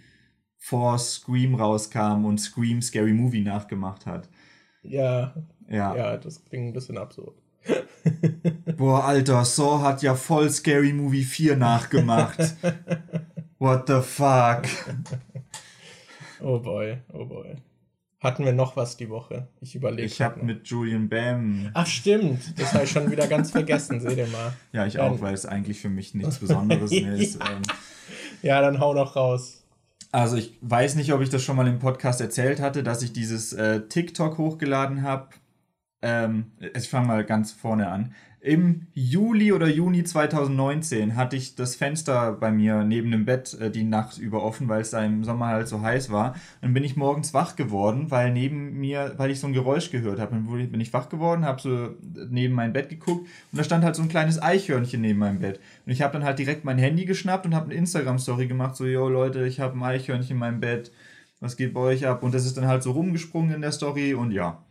vor 0.58 0.98
Scream 0.98 1.56
rauskam 1.56 2.24
und 2.24 2.38
Scream 2.40 2.82
Scary 2.82 3.12
Movie 3.12 3.42
nachgemacht 3.42 4.06
hat. 4.06 4.30
Ja, 4.82 5.34
Ja. 5.68 5.94
ja, 5.94 6.16
das 6.18 6.46
klingt 6.46 6.68
ein 6.68 6.74
bisschen 6.74 6.98
absurd. 6.98 7.36
Boah, 8.78 9.06
Alter, 9.06 9.46
Saw 9.46 9.82
hat 9.82 10.02
ja 10.02 10.16
voll 10.16 10.50
Scary 10.50 10.94
Movie 10.94 11.24
4 11.24 11.56
nachgemacht. 11.56 12.38
What 13.60 13.88
the 13.88 14.02
fuck? 14.02 14.64
Oh 16.42 16.60
boy, 16.60 16.98
oh 17.14 17.26
boy. 17.26 17.56
Hatten 18.20 18.44
wir 18.44 18.54
noch 18.54 18.76
was 18.76 18.98
die 18.98 19.10
Woche? 19.10 19.48
Ich 19.62 19.76
überlege. 19.76 20.06
Ich 20.06 20.22
habe 20.22 20.44
mit 20.44 20.68
Julian 20.68 21.10
Bam. 21.10 21.70
Ach 21.74 21.86
stimmt, 21.86 22.60
das 22.60 22.74
habe 22.74 22.84
ich 22.84 22.92
schon 22.92 23.10
wieder 23.12 23.28
ganz 23.28 23.52
vergessen, 23.52 24.00
seht 24.00 24.18
ihr 24.18 24.28
mal. 24.28 24.54
Ja, 24.72 24.86
ich 24.86 25.00
auch, 25.00 25.22
weil 25.22 25.34
es 25.34 25.46
eigentlich 25.46 25.80
für 25.80 25.90
mich 25.90 26.14
nichts 26.16 26.40
Besonderes 26.40 26.92
mehr 26.92 27.14
ist. 27.14 27.40
Ja. 27.40 27.62
Ja, 28.42 28.62
dann 28.62 28.80
hau 28.80 28.94
noch 28.94 29.16
raus. 29.16 29.64
Also 30.12 30.38
ich 30.38 30.58
weiß 30.62 30.96
nicht, 30.96 31.14
ob 31.14 31.22
ich 31.22 31.30
das 31.30 31.44
schon 31.44 31.56
mal 31.56 31.68
im 31.68 31.80
Podcast 31.80 32.22
erzählt 32.22 32.62
hatte, 32.62 32.84
dass 32.84 33.02
ich 33.02 33.12
dieses 33.12 33.54
äh, 33.54 33.88
TikTok 33.88 34.38
hochgeladen 34.38 35.02
habe. 35.02 35.30
Ähm, 36.06 36.52
ich 36.60 36.88
fange 36.88 37.08
mal 37.08 37.24
ganz 37.26 37.52
vorne 37.52 37.90
an. 37.90 38.14
Im 38.40 38.86
Juli 38.94 39.52
oder 39.54 39.68
Juni 39.68 40.04
2019 40.04 41.16
hatte 41.16 41.36
ich 41.36 41.56
das 41.56 41.76
Fenster 41.76 42.34
bei 42.34 42.52
mir 42.52 42.84
neben 42.84 43.10
dem 43.10 43.26
Bett 43.26 43.60
äh, 43.60 43.72
die 43.72 43.84
Nacht 43.84 44.20
über 44.20 44.44
offen, 44.44 44.70
weil 44.70 44.82
es 44.82 44.92
da 44.92 45.04
im 45.04 45.24
Sommer 45.24 45.48
halt 45.48 45.68
so 45.68 45.82
heiß 45.82 46.12
war. 46.12 46.36
Dann 46.62 46.76
bin 46.76 46.84
ich 46.84 46.96
morgens 46.96 47.34
wach 47.34 47.56
geworden, 47.56 48.12
weil 48.12 48.32
neben 48.32 48.80
mir, 48.80 49.16
weil 49.18 49.32
ich 49.32 49.40
so 49.40 49.48
ein 49.48 49.54
Geräusch 49.54 49.90
gehört 49.90 50.20
habe. 50.20 50.36
Dann 50.36 50.46
bin 50.46 50.80
ich 50.80 50.94
wach 50.94 51.10
geworden, 51.10 51.44
habe 51.44 51.60
so 51.60 51.96
neben 52.30 52.54
mein 52.54 52.72
Bett 52.72 52.90
geguckt 52.90 53.28
und 53.52 53.58
da 53.58 53.64
stand 53.64 53.84
halt 53.84 53.96
so 53.96 54.04
ein 54.04 54.10
kleines 54.10 54.40
Eichhörnchen 54.40 55.02
neben 55.02 55.18
meinem 55.18 55.40
Bett. 55.40 55.60
Und 55.88 55.92
ich 55.92 56.04
habe 56.04 56.14
dann 56.14 56.24
halt 56.24 56.38
direkt 56.38 56.66
mein 56.66 56.78
Handy 56.78 57.06
geschnappt 57.06 57.48
und 57.48 57.56
habe 57.56 57.66
eine 57.66 57.74
Instagram-Story 57.74 58.46
gemacht, 58.46 58.76
so, 58.76 58.86
yo 58.86 59.10
Leute, 59.10 59.48
ich 59.48 59.60
habe 59.60 59.76
ein 59.76 59.82
Eichhörnchen 59.82 60.36
in 60.36 60.40
meinem 60.40 60.60
Bett, 60.60 60.92
was 61.40 61.58
geht 61.58 61.74
bei 61.74 61.80
euch 61.80 62.06
ab? 62.06 62.22
Und 62.22 62.36
das 62.36 62.46
ist 62.46 62.58
dann 62.58 62.68
halt 62.68 62.84
so 62.84 62.92
rumgesprungen 62.92 63.56
in 63.56 63.62
der 63.62 63.72
Story 63.72 64.14
und 64.14 64.30
ja. 64.30 64.65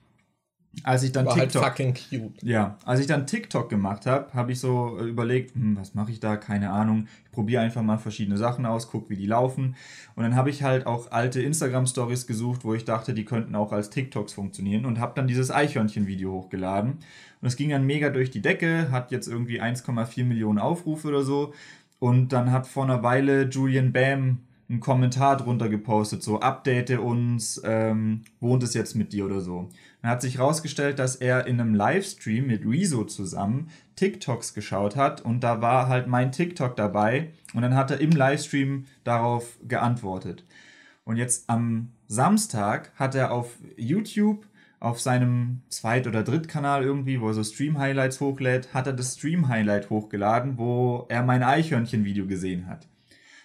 Als 0.83 1.03
ich 1.03 1.13
dann 1.13 1.27
War 1.27 1.37
halt 1.37 1.53
TikTok... 1.53 1.65
fucking 1.65 1.95
cute. 1.95 2.43
Ja, 2.43 2.79
als 2.85 3.01
ich 3.01 3.07
dann 3.07 3.27
TikTok 3.27 3.69
gemacht 3.69 4.07
habe, 4.07 4.33
habe 4.35 4.53
ich 4.53 4.61
so 4.61 4.99
äh, 4.99 5.05
überlegt, 5.05 5.55
hm, 5.55 5.77
was 5.77 5.95
mache 5.95 6.11
ich 6.11 6.21
da? 6.21 6.37
Keine 6.37 6.71
Ahnung. 6.71 7.07
Ich 7.25 7.31
probiere 7.31 7.63
einfach 7.63 7.83
mal 7.83 7.99
verschiedene 7.99 8.37
Sachen 8.37 8.67
aus, 8.67 8.91
guck, 8.91 9.09
wie 9.11 9.17
die 9.17 9.27
laufen. 9.27 9.77
Und 10.17 10.25
dann 10.25 10.37
habe 10.37 10.51
ich 10.51 10.63
halt 10.63 10.87
auch 10.87 11.11
alte 11.11 11.41
Instagram-Stories 11.43 12.27
gesucht, 12.27 12.65
wo 12.65 12.75
ich 12.75 12.85
dachte, 12.85 13.15
die 13.15 13.25
könnten 13.25 13.55
auch 13.55 13.73
als 13.73 13.91
TikToks 13.91 14.33
funktionieren 14.33 14.85
und 14.85 14.99
habe 14.99 15.13
dann 15.15 15.27
dieses 15.27 15.51
Eichhörnchen-Video 15.51 16.33
hochgeladen. 16.33 16.99
Und 17.41 17.49
es 17.49 17.57
ging 17.57 17.71
dann 17.71 17.85
mega 17.85 18.11
durch 18.11 18.31
die 18.31 18.43
Decke, 18.43 18.91
hat 18.91 19.11
jetzt 19.11 19.29
irgendwie 19.29 19.61
1,4 19.61 20.25
Millionen 20.25 20.59
Aufrufe 20.59 21.09
oder 21.09 21.23
so. 21.23 21.53
Und 21.99 22.33
dann 22.33 22.51
hat 22.53 22.67
vor 22.67 22.85
einer 22.85 23.03
Weile 23.03 23.49
Julian 23.49 23.93
Bam 23.93 24.41
einen 24.69 24.81
Kommentar 24.81 25.37
drunter 25.37 25.69
gepostet, 25.69 26.23
so 26.23 26.41
update 26.41 26.99
uns, 26.99 27.61
ähm, 27.65 28.23
wohnt 28.41 28.63
es 28.63 28.75
jetzt 28.75 28.95
mit 28.95 29.13
dir 29.13 29.27
oder 29.27 29.41
so. 29.41 29.69
Dann 30.05 30.11
hat 30.11 30.21
sich 30.21 30.37
herausgestellt, 30.37 30.99
dass 30.99 31.17
er 31.17 31.47
in 31.47 31.59
einem 31.59 31.75
Livestream 31.75 32.47
mit 32.47 32.67
Rezo 32.67 33.05
zusammen 33.05 33.71
TikToks 33.97 34.53
geschaut 34.53 34.97
hat 34.97 35.23
und 35.23 35.41
da 35.43 35.63
war 35.63 35.89
halt 35.89 36.09
mein 36.09 36.31
TikTok 36.31 36.77
dabei 36.77 37.31
und 37.55 37.63
dann 37.63 37.75
hat 37.75 37.91
er 37.91 38.03
im 38.03 38.11
Livestream 38.11 38.85
darauf 39.03 39.59
geantwortet. 39.67 40.45
Und 41.05 41.17
jetzt 41.17 41.49
am 41.49 41.93
Samstag 42.07 42.93
hat 42.97 43.15
er 43.15 43.33
auf 43.33 43.57
YouTube 43.79 44.47
auf 44.79 45.01
seinem 45.01 45.63
Zweit- 45.71 46.07
oder 46.07 46.23
Drittkanal 46.23 46.83
irgendwie, 46.85 47.23
wo 47.23 47.29
er 47.29 47.35
so 47.35 47.43
Stream-Highlights 47.43 48.21
hochlädt, 48.21 48.75
hat 48.75 48.87
er 48.87 48.93
das 48.93 49.15
Stream-Highlight 49.15 49.89
hochgeladen, 49.89 50.59
wo 50.59 51.07
er 51.09 51.23
mein 51.23 51.43
Eichhörnchen-Video 51.43 52.27
gesehen 52.27 52.67
hat. 52.67 52.87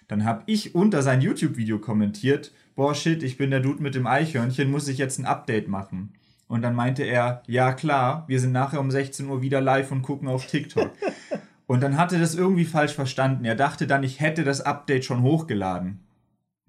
Dann 0.10 0.26
habe 0.26 0.44
ich 0.46 0.76
unter 0.76 1.04
sein 1.04 1.22
YouTube-Video 1.22 1.80
kommentiert, 1.80 2.52
boah 2.76 2.94
shit, 2.94 3.24
ich 3.24 3.38
bin 3.38 3.50
der 3.50 3.62
Dude 3.62 3.82
mit 3.82 3.96
dem 3.96 4.08
Eichhörnchen, 4.08 4.70
muss 4.70 4.90
ich 4.90 4.98
jetzt 4.98 5.20
ein 5.20 5.26
Update 5.26 5.70
machen? 5.70 6.12
Und 6.50 6.64
dann 6.64 6.74
meinte 6.74 7.04
er, 7.04 7.44
ja 7.46 7.74
klar, 7.74 8.24
wir 8.26 8.40
sind 8.40 8.52
nachher 8.52 8.80
um 8.80 8.90
16 8.90 9.30
Uhr 9.30 9.44
wieder 9.44 9.62
live 9.62 9.92
und 9.92 10.02
gucken 10.02 10.28
auf 10.28 10.48
TikTok. 10.48 10.90
und 11.68 11.82
dann 11.84 11.96
hatte 11.96 12.18
das 12.20 12.34
irgendwie 12.34 12.66
falsch 12.66 12.94
verstanden. 12.94 13.46
Er 13.46 13.54
dachte 13.54 13.86
dann, 13.86 14.04
ich 14.04 14.20
hätte 14.20 14.44
das 14.44 14.60
Update 14.60 15.06
schon 15.06 15.22
hochgeladen. 15.22 16.00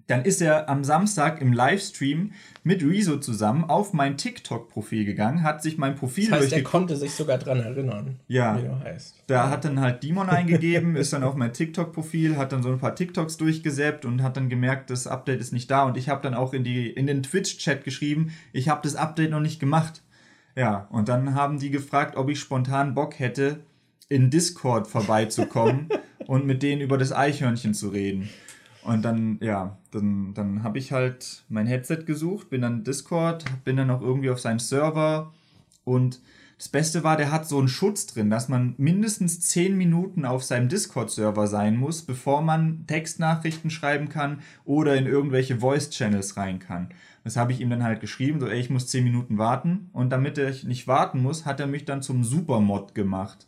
Dann 0.07 0.25
ist 0.25 0.41
er 0.41 0.67
am 0.69 0.83
Samstag 0.83 1.41
im 1.41 1.53
Livestream 1.53 2.33
mit 2.63 2.83
Rezo 2.83 3.17
zusammen 3.17 3.63
auf 3.63 3.93
mein 3.93 4.17
TikTok-Profil 4.17 5.05
gegangen, 5.05 5.43
hat 5.43 5.63
sich 5.63 5.77
mein 5.77 5.95
Profil 5.95 6.29
Das 6.29 6.41
heißt, 6.41 6.53
er 6.53 6.63
konnte 6.63 6.95
sich 6.95 7.11
sogar 7.11 7.37
dran 7.37 7.59
erinnern, 7.59 8.19
Ja. 8.27 8.57
wie 8.57 8.67
du 8.67 8.79
heißt. 8.79 9.23
Da 9.27 9.49
hat 9.49 9.65
dann 9.65 9.79
halt 9.79 10.03
Demon 10.03 10.29
eingegeben, 10.29 10.95
ist 10.95 11.13
dann 11.13 11.23
auf 11.23 11.35
mein 11.35 11.53
TikTok-Profil, 11.53 12.37
hat 12.37 12.51
dann 12.51 12.61
so 12.63 12.69
ein 12.69 12.79
paar 12.79 12.95
TikToks 12.95 13.37
durchgesäppt 13.37 14.05
und 14.05 14.21
hat 14.21 14.37
dann 14.37 14.49
gemerkt, 14.49 14.89
das 14.89 15.07
Update 15.07 15.39
ist 15.39 15.53
nicht 15.53 15.71
da. 15.71 15.83
Und 15.83 15.97
ich 15.97 16.09
habe 16.09 16.21
dann 16.21 16.33
auch 16.33 16.53
in, 16.53 16.63
die, 16.63 16.89
in 16.89 17.07
den 17.07 17.23
Twitch-Chat 17.23 17.83
geschrieben, 17.83 18.31
ich 18.53 18.69
habe 18.69 18.81
das 18.83 18.95
Update 18.95 19.31
noch 19.31 19.39
nicht 19.39 19.59
gemacht. 19.59 20.01
Ja, 20.55 20.87
und 20.91 21.07
dann 21.07 21.33
haben 21.33 21.59
die 21.59 21.71
gefragt, 21.71 22.17
ob 22.17 22.29
ich 22.29 22.39
spontan 22.39 22.93
Bock 22.93 23.17
hätte, 23.19 23.61
in 24.09 24.29
Discord 24.29 24.87
vorbeizukommen 24.87 25.87
und 26.27 26.45
mit 26.45 26.61
denen 26.63 26.81
über 26.81 26.97
das 26.97 27.13
Eichhörnchen 27.13 27.73
zu 27.73 27.89
reden. 27.89 28.29
Und 28.83 29.03
dann, 29.03 29.37
ja, 29.41 29.77
dann, 29.91 30.33
dann 30.33 30.63
habe 30.63 30.79
ich 30.79 30.91
halt 30.91 31.43
mein 31.49 31.67
Headset 31.67 32.03
gesucht, 32.05 32.49
bin 32.49 32.61
dann 32.61 32.83
Discord, 32.83 33.45
bin 33.63 33.77
dann 33.77 33.87
noch 33.87 34.01
irgendwie 34.01 34.29
auf 34.29 34.39
seinem 34.39 34.59
Server 34.59 35.31
und 35.83 36.19
das 36.61 36.69
Beste 36.69 37.03
war, 37.03 37.17
der 37.17 37.31
hat 37.31 37.47
so 37.47 37.57
einen 37.57 37.67
Schutz 37.67 38.05
drin, 38.05 38.29
dass 38.29 38.47
man 38.47 38.75
mindestens 38.77 39.39
10 39.39 39.75
Minuten 39.75 40.25
auf 40.25 40.43
seinem 40.43 40.69
Discord-Server 40.69 41.47
sein 41.47 41.75
muss, 41.75 42.03
bevor 42.03 42.43
man 42.43 42.85
Textnachrichten 42.85 43.71
schreiben 43.71 44.09
kann 44.09 44.41
oder 44.63 44.95
in 44.95 45.07
irgendwelche 45.07 45.57
Voice-Channels 45.57 46.37
rein 46.37 46.59
kann. 46.59 46.89
Das 47.23 47.35
habe 47.35 47.51
ich 47.51 47.61
ihm 47.61 47.71
dann 47.71 47.81
halt 47.81 47.99
geschrieben, 47.99 48.39
so, 48.39 48.47
ey, 48.47 48.59
ich 48.59 48.69
muss 48.69 48.85
10 48.85 49.03
Minuten 49.03 49.39
warten. 49.39 49.89
Und 49.91 50.11
damit 50.11 50.37
er 50.37 50.51
nicht 50.65 50.87
warten 50.87 51.23
muss, 51.23 51.47
hat 51.47 51.59
er 51.59 51.65
mich 51.65 51.85
dann 51.85 52.03
zum 52.03 52.23
Supermod 52.23 52.93
gemacht. 52.93 53.47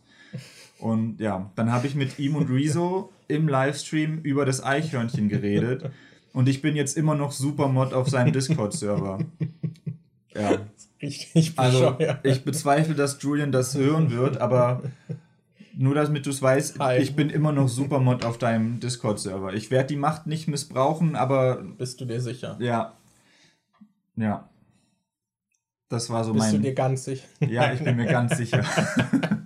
Und 0.84 1.18
ja, 1.18 1.50
dann 1.54 1.72
habe 1.72 1.86
ich 1.86 1.94
mit 1.94 2.18
ihm 2.18 2.36
und 2.36 2.50
Rezo 2.50 3.10
im 3.26 3.48
Livestream 3.48 4.18
über 4.18 4.44
das 4.44 4.62
Eichhörnchen 4.62 5.30
geredet. 5.30 5.90
Und 6.34 6.46
ich 6.46 6.60
bin 6.60 6.76
jetzt 6.76 6.98
immer 6.98 7.14
noch 7.14 7.32
Supermod 7.32 7.94
auf 7.94 8.10
seinem 8.10 8.34
Discord-Server. 8.34 9.18
Ja. 10.34 10.58
Richtig 11.00 11.54
Also, 11.56 11.96
ich 12.22 12.44
bezweifle, 12.44 12.94
dass 12.94 13.16
Julian 13.22 13.50
das 13.50 13.74
hören 13.74 14.10
wird, 14.10 14.36
aber 14.42 14.82
Nur 15.74 15.94
damit 15.94 16.26
du 16.26 16.30
es 16.30 16.42
weißt, 16.42 16.78
Hi. 16.80 16.98
ich 16.98 17.16
bin 17.16 17.30
immer 17.30 17.52
noch 17.52 17.68
Supermod 17.68 18.22
auf 18.22 18.36
deinem 18.36 18.78
Discord-Server. 18.78 19.54
Ich 19.54 19.70
werde 19.70 19.86
die 19.88 19.96
Macht 19.96 20.26
nicht 20.26 20.48
missbrauchen, 20.48 21.16
aber 21.16 21.62
Bist 21.78 21.98
du 22.02 22.04
dir 22.04 22.20
sicher? 22.20 22.58
ja. 22.60 22.92
Ja. 24.16 24.50
Das 25.88 26.10
war 26.10 26.24
so 26.24 26.34
Bist 26.34 26.48
du 26.50 26.52
mein. 26.56 26.62
dir 26.62 26.74
ganz 26.74 27.04
sicher? 27.04 27.26
Ja, 27.40 27.72
ich 27.72 27.82
bin 27.82 27.96
mir 27.96 28.06
ganz 28.06 28.36
sicher. 28.36 28.62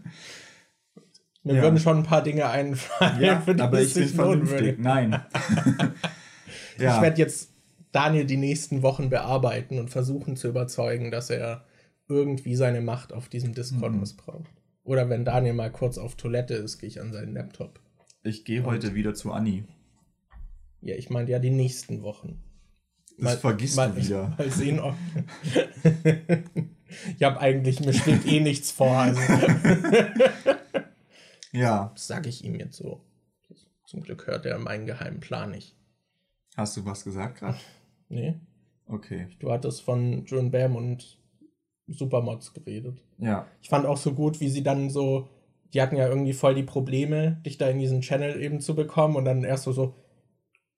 Mir 1.49 1.57
Ja. 1.57 1.63
würden 1.63 1.79
schon 1.79 1.97
ein 1.99 2.03
paar 2.03 2.23
Dinge 2.23 2.49
einfallen, 2.49 3.21
Ja, 3.23 3.41
für 3.41 3.55
die 3.55 3.63
aber 3.63 3.81
ich 3.81 3.95
bin 3.95 4.07
vernünftig. 4.09 4.61
würde. 4.79 4.83
Nein. 4.83 5.21
Ich 6.77 6.83
ja. 6.85 7.03
werde 7.03 7.19
jetzt 7.19 7.51
Daniel 7.91 8.25
die 8.27 8.37
nächsten 8.37 8.83
Wochen 8.83 9.09
bearbeiten 9.11 9.79
und 9.81 9.89
versuchen 9.91 10.37
zu 10.37 10.47
überzeugen, 10.49 11.11
dass 11.11 11.29
er 11.31 11.65
irgendwie 12.07 12.55
seine 12.55 12.81
Macht 12.83 13.13
auf 13.13 13.29
diesem 13.29 13.53
Discord 13.55 13.93
Mhm. 13.95 14.01
missbraucht. 14.01 14.53
Oder 14.85 15.09
wenn 15.09 15.25
Daniel 15.25 15.55
mal 15.55 15.73
kurz 15.73 15.99
auf 15.99 16.15
Toilette 16.15 16.55
ist, 16.55 16.79
gehe 16.79 16.89
ich 16.89 17.01
an 17.01 17.13
seinen 17.13 17.33
Laptop. 17.35 17.81
Ich 18.23 18.45
gehe 18.45 18.65
heute 18.65 18.95
wieder 18.95 19.15
zu 19.15 19.33
Anni. 19.33 19.65
Ja, 20.81 20.95
ich 20.95 21.11
meine 21.11 21.29
ja 21.31 21.39
die 21.41 21.51
nächsten 21.51 22.03
Wochen. 22.03 22.43
Das 23.19 23.37
vergisst 23.37 23.77
du 23.77 23.97
wieder. 23.97 24.35
Mal 24.39 24.51
sehen, 24.51 24.79
ob. 24.79 24.95
ich 27.17 27.23
habe 27.25 27.41
eigentlich, 27.41 27.81
mir 27.81 27.93
steht 27.93 28.25
eh 28.27 28.39
nichts 28.41 28.71
vor. 28.71 28.97
Also 28.99 29.21
Ja. 31.53 31.91
das 31.95 32.07
sage 32.07 32.29
ich 32.29 32.45
ihm 32.45 32.55
jetzt 32.57 32.77
so. 32.77 33.01
Zum 33.87 34.03
Glück 34.03 34.27
hört 34.27 34.45
er 34.45 34.59
meinen 34.59 34.87
geheimen 34.87 35.21
Plan 35.21 35.51
nicht. 35.51 35.75
Hast 36.57 36.77
du 36.77 36.85
was 36.85 37.05
gesagt 37.05 37.39
gerade? 37.39 37.59
Nee, 38.11 38.41
Okay. 38.87 39.29
du 39.39 39.53
hattest 39.53 39.83
von 39.83 40.25
John 40.25 40.51
Bam 40.51 40.77
und 40.77 41.19
Supermods 41.89 42.55
geredet. 42.55 43.03
Ja. 43.19 43.47
Ich 43.61 43.69
fand 43.69 43.85
auch 43.85 43.99
so 43.99 44.15
gut, 44.15 44.41
wie 44.41 44.49
sie 44.49 44.63
dann 44.63 44.89
so, 44.89 45.29
die 45.75 45.83
hatten 45.83 45.97
ja 45.97 46.09
irgendwie 46.09 46.33
voll 46.33 46.55
die 46.55 46.63
Probleme, 46.63 47.41
dich 47.45 47.59
da 47.59 47.69
in 47.69 47.79
diesen 47.79 48.01
Channel 48.01 48.41
eben 48.43 48.61
zu 48.63 48.75
bekommen 48.75 49.17
und 49.17 49.27
dann 49.27 49.45
erst 49.45 49.65
so 49.65 49.73
so, 49.73 49.95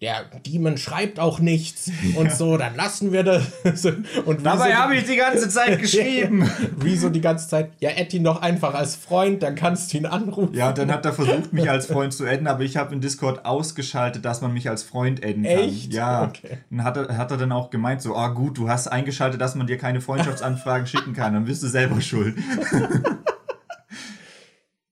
der 0.00 0.24
Demon 0.46 0.78
schreibt 0.78 1.20
auch 1.20 1.40
nichts 1.40 1.90
und 2.16 2.32
so, 2.32 2.56
dann 2.56 2.74
lassen 2.74 3.12
wir 3.12 3.22
das. 3.22 3.44
Und 4.24 4.46
Dabei 4.46 4.70
so- 4.70 4.76
habe 4.76 4.96
ich 4.96 5.04
die 5.04 5.16
ganze 5.16 5.48
Zeit 5.50 5.78
geschrieben. 5.82 6.50
Wie 6.78 6.96
so 6.96 7.10
die 7.10 7.20
ganze 7.20 7.48
Zeit, 7.48 7.72
ja, 7.80 7.90
add 7.90 8.16
ihn 8.16 8.24
doch 8.24 8.40
einfach 8.40 8.72
als 8.74 8.96
Freund, 8.96 9.42
dann 9.42 9.54
kannst 9.56 9.92
du 9.92 9.98
ihn 9.98 10.06
anrufen. 10.06 10.54
Ja, 10.54 10.72
dann 10.72 10.90
hat 10.90 11.04
er 11.04 11.12
versucht, 11.12 11.52
mich 11.52 11.68
als 11.68 11.84
Freund 11.86 12.14
zu 12.14 12.24
adden, 12.26 12.46
aber 12.46 12.62
ich 12.62 12.78
habe 12.78 12.94
in 12.94 13.02
Discord 13.02 13.44
ausgeschaltet, 13.44 14.24
dass 14.24 14.40
man 14.40 14.54
mich 14.54 14.70
als 14.70 14.82
Freund 14.82 15.22
adden 15.22 15.42
kann. 15.42 15.52
Echt? 15.52 15.92
Ja. 15.92 16.24
Okay. 16.28 16.58
Dann 16.70 16.82
hat 16.84 16.96
er, 16.96 17.18
hat 17.18 17.30
er 17.30 17.36
dann 17.36 17.52
auch 17.52 17.68
gemeint, 17.68 18.00
so, 18.00 18.16
ah 18.16 18.28
gut, 18.28 18.56
du 18.56 18.70
hast 18.70 18.88
eingeschaltet, 18.88 19.38
dass 19.40 19.54
man 19.54 19.66
dir 19.66 19.76
keine 19.76 20.00
Freundschaftsanfragen 20.00 20.86
schicken 20.86 21.12
kann, 21.12 21.34
dann 21.34 21.44
bist 21.44 21.62
du 21.62 21.66
selber 21.68 22.00
schuld. 22.00 22.36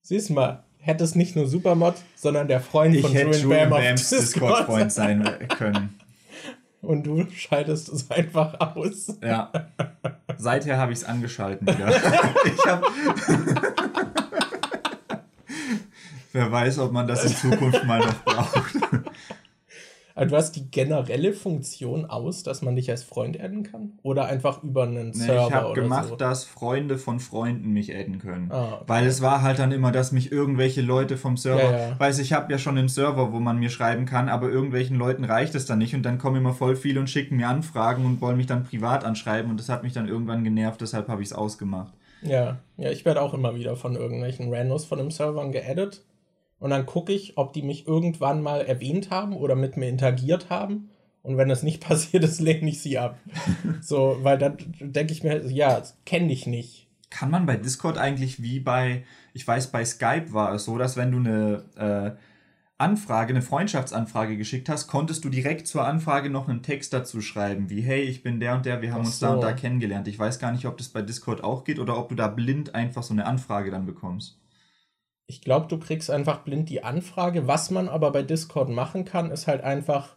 Siehst 0.02 0.30
mal, 0.30 0.64
hätte 0.88 1.04
es 1.04 1.14
nicht 1.14 1.36
nur 1.36 1.46
Supermod, 1.46 1.96
sondern 2.16 2.48
der 2.48 2.60
Freund 2.60 2.94
Ich 2.94 3.02
von 3.02 3.12
Julian 3.12 3.68
Bam 3.68 3.72
auf 3.74 3.78
Bams 3.80 4.08
Discord 4.08 4.52
Discord-Freund 4.52 4.90
sein 4.90 5.48
können. 5.56 6.00
Und 6.80 7.04
du 7.04 7.26
schaltest 7.30 7.90
es 7.90 8.10
einfach 8.10 8.58
aus. 8.58 9.18
Ja. 9.22 9.52
Seither 10.38 10.78
habe 10.78 10.92
ich 10.92 11.00
es 11.00 11.04
angeschalten 11.04 11.66
wieder. 11.66 11.88
ich 12.44 12.66
habe. 12.66 12.86
Wer 16.32 16.52
weiß, 16.52 16.78
ob 16.78 16.92
man 16.92 17.06
das 17.06 17.24
in 17.24 17.36
Zukunft 17.36 17.84
mal 17.84 17.98
noch 17.98 18.24
braucht. 18.24 18.76
Also 20.18 20.30
du 20.30 20.36
hast 20.36 20.52
die 20.56 20.70
generelle 20.70 21.32
Funktion 21.32 22.06
aus, 22.06 22.42
dass 22.42 22.60
man 22.62 22.76
dich 22.76 22.90
als 22.90 23.02
Freund 23.04 23.40
adden 23.40 23.62
kann? 23.62 23.92
Oder 24.02 24.26
einfach 24.26 24.62
über 24.64 24.82
einen 24.82 25.08
Nee, 25.10 25.12
Server 25.12 25.46
ich 25.48 25.52
habe 25.54 25.74
gemacht, 25.74 26.08
so? 26.08 26.16
dass 26.16 26.44
Freunde 26.44 26.98
von 26.98 27.20
Freunden 27.20 27.70
mich 27.72 27.94
adden 27.94 28.18
können. 28.18 28.50
Ah, 28.50 28.74
okay. 28.74 28.84
Weil 28.86 29.06
es 29.06 29.22
war 29.22 29.42
halt 29.42 29.58
dann 29.58 29.72
immer, 29.72 29.92
dass 29.92 30.12
mich 30.12 30.32
irgendwelche 30.32 30.82
Leute 30.82 31.16
vom 31.16 31.36
Server, 31.36 31.62
Ja, 31.62 31.88
ja. 31.90 32.00
weiß 32.00 32.18
ich 32.18 32.32
habe 32.32 32.50
ja 32.52 32.58
schon 32.58 32.76
einen 32.76 32.88
Server, 32.88 33.32
wo 33.32 33.38
man 33.40 33.58
mir 33.58 33.70
schreiben 33.70 34.06
kann, 34.06 34.28
aber 34.28 34.48
irgendwelchen 34.48 34.96
Leuten 34.96 35.24
reicht 35.24 35.54
es 35.54 35.66
dann 35.66 35.78
nicht 35.78 35.94
und 35.94 36.02
dann 36.02 36.18
kommen 36.18 36.36
immer 36.36 36.52
voll 36.54 36.76
viele 36.76 37.00
und 37.00 37.08
schicken 37.08 37.36
mir 37.36 37.48
Anfragen 37.48 38.04
und 38.04 38.20
wollen 38.20 38.36
mich 38.36 38.46
dann 38.46 38.64
privat 38.64 39.04
anschreiben 39.04 39.50
und 39.50 39.60
das 39.60 39.68
hat 39.68 39.82
mich 39.84 39.92
dann 39.92 40.08
irgendwann 40.08 40.42
genervt, 40.44 40.80
deshalb 40.80 41.08
habe 41.08 41.22
ich 41.22 41.28
es 41.28 41.32
ausgemacht. 41.34 41.92
Ja, 42.22 42.58
ja, 42.76 42.90
ich 42.90 43.04
werde 43.04 43.22
auch 43.22 43.34
immer 43.34 43.54
wieder 43.54 43.76
von 43.76 43.94
irgendwelchen 43.94 44.52
Randos 44.52 44.84
von 44.84 44.98
den 44.98 45.10
Servern 45.12 45.52
geaddet. 45.52 46.02
Und 46.60 46.70
dann 46.70 46.86
gucke 46.86 47.12
ich, 47.12 47.38
ob 47.38 47.52
die 47.52 47.62
mich 47.62 47.86
irgendwann 47.86 48.42
mal 48.42 48.60
erwähnt 48.62 49.10
haben 49.10 49.36
oder 49.36 49.54
mit 49.54 49.76
mir 49.76 49.88
interagiert 49.88 50.50
haben. 50.50 50.90
Und 51.22 51.36
wenn 51.36 51.48
das 51.48 51.62
nicht 51.62 51.80
passiert 51.86 52.24
ist, 52.24 52.40
lehne 52.40 52.68
ich 52.70 52.80
sie 52.80 52.98
ab. 52.98 53.18
so, 53.80 54.18
weil 54.22 54.38
dann 54.38 54.56
denke 54.80 55.12
ich 55.12 55.22
mir, 55.22 55.46
ja, 55.46 55.82
kenne 56.04 56.32
ich 56.32 56.46
nicht. 56.46 56.88
Kann 57.10 57.30
man 57.30 57.46
bei 57.46 57.56
Discord 57.56 57.96
eigentlich 57.96 58.42
wie 58.42 58.60
bei, 58.60 59.04
ich 59.32 59.46
weiß, 59.46 59.68
bei 59.68 59.84
Skype 59.84 60.32
war 60.32 60.52
es 60.54 60.64
so, 60.64 60.76
dass 60.76 60.96
wenn 60.96 61.12
du 61.12 61.18
eine 61.18 61.64
äh, 61.76 62.20
Anfrage, 62.76 63.30
eine 63.30 63.42
Freundschaftsanfrage 63.42 64.36
geschickt 64.36 64.68
hast, 64.68 64.86
konntest 64.86 65.24
du 65.24 65.30
direkt 65.30 65.66
zur 65.66 65.84
Anfrage 65.84 66.30
noch 66.30 66.48
einen 66.48 66.62
Text 66.62 66.92
dazu 66.92 67.20
schreiben, 67.20 67.70
wie 67.70 67.80
hey, 67.80 68.02
ich 68.02 68.22
bin 68.22 68.38
der 68.38 68.54
und 68.54 68.66
der, 68.66 68.82
wir 68.82 68.92
haben 68.92 69.02
Ach 69.02 69.06
uns 69.06 69.18
da 69.18 69.30
und 69.30 69.40
so. 69.40 69.48
da 69.48 69.52
kennengelernt. 69.52 70.06
Ich 70.06 70.18
weiß 70.18 70.38
gar 70.38 70.52
nicht, 70.52 70.66
ob 70.66 70.76
das 70.76 70.88
bei 70.88 71.02
Discord 71.02 71.42
auch 71.42 71.64
geht 71.64 71.80
oder 71.80 71.98
ob 71.98 72.08
du 72.10 72.14
da 72.14 72.28
blind 72.28 72.74
einfach 72.74 73.02
so 73.02 73.14
eine 73.14 73.26
Anfrage 73.26 73.70
dann 73.70 73.84
bekommst. 73.84 74.37
Ich 75.30 75.42
glaube, 75.42 75.66
du 75.68 75.78
kriegst 75.78 76.10
einfach 76.10 76.38
blind 76.38 76.70
die 76.70 76.82
Anfrage. 76.82 77.46
Was 77.46 77.70
man 77.70 77.88
aber 77.88 78.10
bei 78.12 78.22
Discord 78.22 78.70
machen 78.70 79.04
kann, 79.04 79.30
ist 79.30 79.46
halt 79.46 79.62
einfach 79.62 80.16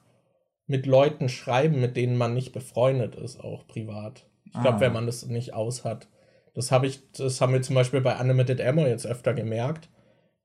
mit 0.67 0.86
Leuten 0.86 1.28
schreiben, 1.28 1.82
mit 1.82 1.97
denen 1.97 2.15
man 2.17 2.34
nicht 2.34 2.54
befreundet 2.54 3.15
ist, 3.15 3.43
auch 3.43 3.67
privat. 3.67 4.26
Ich 4.45 4.54
glaube, 4.54 4.78
Ah. 4.78 4.80
wenn 4.80 4.93
man 4.93 5.06
das 5.06 5.26
nicht 5.26 5.54
aus 5.54 5.84
hat. 5.84 6.08
Das 6.54 6.71
habe 6.71 6.88
ich, 6.88 7.02
das 7.12 7.41
haben 7.41 7.52
wir 7.54 7.62
zum 7.62 7.76
Beispiel 7.76 8.00
bei 8.02 8.17
Unlimited 8.17 8.62
Ammo 8.62 8.86
jetzt 8.88 9.06
öfter 9.06 9.34
gemerkt, 9.34 9.89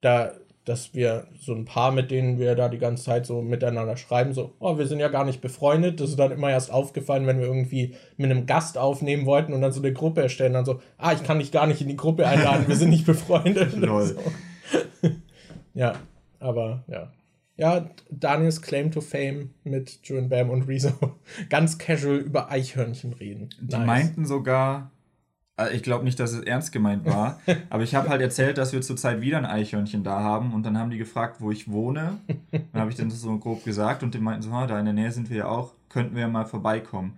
da, 0.01 0.33
dass 0.65 0.95
wir 0.95 1.29
so 1.39 1.55
ein 1.55 1.65
paar, 1.65 1.93
mit 1.93 2.11
denen 2.11 2.41
wir 2.41 2.57
da 2.57 2.69
die 2.69 2.79
ganze 2.79 3.05
Zeit 3.05 3.25
so 3.25 3.43
miteinander 3.43 3.97
schreiben, 3.97 4.33
so, 4.35 4.53
oh, 4.59 4.79
wir 4.79 4.87
sind 4.89 4.99
ja 4.99 5.09
gar 5.09 5.25
nicht 5.25 5.41
befreundet. 5.41 6.01
Das 6.01 6.11
ist 6.11 6.19
dann 6.19 6.33
immer 6.33 6.51
erst 6.51 6.73
aufgefallen, 6.73 7.27
wenn 7.29 7.39
wir 7.39 7.47
irgendwie 7.47 7.95
mit 8.17 8.31
einem 8.33 8.47
Gast 8.47 8.79
aufnehmen 8.79 9.27
wollten 9.27 9.53
und 9.53 9.61
dann 9.61 9.71
so 9.73 9.81
eine 9.81 9.93
Gruppe 9.93 10.23
erstellen, 10.23 10.55
dann 10.55 10.65
so, 10.65 10.81
ah, 10.99 11.13
ich 11.13 11.23
kann 11.23 11.39
dich 11.39 11.53
gar 11.53 11.69
nicht 11.69 11.81
in 11.81 11.89
die 11.89 11.97
Gruppe 11.97 12.27
einladen, 12.27 12.67
wir 12.67 12.75
sind 12.77 12.91
nicht 12.91 13.07
befreundet. 13.07 13.77
Lol. 13.77 14.07
So. 14.07 14.17
Ja, 15.75 15.95
aber 16.41 16.85
ja. 16.89 17.13
Ja, 17.59 17.89
Daniels 18.11 18.61
Claim 18.61 18.91
to 18.91 19.01
Fame 19.01 19.51
mit 19.65 20.01
Julian 20.05 20.29
Bam 20.29 20.51
und 20.51 20.63
Rezo. 20.69 20.91
Ganz 21.51 21.79
casual 21.79 22.17
über 22.17 22.51
Eichhörnchen 22.51 23.13
reden. 23.15 23.49
Die 23.61 23.77
meinten 23.77 24.27
sogar, 24.27 24.91
äh, 25.59 25.75
ich 25.75 25.83
glaube 25.83 26.05
nicht, 26.05 26.21
dass 26.21 26.33
es 26.33 26.43
ernst 26.45 26.73
gemeint 26.73 27.07
war, 27.07 27.41
aber 27.71 27.83
ich 27.83 27.95
habe 27.95 28.09
halt 28.11 28.21
erzählt, 28.21 28.59
dass 28.59 28.73
wir 28.73 28.83
zurzeit 28.83 29.21
wieder 29.23 29.39
ein 29.39 29.47
Eichhörnchen 29.47 30.03
da 30.05 30.21
haben 30.21 30.53
und 30.55 30.65
dann 30.65 30.79
haben 30.79 30.91
die 30.91 30.99
gefragt, 30.99 31.41
wo 31.41 31.51
ich 31.51 31.71
wohne. 31.71 32.19
Dann 32.51 32.81
habe 32.81 32.91
ich 32.91 32.97
dann 32.97 33.09
das 33.09 33.21
so 33.21 33.39
grob 33.39 33.65
gesagt 33.65 34.03
und 34.03 34.15
die 34.15 34.19
meinten 34.19 34.43
so, 34.43 34.51
"Ah, 34.51 34.67
da 34.67 34.79
in 34.79 34.85
der 34.85 34.95
Nähe 34.95 35.13
sind 35.13 35.31
wir 35.31 35.37
ja 35.39 35.49
auch, 35.49 35.73
könnten 35.89 36.15
wir 36.15 36.23
ja 36.23 36.29
mal 36.29 36.45
vorbeikommen. 36.45 37.17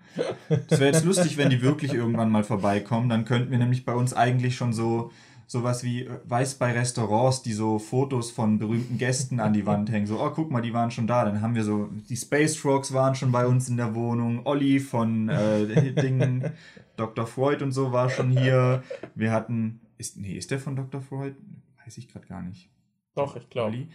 Das 0.68 0.78
wäre 0.78 0.92
jetzt 0.92 1.04
lustig, 1.04 1.36
wenn 1.36 1.50
die 1.50 1.62
wirklich 1.62 1.94
irgendwann 1.94 2.30
mal 2.30 2.44
vorbeikommen, 2.44 3.08
dann 3.08 3.24
könnten 3.24 3.50
wir 3.50 3.58
nämlich 3.58 3.84
bei 3.84 3.94
uns 3.94 4.14
eigentlich 4.14 4.54
schon 4.56 4.72
so 4.72 5.10
sowas 5.48 5.82
wie, 5.82 6.04
äh, 6.04 6.20
weiß 6.24 6.56
bei 6.56 6.72
Restaurants, 6.72 7.42
die 7.42 7.54
so 7.54 7.80
Fotos 7.80 8.30
von 8.30 8.58
berühmten 8.58 8.98
Gästen 8.98 9.40
an 9.40 9.54
die 9.54 9.66
Wand 9.66 9.90
hängen. 9.90 10.06
So, 10.06 10.20
oh, 10.20 10.30
guck 10.30 10.50
mal, 10.50 10.60
die 10.60 10.74
waren 10.74 10.92
schon 10.92 11.08
da. 11.08 11.24
Dann 11.24 11.40
haben 11.40 11.56
wir 11.56 11.64
so, 11.64 11.88
die 12.08 12.16
Space 12.16 12.56
Frogs 12.56 12.92
waren 12.92 13.16
schon 13.16 13.32
bei 13.32 13.46
uns 13.46 13.68
in 13.68 13.78
der 13.78 13.94
Wohnung. 13.94 14.46
Olli 14.46 14.78
von 14.78 15.28
äh, 15.28 15.92
Dingen, 16.00 16.52
Dr. 16.96 17.26
Freud 17.26 17.64
und 17.64 17.72
so 17.72 17.90
war 17.90 18.10
schon 18.10 18.30
hier. 18.30 18.84
Wir 19.14 19.32
hatten, 19.32 19.80
ist, 19.96 20.18
nee, 20.18 20.34
ist 20.34 20.50
der 20.52 20.60
von 20.60 20.76
Dr. 20.76 21.00
Freud? 21.00 21.34
Weiß 21.84 21.96
ich 21.98 22.08
gerade 22.08 22.26
gar 22.26 22.42
nicht. 22.42 22.70
Doch, 23.14 23.34
ich 23.34 23.48
glaube. 23.48 23.88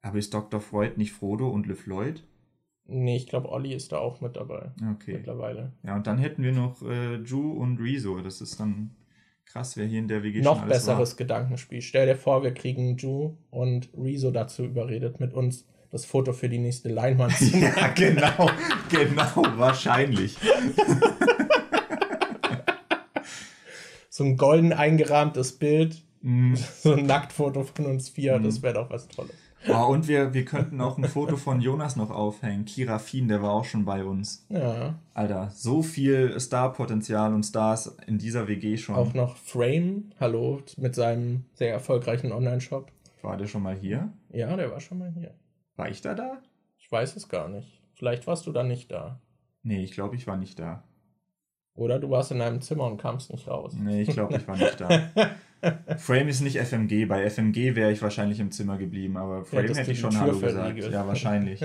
Aber 0.00 0.18
ist 0.18 0.32
Dr. 0.32 0.60
Freud 0.60 0.94
nicht 0.96 1.12
Frodo 1.12 1.48
und 1.48 1.66
LeFloid? 1.66 2.24
Nee, 2.88 3.16
ich 3.16 3.26
glaube, 3.26 3.50
Olli 3.50 3.74
ist 3.74 3.92
da 3.92 3.98
auch 3.98 4.20
mit 4.20 4.36
dabei. 4.36 4.70
Okay. 4.94 5.14
Mittlerweile. 5.14 5.72
Ja, 5.82 5.96
und 5.96 6.06
dann 6.06 6.18
hätten 6.18 6.42
wir 6.42 6.52
noch 6.52 6.82
äh, 6.82 7.16
Ju 7.16 7.52
und 7.52 7.80
Rezo. 7.80 8.20
Das 8.20 8.40
ist 8.40 8.60
dann 8.60 8.95
krass, 9.46 9.76
wer 9.76 9.86
hier 9.86 10.00
in 10.00 10.08
der 10.08 10.22
WG 10.22 10.42
Noch 10.42 10.64
besseres 10.66 11.16
Gedankenspiel. 11.16 11.80
Stell 11.82 12.06
dir 12.06 12.16
vor, 12.16 12.42
wir 12.42 12.52
kriegen 12.52 12.96
Ju 12.96 13.36
und 13.50 13.88
Rezo 13.96 14.30
dazu 14.30 14.64
überredet, 14.64 15.18
mit 15.20 15.32
uns 15.32 15.66
das 15.90 16.04
Foto 16.04 16.32
für 16.32 16.48
die 16.48 16.58
nächste 16.58 16.88
Leinwand 16.88 17.32
zu 17.36 17.52
war. 17.52 17.60
machen. 17.60 17.76
Ja, 17.76 17.88
genau, 17.88 18.50
genau, 18.90 19.58
wahrscheinlich. 19.58 20.36
So 24.10 24.24
ein 24.24 24.36
golden 24.36 24.72
eingerahmtes 24.72 25.52
Bild, 25.58 26.02
Mm. 26.22 26.54
so 26.82 26.94
ein 26.94 27.06
Nacktfoto 27.06 27.62
von 27.62 27.86
uns 27.86 28.08
vier, 28.08 28.38
Mhm. 28.38 28.44
das 28.44 28.60
wäre 28.62 28.74
doch 28.74 28.90
was 28.90 29.06
Tolles. 29.06 29.30
Oh, 29.68 29.92
und 29.92 30.08
wir, 30.08 30.32
wir 30.34 30.44
könnten 30.44 30.80
auch 30.80 30.98
ein 30.98 31.04
Foto 31.04 31.36
von 31.36 31.60
Jonas 31.60 31.96
noch 31.96 32.10
aufhängen. 32.10 32.64
Kira 32.64 32.98
Fien, 32.98 33.28
der 33.28 33.42
war 33.42 33.52
auch 33.52 33.64
schon 33.64 33.84
bei 33.84 34.04
uns. 34.04 34.46
Ja. 34.48 34.94
Alter, 35.14 35.50
so 35.50 35.82
viel 35.82 36.38
Starpotenzial 36.38 37.34
und 37.34 37.44
Stars 37.44 37.96
in 38.06 38.18
dieser 38.18 38.48
WG 38.48 38.76
schon. 38.76 38.94
Auch 38.94 39.14
noch 39.14 39.36
Frame, 39.36 40.12
hallo, 40.20 40.60
mit 40.76 40.94
seinem 40.94 41.44
sehr 41.54 41.72
erfolgreichen 41.72 42.32
Online-Shop. 42.32 42.90
War 43.22 43.36
der 43.36 43.46
schon 43.46 43.62
mal 43.62 43.76
hier? 43.76 44.12
Ja, 44.32 44.54
der 44.56 44.70
war 44.70 44.80
schon 44.80 44.98
mal 44.98 45.12
hier. 45.12 45.34
War 45.76 45.88
ich 45.88 46.00
da 46.00 46.14
da? 46.14 46.38
Ich 46.78 46.90
weiß 46.90 47.16
es 47.16 47.28
gar 47.28 47.48
nicht. 47.48 47.82
Vielleicht 47.94 48.26
warst 48.26 48.46
du 48.46 48.52
da 48.52 48.62
nicht 48.62 48.92
da. 48.92 49.20
Nee, 49.62 49.82
ich 49.82 49.92
glaube, 49.92 50.16
ich 50.16 50.26
war 50.26 50.36
nicht 50.36 50.58
da. 50.58 50.84
Oder 51.74 51.98
du 51.98 52.08
warst 52.08 52.30
in 52.30 52.40
einem 52.40 52.60
Zimmer 52.60 52.84
und 52.84 52.98
kamst 52.98 53.30
nicht 53.32 53.48
raus. 53.48 53.74
Nee, 53.78 54.02
ich 54.02 54.08
glaube, 54.08 54.36
ich 54.36 54.48
war 54.48 54.56
nicht 54.56 54.80
da. 54.80 55.10
Frame 55.98 56.28
ist 56.28 56.40
nicht 56.40 56.58
FMG. 56.58 57.06
Bei 57.06 57.28
FMG 57.28 57.74
wäre 57.74 57.92
ich 57.92 58.02
wahrscheinlich 58.02 58.40
im 58.40 58.50
Zimmer 58.50 58.78
geblieben, 58.78 59.16
aber 59.16 59.44
Frame 59.44 59.74
hätte 59.74 59.92
ich 59.92 60.00
schon 60.00 60.18
Hallo 60.18 60.38
gesagt. 60.38 60.78
Ja, 60.78 61.06
wahrscheinlich. 61.06 61.60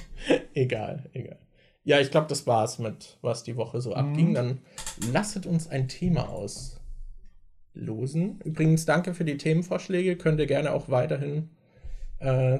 egal, 0.54 1.04
egal. 1.12 1.38
Ja, 1.84 2.00
ich 2.00 2.10
glaube, 2.10 2.26
das 2.28 2.46
war's 2.46 2.78
mit, 2.78 3.18
was 3.22 3.44
die 3.44 3.56
Woche 3.56 3.80
so 3.80 3.94
abging. 3.94 4.30
Mhm. 4.30 4.34
Dann 4.34 4.58
lasset 5.12 5.46
uns 5.46 5.68
ein 5.68 5.86
Thema 5.86 6.28
auslosen. 6.28 8.40
Übrigens, 8.44 8.86
danke 8.86 9.14
für 9.14 9.24
die 9.24 9.36
Themenvorschläge. 9.36 10.16
Könnt 10.16 10.40
ihr 10.40 10.46
gerne 10.46 10.72
auch 10.72 10.88
weiterhin 10.88 11.50
äh, 12.18 12.58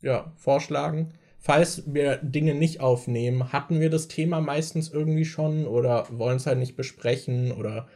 ja, 0.00 0.32
vorschlagen. 0.36 1.12
Falls 1.38 1.82
wir 1.92 2.16
Dinge 2.16 2.54
nicht 2.54 2.80
aufnehmen, 2.80 3.52
hatten 3.52 3.78
wir 3.78 3.90
das 3.90 4.08
Thema 4.08 4.40
meistens 4.40 4.90
irgendwie 4.90 5.26
schon 5.26 5.66
oder 5.66 6.06
wollen 6.10 6.36
es 6.36 6.46
halt 6.46 6.58
nicht 6.58 6.76
besprechen 6.76 7.52
oder 7.52 7.86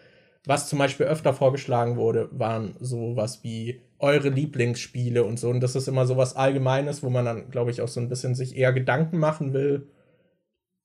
was 0.47 0.69
zum 0.69 0.79
Beispiel 0.79 1.07
öfter 1.07 1.35
vorgeschlagen 1.35 1.97
wurde, 1.97 2.29
waren 2.33 2.75
sowas 2.81 3.43
wie 3.43 3.81
eure 3.99 4.29
Lieblingsspiele 4.29 5.25
und 5.25 5.39
so. 5.39 5.51
Und 5.51 5.61
das 5.61 5.77
ist 5.77 5.89
immer 5.89 6.07
so 6.07 6.17
was 6.17 6.37
Allgemeines, 6.37 7.03
wo 7.03 7.11
man 7.11 7.25
dann, 7.25 7.51
glaube 7.51 7.71
ich, 7.71 7.83
auch 7.83 7.89
so 7.89 8.01
ein 8.01 8.09
bisschen 8.09 8.35
sich 8.35 8.57
eher 8.57 8.73
Gedanken 8.73 9.19
machen 9.19 9.53
will. 9.53 9.89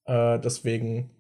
Äh, 0.06 0.39
deswegen 0.39 1.12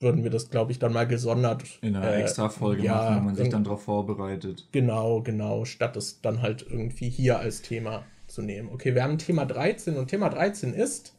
würden 0.00 0.24
wir 0.24 0.30
das, 0.30 0.50
glaube 0.50 0.72
ich, 0.72 0.78
dann 0.78 0.92
mal 0.92 1.06
gesondert. 1.06 1.62
In 1.80 1.96
einer 1.96 2.12
äh, 2.12 2.20
extra 2.20 2.48
Folge 2.48 2.82
ja, 2.82 2.94
machen, 2.94 3.16
wo 3.16 3.20
man 3.20 3.34
sich 3.36 3.48
dann 3.48 3.64
darauf 3.64 3.84
vorbereitet. 3.84 4.68
Genau, 4.72 5.22
genau, 5.22 5.64
statt 5.64 5.96
es 5.96 6.20
dann 6.20 6.42
halt 6.42 6.66
irgendwie 6.68 7.08
hier 7.08 7.38
als 7.38 7.62
Thema 7.62 8.04
zu 8.26 8.42
nehmen. 8.42 8.68
Okay, 8.70 8.94
wir 8.94 9.02
haben 9.02 9.18
Thema 9.18 9.46
13 9.46 9.96
und 9.96 10.08
Thema 10.08 10.28
13 10.28 10.74
ist 10.74 11.14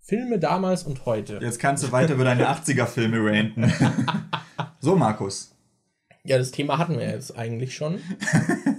Filme 0.00 0.38
damals 0.38 0.84
und 0.84 1.04
heute. 1.04 1.38
Jetzt 1.40 1.58
kannst 1.58 1.84
du 1.84 1.92
weiter 1.92 2.14
über 2.14 2.24
deine 2.24 2.48
80er-Filme 2.48 3.18
ranten. 3.24 3.72
so, 4.80 4.96
Markus. 4.96 5.55
Ja, 6.26 6.38
das 6.38 6.50
Thema 6.50 6.78
hatten 6.78 6.98
wir 6.98 7.08
jetzt 7.08 7.38
eigentlich 7.38 7.74
schon. 7.74 8.00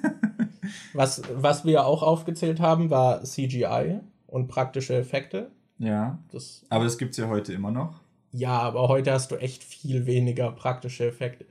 was, 0.93 1.21
was 1.33 1.63
wir 1.63 1.85
auch 1.85 2.03
aufgezählt 2.03 2.59
haben, 2.59 2.89
war 2.89 3.23
CGI 3.23 3.99
und 4.27 4.47
praktische 4.47 4.95
Effekte. 4.95 5.51
Ja. 5.79 6.19
Das, 6.31 6.65
aber 6.69 6.83
das 6.83 6.97
gibt 6.97 7.11
es 7.11 7.17
ja 7.17 7.29
heute 7.29 7.53
immer 7.53 7.71
noch. 7.71 8.01
Ja, 8.31 8.59
aber 8.59 8.89
heute 8.89 9.13
hast 9.13 9.31
du 9.31 9.37
echt 9.37 9.63
viel 9.63 10.05
weniger 10.05 10.51
praktische 10.51 11.07
Effekte. 11.07 11.45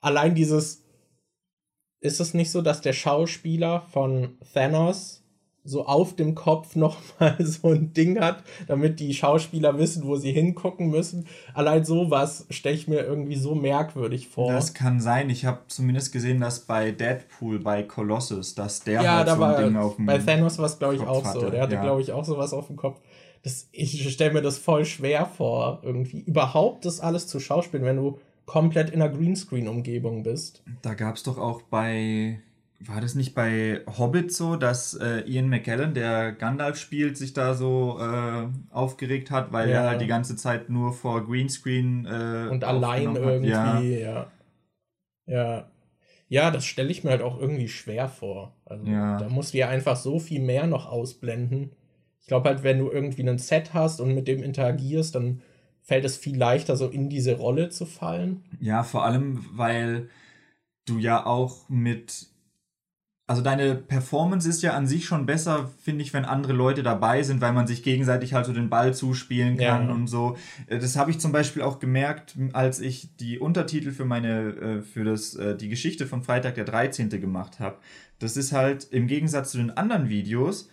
Allein 0.00 0.34
dieses. 0.34 0.82
Ist 2.00 2.20
es 2.20 2.34
nicht 2.34 2.50
so, 2.50 2.60
dass 2.60 2.82
der 2.82 2.92
Schauspieler 2.92 3.80
von 3.80 4.36
Thanos 4.52 5.25
so 5.66 5.86
auf 5.86 6.16
dem 6.16 6.34
Kopf 6.34 6.76
nochmal 6.76 7.36
so 7.40 7.68
ein 7.68 7.92
Ding 7.92 8.20
hat, 8.20 8.42
damit 8.66 9.00
die 9.00 9.12
Schauspieler 9.14 9.78
wissen, 9.78 10.06
wo 10.06 10.16
sie 10.16 10.32
hingucken 10.32 10.90
müssen. 10.90 11.26
Allein 11.54 11.84
sowas 11.84 12.46
stelle 12.50 12.74
ich 12.74 12.88
mir 12.88 13.00
irgendwie 13.00 13.36
so 13.36 13.54
merkwürdig 13.54 14.28
vor. 14.28 14.52
Das 14.52 14.74
kann 14.74 15.00
sein. 15.00 15.28
Ich 15.30 15.44
habe 15.44 15.60
zumindest 15.68 16.12
gesehen, 16.12 16.40
dass 16.40 16.60
bei 16.60 16.92
Deadpool, 16.92 17.58
bei 17.58 17.82
Colossus, 17.82 18.54
dass 18.54 18.82
der 18.82 19.02
ja, 19.02 19.16
halt 19.18 19.28
so 19.28 19.42
ein 19.42 19.64
Ding 19.64 19.76
auf 19.76 19.96
dem 19.96 20.06
Bei 20.06 20.18
Thanos 20.18 20.58
war 20.58 20.66
es, 20.66 20.78
glaube 20.78 20.94
ich, 20.94 21.00
Kopf 21.00 21.10
auch 21.10 21.24
hatte. 21.24 21.40
so. 21.40 21.50
Der 21.50 21.62
hatte, 21.62 21.74
ja. 21.74 21.82
glaube 21.82 22.00
ich, 22.00 22.12
auch 22.12 22.24
sowas 22.24 22.52
auf 22.52 22.68
dem 22.68 22.76
Kopf. 22.76 23.00
Das, 23.42 23.68
ich 23.72 24.10
stelle 24.12 24.32
mir 24.32 24.42
das 24.42 24.58
voll 24.58 24.84
schwer 24.84 25.26
vor, 25.26 25.80
irgendwie 25.82 26.20
überhaupt 26.20 26.84
das 26.84 27.00
alles 27.00 27.28
zu 27.28 27.38
schauspielen, 27.38 27.84
wenn 27.84 27.96
du 27.96 28.18
komplett 28.44 28.90
in 28.90 29.02
einer 29.02 29.12
Greenscreen-Umgebung 29.12 30.22
bist. 30.22 30.62
Da 30.82 30.94
gab 30.94 31.16
es 31.16 31.24
doch 31.24 31.38
auch 31.38 31.62
bei 31.62 32.40
war 32.80 33.00
das 33.00 33.14
nicht 33.14 33.34
bei 33.34 33.80
Hobbit 33.98 34.32
so, 34.32 34.56
dass 34.56 34.94
äh, 34.94 35.20
Ian 35.26 35.48
McKellen, 35.48 35.94
der 35.94 36.32
Gandalf 36.32 36.78
spielt, 36.78 37.16
sich 37.16 37.32
da 37.32 37.54
so 37.54 37.98
äh, 38.00 38.48
aufgeregt 38.70 39.30
hat, 39.30 39.52
weil 39.52 39.70
ja. 39.70 39.76
er 39.76 39.90
halt 39.90 40.00
die 40.00 40.06
ganze 40.06 40.36
Zeit 40.36 40.68
nur 40.68 40.92
vor 40.92 41.26
Greenscreen 41.26 42.06
äh, 42.06 42.48
und 42.50 42.64
allein 42.64 43.16
irgendwie, 43.16 43.48
ja. 43.48 43.80
ja. 43.80 44.26
Ja, 45.26 45.70
ja 46.28 46.50
das 46.50 46.66
stelle 46.66 46.90
ich 46.90 47.02
mir 47.02 47.10
halt 47.10 47.22
auch 47.22 47.40
irgendwie 47.40 47.68
schwer 47.68 48.08
vor. 48.08 48.54
Also 48.64 48.86
ja. 48.86 49.16
da 49.18 49.28
musst 49.28 49.54
du 49.54 49.58
ja 49.58 49.68
einfach 49.68 49.96
so 49.96 50.18
viel 50.18 50.40
mehr 50.40 50.66
noch 50.66 50.86
ausblenden. 50.86 51.72
Ich 52.20 52.26
glaube 52.26 52.48
halt, 52.48 52.62
wenn 52.62 52.78
du 52.78 52.90
irgendwie 52.90 53.26
ein 53.26 53.38
Set 53.38 53.72
hast 53.72 54.00
und 54.00 54.14
mit 54.14 54.28
dem 54.28 54.42
interagierst, 54.42 55.14
dann 55.14 55.40
fällt 55.82 56.04
es 56.04 56.16
viel 56.16 56.36
leichter, 56.36 56.76
so 56.76 56.88
in 56.88 57.08
diese 57.08 57.36
Rolle 57.36 57.70
zu 57.70 57.86
fallen. 57.86 58.44
Ja, 58.60 58.82
vor 58.82 59.04
allem, 59.04 59.46
weil 59.52 60.10
du 60.84 60.98
ja 60.98 61.24
auch 61.24 61.68
mit 61.68 62.26
also 63.28 63.42
deine 63.42 63.74
Performance 63.74 64.48
ist 64.48 64.62
ja 64.62 64.74
an 64.74 64.86
sich 64.86 65.04
schon 65.04 65.26
besser, 65.26 65.70
finde 65.82 66.02
ich, 66.02 66.14
wenn 66.14 66.24
andere 66.24 66.52
Leute 66.52 66.84
dabei 66.84 67.24
sind, 67.24 67.40
weil 67.40 67.52
man 67.52 67.66
sich 67.66 67.82
gegenseitig 67.82 68.34
halt 68.34 68.46
so 68.46 68.52
den 68.52 68.70
Ball 68.70 68.94
zuspielen 68.94 69.56
kann 69.56 69.88
ja. 69.88 69.94
und 69.94 70.06
so. 70.06 70.36
Äh, 70.68 70.78
das 70.78 70.96
habe 70.96 71.10
ich 71.10 71.18
zum 71.18 71.32
Beispiel 71.32 71.62
auch 71.62 71.80
gemerkt, 71.80 72.36
als 72.52 72.78
ich 72.78 73.16
die 73.16 73.40
Untertitel 73.40 73.90
für 73.90 74.04
meine, 74.04 74.50
äh, 74.50 74.82
für 74.82 75.02
das, 75.04 75.34
äh, 75.34 75.56
die 75.56 75.68
Geschichte 75.68 76.06
von 76.06 76.22
Freitag 76.22 76.54
der 76.54 76.64
13. 76.64 77.08
gemacht 77.20 77.58
habe. 77.58 77.78
Das 78.20 78.36
ist 78.36 78.52
halt 78.52 78.84
im 78.92 79.08
Gegensatz 79.08 79.50
zu 79.50 79.58
den 79.58 79.76
anderen 79.76 80.08
Videos, 80.08 80.68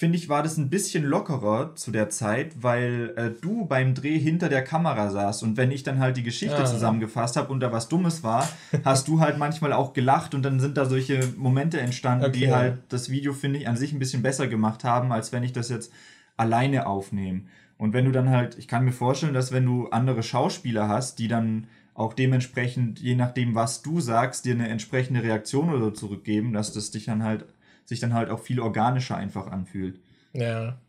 finde 0.00 0.16
ich, 0.16 0.30
war 0.30 0.42
das 0.42 0.56
ein 0.56 0.70
bisschen 0.70 1.04
lockerer 1.04 1.76
zu 1.76 1.90
der 1.90 2.08
Zeit, 2.08 2.62
weil 2.62 3.12
äh, 3.16 3.30
du 3.38 3.66
beim 3.66 3.92
Dreh 3.92 4.18
hinter 4.18 4.48
der 4.48 4.64
Kamera 4.64 5.10
saßt 5.10 5.42
und 5.42 5.58
wenn 5.58 5.70
ich 5.70 5.82
dann 5.82 5.98
halt 5.98 6.16
die 6.16 6.22
Geschichte 6.22 6.56
ja. 6.56 6.64
zusammengefasst 6.64 7.36
habe 7.36 7.52
und 7.52 7.60
da 7.60 7.70
was 7.70 7.90
Dummes 7.90 8.22
war, 8.22 8.48
hast 8.86 9.08
du 9.08 9.20
halt 9.20 9.36
manchmal 9.36 9.74
auch 9.74 9.92
gelacht 9.92 10.34
und 10.34 10.42
dann 10.42 10.58
sind 10.58 10.78
da 10.78 10.86
solche 10.86 11.20
Momente 11.36 11.78
entstanden, 11.78 12.24
okay. 12.24 12.38
die 12.38 12.50
halt 12.50 12.78
das 12.88 13.10
Video, 13.10 13.34
finde 13.34 13.58
ich, 13.58 13.68
an 13.68 13.76
sich 13.76 13.92
ein 13.92 13.98
bisschen 13.98 14.22
besser 14.22 14.46
gemacht 14.46 14.84
haben, 14.84 15.12
als 15.12 15.32
wenn 15.32 15.42
ich 15.42 15.52
das 15.52 15.68
jetzt 15.68 15.92
alleine 16.38 16.86
aufnehme. 16.86 17.42
Und 17.76 17.92
wenn 17.92 18.06
du 18.06 18.10
dann 18.10 18.30
halt, 18.30 18.56
ich 18.56 18.68
kann 18.68 18.86
mir 18.86 18.92
vorstellen, 18.92 19.34
dass 19.34 19.52
wenn 19.52 19.66
du 19.66 19.88
andere 19.88 20.22
Schauspieler 20.22 20.88
hast, 20.88 21.18
die 21.18 21.28
dann 21.28 21.66
auch 21.92 22.14
dementsprechend, 22.14 23.00
je 23.00 23.16
nachdem, 23.16 23.54
was 23.54 23.82
du 23.82 24.00
sagst, 24.00 24.46
dir 24.46 24.54
eine 24.54 24.68
entsprechende 24.70 25.22
Reaktion 25.22 25.68
oder 25.68 25.80
so 25.80 25.90
zurückgeben, 25.90 26.54
dass 26.54 26.72
das 26.72 26.90
dich 26.90 27.04
dann 27.04 27.22
halt 27.22 27.44
sich 27.90 28.00
dann 28.00 28.14
halt 28.14 28.30
auch 28.30 28.38
viel 28.38 28.60
organischer 28.60 29.16
einfach 29.16 29.48
anfühlt. 29.48 30.00
Ja. 30.32 30.80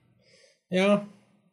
Ja, 0.69 1.05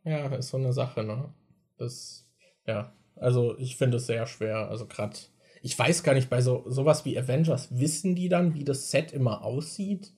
ja, 0.05 0.27
ist 0.37 0.51
so 0.51 0.59
eine 0.59 0.73
Sache, 0.73 1.03
ne? 1.03 1.35
Das, 1.79 2.29
ja, 2.67 2.93
also 3.17 3.59
ich 3.59 3.77
finde 3.77 3.97
es 3.97 4.07
sehr 4.07 4.27
schwer. 4.27 4.69
Also 4.69 4.87
gerade, 4.87 5.17
ich 5.63 5.77
weiß 5.77 6.03
gar 6.03 6.15
nicht, 6.15 6.29
bei 6.29 6.43
so 6.43 6.65
sowas 6.69 7.05
wie 7.05 7.19
Avengers, 7.19 7.69
wissen 7.79 8.15
die 8.15 8.29
dann, 8.29 8.55
wie 8.55 8.65
das 8.65 8.91
Set 8.91 9.13
immer 9.13 9.43
aussieht? 9.43 10.13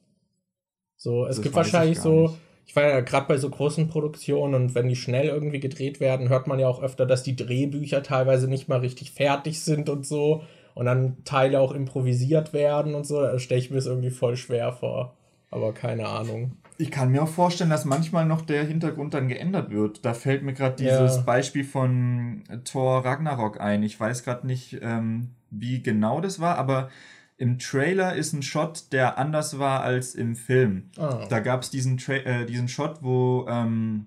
So, 0.97 1.27
es 1.27 1.37
das 1.37 1.45
gibt 1.45 1.55
wahrscheinlich 1.55 1.99
ich 1.99 2.03
so, 2.03 2.37
ich 2.67 2.75
war 2.75 2.83
ja 2.83 3.01
gerade 3.01 3.29
bei 3.29 3.39
so 3.39 3.49
großen 3.49 3.89
Produktionen 3.89 4.55
und 4.55 4.75
wenn 4.75 4.89
die 4.89 4.97
schnell 4.97 5.29
irgendwie 5.29 5.61
gedreht 5.61 6.01
werden, 6.01 6.29
hört 6.29 6.49
man 6.49 6.59
ja 6.59 6.67
auch 6.67 6.83
öfter, 6.83 7.07
dass 7.07 7.23
die 7.23 7.37
Drehbücher 7.37 8.03
teilweise 8.03 8.49
nicht 8.49 8.69
mal 8.69 8.81
richtig 8.81 9.13
fertig 9.13 9.61
sind 9.61 9.89
und 9.89 10.07
so 10.07 10.43
und 10.75 10.87
dann 10.87 11.23
Teile 11.25 11.61
auch 11.61 11.73
improvisiert 11.73 12.53
werden 12.53 12.97
und 12.97 13.07
so. 13.07 13.21
Da 13.23 13.39
stelle 13.39 13.61
ich 13.61 13.71
mir 13.71 13.77
das 13.77 13.87
irgendwie 13.87 14.11
voll 14.11 14.37
schwer 14.37 14.73
vor. 14.73 15.17
Aber 15.51 15.75
keine 15.75 16.07
Ahnung. 16.07 16.57
Ich 16.79 16.91
kann 16.91 17.11
mir 17.11 17.23
auch 17.23 17.29
vorstellen, 17.29 17.71
dass 17.71 17.85
manchmal 17.85 18.25
noch 18.25 18.43
der 18.43 18.65
Hintergrund 18.65 19.15
dann 19.15 19.29
geändert 19.29 19.71
wird. 19.71 20.05
Da 20.05 20.15
fällt 20.15 20.43
mir 20.43 20.55
gerade 20.55 20.77
dieses 20.77 21.17
ja. 21.17 21.23
Beispiel 21.23 21.65
von 21.65 22.45
Thor 22.65 23.05
Ragnarok 23.05 23.61
ein. 23.61 23.83
Ich 23.83 23.99
weiß 23.99 24.23
gerade 24.23 24.47
nicht, 24.47 24.79
ähm, 24.81 25.31
wie 25.51 25.83
genau 25.83 26.21
das 26.21 26.41
war, 26.41 26.57
aber 26.57 26.89
im 27.37 27.59
Trailer 27.59 28.15
ist 28.15 28.33
ein 28.33 28.43
Shot, 28.43 28.93
der 28.93 29.19
anders 29.19 29.59
war 29.59 29.83
als 29.83 30.15
im 30.15 30.37
Film. 30.37 30.91
Oh. 30.99 31.25
Da 31.29 31.41
gab 31.41 31.63
es 31.63 31.71
diesen, 31.71 31.99
äh, 32.09 32.47
diesen 32.47 32.69
Shot, 32.69 33.03
wo, 33.03 33.47
ähm, 33.49 34.07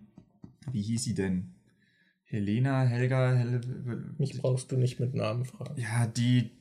wie 0.71 0.81
hieß 0.81 1.03
sie 1.03 1.15
denn? 1.15 1.53
Helena, 2.25 2.83
Helga, 2.83 3.33
Hel 3.33 3.61
Mich 4.17 4.39
brauchst 4.39 4.71
du 4.71 4.77
nicht 4.77 4.99
mit 4.99 5.13
Namen 5.13 5.45
fragen. 5.45 5.79
Ja, 5.79 6.07
die. 6.07 6.51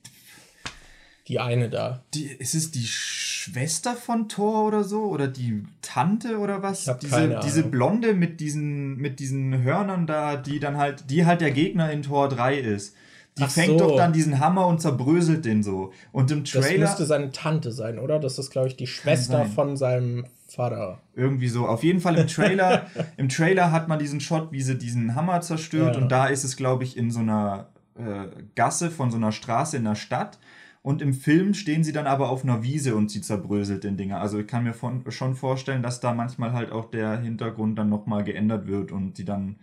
Die 1.33 1.40
eine 1.40 1.71
da. 1.71 2.03
Die, 2.12 2.27
ist 2.27 2.55
es 2.55 2.73
die 2.73 2.85
Schwester 2.87 3.95
von 3.95 4.29
Thor 4.29 4.66
oder 4.66 4.85
so? 4.85 5.05
Oder 5.05 5.29
die 5.29 5.64
Tante 5.81 6.37
oder 6.37 6.62
was? 6.62 6.83
Ich 6.83 6.88
hab 6.88 7.01
diese, 7.01 7.14
keine 7.14 7.40
diese 7.40 7.62
Blonde 7.62 8.12
mit 8.12 8.38
diesen, 8.38 8.99
mit 8.99 9.18
diesen 9.18 9.62
Hörnern 9.62 10.07
da, 10.07 10.37
die 10.37 10.61
dann 10.61 10.77
halt, 10.77 11.09
die 11.09 11.25
halt 11.25 11.40
der 11.40 11.53
Gegner 11.53 11.90
in 11.90 12.03
Tor 12.03 12.29
3 12.29 12.59
ist. 12.59 12.95
Die 13.38 13.45
Ach 13.45 13.51
fängt 13.51 13.79
so. 13.79 13.88
doch 13.88 13.97
dann 13.97 14.12
diesen 14.12 14.40
Hammer 14.40 14.66
und 14.66 14.83
zerbröselt 14.83 15.47
den 15.47 15.62
so. 15.62 15.95
Und 16.12 16.31
im 16.31 16.45
Trailer. 16.45 16.81
Das 16.81 16.90
müsste 16.90 17.07
seine 17.07 17.33
Tante 17.33 17.73
sein, 17.73 17.99
oder? 17.99 18.18
Das 18.18 18.38
ist, 18.38 18.51
glaube 18.51 18.68
ich, 18.68 18.77
die 18.77 18.87
Schwester 18.87 19.47
von 19.47 19.79
seinem 19.79 20.27
Vater. 20.47 21.01
Irgendwie 21.16 21.49
so. 21.49 21.66
Auf 21.66 21.83
jeden 21.83 22.01
Fall 22.01 22.18
im 22.18 22.27
Trailer. 22.27 22.88
Im 23.16 23.31
Trailer 23.31 23.73
hat 23.73 23.88
man 23.88 23.99
diesen 23.99 24.21
Shot, 24.21 24.53
wie 24.53 24.61
sie 24.61 24.77
diesen 24.77 25.14
Hammer 25.14 25.40
zerstört. 25.40 25.97
Ja. 25.97 26.03
Und 26.03 26.12
da 26.12 26.27
ist 26.27 26.45
es, 26.45 26.59
glaube 26.59 26.85
ich, 26.85 26.99
in 26.99 27.11
so 27.11 27.21
einer 27.21 27.68
äh, 27.97 28.27
Gasse 28.55 28.90
von 28.90 29.11
so 29.11 29.16
einer 29.16 29.33
Straße 29.33 29.79
in 29.79 29.85
der 29.85 29.95
Stadt. 29.95 30.38
Und 30.83 31.01
im 31.01 31.14
Film 31.14 31.55
stehen 31.55 31.85
sie 31.85 31.92
dann 31.92 32.09
aber 32.09 32.29
auf 32.29 32.42
einer 32.42 32.64
Wiese 32.64 32.97
und 32.97 33.09
sie 33.09 33.21
zerbröselt 33.21 33.85
den 33.85 33.97
Dinger. 33.97 34.21
Also 34.21 34.40
ich 34.40 34.49
kann 34.49 34.64
mir 34.64 34.75
von, 34.75 35.09
schon 35.12 35.37
vorstellen, 35.37 35.83
dass 35.83 36.01
da 36.01 36.12
manchmal 36.12 36.53
halt 36.53 36.73
auch 36.73 36.90
der 36.90 37.21
Hintergrund 37.21 37.79
dann 37.79 37.88
nochmal 37.88 38.25
geändert 38.25 38.66
wird 38.66 38.90
und 38.90 39.16
sie 39.16 39.25
dann 39.25 39.61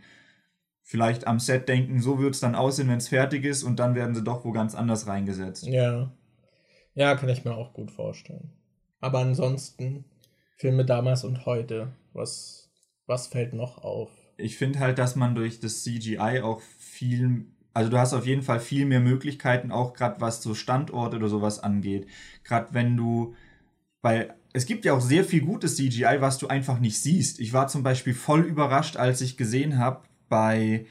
vielleicht 0.81 1.27
am 1.27 1.39
Set 1.39 1.67
denken, 1.67 2.01
so 2.01 2.19
wird 2.19 2.35
es 2.35 2.39
dann 2.39 2.55
aussehen, 2.55 2.87
wenn 2.87 2.97
es 2.97 3.09
fertig 3.09 3.43
ist 3.43 3.63
und 3.63 3.79
dann 3.79 3.95
werden 3.95 4.15
sie 4.15 4.23
doch 4.23 4.45
wo 4.45 4.51
ganz 4.51 4.75
anders 4.75 5.07
reingesetzt. 5.07 5.67
Ja. 5.67 6.11
Ja, 6.95 7.15
kann 7.15 7.29
ich 7.29 7.43
mir 7.43 7.53
auch 7.53 7.73
gut 7.73 7.91
vorstellen. 7.91 8.53
Aber 9.01 9.19
ansonsten, 9.19 10.05
Filme 10.57 10.85
damals 10.85 11.25
und 11.25 11.45
heute, 11.45 11.91
was, 12.13 12.71
was 13.05 13.27
fällt 13.27 13.53
noch 13.53 13.77
auf? 13.83 14.09
Ich 14.37 14.57
finde 14.57 14.79
halt, 14.79 14.97
dass 14.97 15.15
man 15.15 15.35
durch 15.35 15.59
das 15.59 15.83
CGI 15.83 16.41
auch 16.41 16.61
viel 16.61 17.45
Also 17.79 17.91
du 17.91 17.97
hast 17.97 18.11
auf 18.11 18.25
jeden 18.25 18.41
Fall 18.41 18.59
viel 18.59 18.85
mehr 18.85 18.99
Möglichkeiten, 18.99 19.71
auch 19.71 19.93
gerade 19.93 20.19
was 20.19 20.43
so 20.43 20.53
Standorte 20.53 21.15
oder 21.15 21.29
sowas 21.29 21.63
angeht. 21.63 22.07
Gerade 22.43 22.73
wenn 22.73 22.97
du, 22.97 23.35
weil 24.01 24.33
es 24.51 24.65
gibt 24.65 24.83
ja 24.83 24.91
auch 24.91 24.99
sehr 24.99 25.23
viel 25.23 25.39
gutes 25.39 25.77
CGI, 25.77 26.17
was 26.19 26.39
du 26.39 26.49
einfach 26.49 26.81
nicht 26.81 27.01
siehst. 27.01 27.39
Ich 27.39 27.53
war 27.53 27.69
zum 27.69 27.81
Beispiel 27.81 28.13
voll 28.13 28.41
überrascht, 28.41 28.97
als 28.97 29.21
ich 29.21 29.37
gesehen 29.37 29.77
habe 29.77 30.01
bei, 30.27 30.87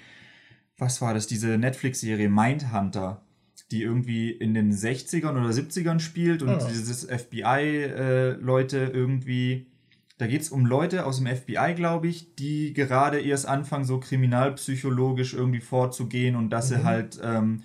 was 0.78 1.02
war 1.02 1.12
das, 1.12 1.26
diese 1.26 1.58
Netflix-Serie 1.58 2.30
Mindhunter, 2.30 3.20
die 3.70 3.82
irgendwie 3.82 4.30
in 4.30 4.54
den 4.54 4.72
60ern 4.72 5.32
oder 5.32 5.50
70ern 5.50 6.00
spielt 6.00 6.42
und 6.42 6.48
oh. 6.48 6.68
dieses 6.70 7.04
FBI-Leute 7.04 8.78
äh, 8.78 8.90
irgendwie 8.96 9.66
da 10.18 10.26
geht 10.26 10.42
es 10.42 10.50
um 10.50 10.66
Leute 10.66 11.06
aus 11.06 11.18
dem 11.18 11.26
FBI, 11.26 11.74
glaube 11.74 12.08
ich, 12.08 12.34
die 12.34 12.72
gerade 12.74 13.20
erst 13.20 13.46
anfangen, 13.46 13.84
so 13.84 13.98
kriminalpsychologisch 14.00 15.32
irgendwie 15.32 15.60
vorzugehen 15.60 16.34
und 16.34 16.50
dass 16.50 16.70
mhm. 16.70 16.74
sie 16.74 16.84
halt 16.84 17.20
ähm, 17.22 17.62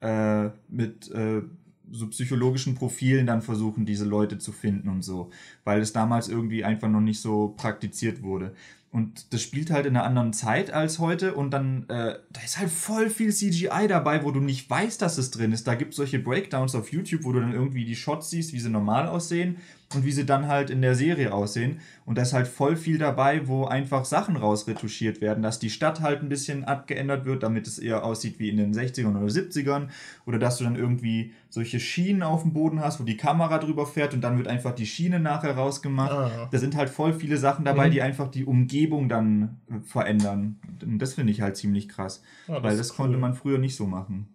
äh, 0.00 0.50
mit 0.68 1.10
äh, 1.10 1.42
so 1.90 2.06
psychologischen 2.08 2.74
Profilen 2.74 3.26
dann 3.26 3.40
versuchen, 3.40 3.86
diese 3.86 4.04
Leute 4.04 4.38
zu 4.38 4.52
finden 4.52 4.88
und 4.90 5.02
so, 5.02 5.30
weil 5.64 5.80
es 5.80 5.92
damals 5.92 6.28
irgendwie 6.28 6.62
einfach 6.64 6.88
noch 6.88 7.00
nicht 7.00 7.20
so 7.20 7.54
praktiziert 7.56 8.22
wurde. 8.22 8.54
Und 8.90 9.32
das 9.32 9.42
spielt 9.42 9.72
halt 9.72 9.86
in 9.86 9.96
einer 9.96 10.06
anderen 10.06 10.32
Zeit 10.32 10.72
als 10.72 11.00
heute 11.00 11.34
und 11.34 11.50
dann, 11.50 11.82
äh, 11.88 12.16
da 12.30 12.40
ist 12.44 12.58
halt 12.58 12.70
voll 12.70 13.10
viel 13.10 13.32
CGI 13.32 13.88
dabei, 13.88 14.22
wo 14.22 14.30
du 14.30 14.38
nicht 14.38 14.70
weißt, 14.70 15.02
dass 15.02 15.18
es 15.18 15.32
drin 15.32 15.50
ist. 15.50 15.66
Da 15.66 15.74
gibt 15.74 15.90
es 15.90 15.96
solche 15.96 16.20
Breakdowns 16.20 16.76
auf 16.76 16.92
YouTube, 16.92 17.24
wo 17.24 17.32
du 17.32 17.40
dann 17.40 17.52
irgendwie 17.52 17.84
die 17.84 17.96
Shots 17.96 18.30
siehst, 18.30 18.52
wie 18.52 18.60
sie 18.60 18.70
normal 18.70 19.08
aussehen 19.08 19.56
und 19.94 20.04
wie 20.04 20.12
sie 20.12 20.26
dann 20.26 20.48
halt 20.48 20.70
in 20.70 20.82
der 20.82 20.94
Serie 20.94 21.32
aussehen. 21.32 21.80
Und 22.04 22.18
da 22.18 22.22
ist 22.22 22.32
halt 22.32 22.46
voll 22.46 22.76
viel 22.76 22.98
dabei, 22.98 23.46
wo 23.46 23.64
einfach 23.64 24.04
Sachen 24.04 24.36
rausretuschiert 24.36 25.20
werden, 25.20 25.42
dass 25.42 25.58
die 25.58 25.70
Stadt 25.70 26.00
halt 26.00 26.22
ein 26.22 26.28
bisschen 26.28 26.64
abgeändert 26.64 27.24
wird, 27.24 27.42
damit 27.42 27.66
es 27.66 27.78
eher 27.78 28.04
aussieht 28.04 28.38
wie 28.38 28.48
in 28.48 28.56
den 28.56 28.74
60ern 28.74 29.16
oder 29.16 29.26
70ern. 29.26 29.88
Oder 30.26 30.38
dass 30.38 30.58
du 30.58 30.64
dann 30.64 30.76
irgendwie 30.76 31.32
solche 31.48 31.80
Schienen 31.80 32.22
auf 32.22 32.42
dem 32.42 32.52
Boden 32.52 32.80
hast, 32.80 33.00
wo 33.00 33.04
die 33.04 33.16
Kamera 33.16 33.58
drüber 33.58 33.86
fährt 33.86 34.14
und 34.14 34.20
dann 34.20 34.36
wird 34.36 34.48
einfach 34.48 34.74
die 34.74 34.86
Schiene 34.86 35.20
nachher 35.20 35.54
rausgemacht. 35.54 36.12
Ah. 36.12 36.48
Da 36.50 36.58
sind 36.58 36.76
halt 36.76 36.90
voll 36.90 37.12
viele 37.12 37.36
Sachen 37.36 37.64
dabei, 37.64 37.88
mhm. 37.88 37.92
die 37.92 38.02
einfach 38.02 38.28
die 38.30 38.44
Umgebung 38.44 39.08
dann 39.08 39.60
äh, 39.70 39.80
verändern. 39.84 40.58
Und 40.82 40.98
das 40.98 41.14
finde 41.14 41.32
ich 41.32 41.40
halt 41.40 41.56
ziemlich 41.56 41.88
krass. 41.88 42.22
Ja, 42.48 42.54
das 42.54 42.62
weil 42.62 42.76
das 42.76 42.90
cool. 42.90 42.96
konnte 42.96 43.18
man 43.18 43.34
früher 43.34 43.58
nicht 43.58 43.76
so 43.76 43.86
machen. 43.86 44.28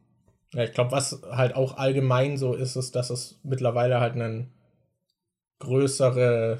Ja, 0.53 0.63
ich 0.63 0.73
glaube, 0.73 0.91
was 0.91 1.21
halt 1.31 1.55
auch 1.55 1.77
allgemein 1.77 2.37
so 2.37 2.53
ist, 2.53 2.75
ist, 2.75 2.95
dass 2.95 3.09
es 3.09 3.39
mittlerweile 3.43 3.99
halt 3.99 4.13
einen 4.13 4.47
größere, 5.59 6.59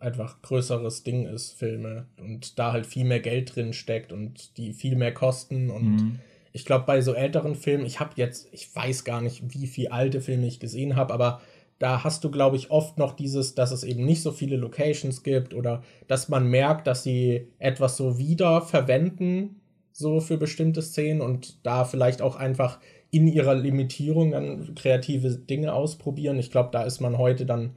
einfach 0.00 0.40
größeres 0.42 1.02
Ding 1.02 1.26
ist, 1.26 1.52
Filme. 1.52 2.06
Und 2.18 2.58
da 2.58 2.72
halt 2.72 2.86
viel 2.86 3.04
mehr 3.04 3.20
Geld 3.20 3.54
drin 3.54 3.72
steckt 3.72 4.12
und 4.12 4.56
die 4.56 4.72
viel 4.72 4.96
mehr 4.96 5.12
kosten. 5.12 5.70
Und 5.70 5.96
mhm. 5.96 6.18
ich 6.52 6.64
glaube, 6.64 6.84
bei 6.86 7.00
so 7.00 7.14
älteren 7.14 7.54
Filmen, 7.54 7.86
ich 7.86 8.00
habe 8.00 8.12
jetzt, 8.16 8.48
ich 8.52 8.74
weiß 8.74 9.04
gar 9.04 9.20
nicht, 9.20 9.54
wie 9.54 9.66
viele 9.66 9.92
alte 9.92 10.20
Filme 10.20 10.46
ich 10.46 10.60
gesehen 10.60 10.96
habe, 10.96 11.12
aber 11.12 11.40
da 11.78 12.04
hast 12.04 12.22
du, 12.24 12.30
glaube 12.30 12.56
ich, 12.56 12.70
oft 12.70 12.98
noch 12.98 13.14
dieses, 13.14 13.54
dass 13.54 13.72
es 13.72 13.82
eben 13.82 14.04
nicht 14.04 14.22
so 14.22 14.30
viele 14.30 14.56
Locations 14.56 15.22
gibt 15.22 15.54
oder 15.54 15.82
dass 16.06 16.28
man 16.28 16.46
merkt, 16.46 16.86
dass 16.86 17.02
sie 17.02 17.48
etwas 17.58 17.96
so 17.96 18.16
wieder 18.16 18.62
verwenden, 18.62 19.60
so 19.92 20.20
für 20.20 20.36
bestimmte 20.36 20.82
Szenen 20.82 21.20
und 21.20 21.64
da 21.66 21.84
vielleicht 21.84 22.22
auch 22.22 22.36
einfach 22.36 22.78
in 23.10 23.28
ihrer 23.28 23.54
Limitierung 23.54 24.32
dann 24.32 24.74
kreative 24.74 25.30
Dinge 25.30 25.72
ausprobieren. 25.72 26.38
Ich 26.38 26.50
glaube, 26.50 26.70
da 26.72 26.82
ist 26.82 27.00
man 27.00 27.18
heute 27.18 27.46
dann 27.46 27.76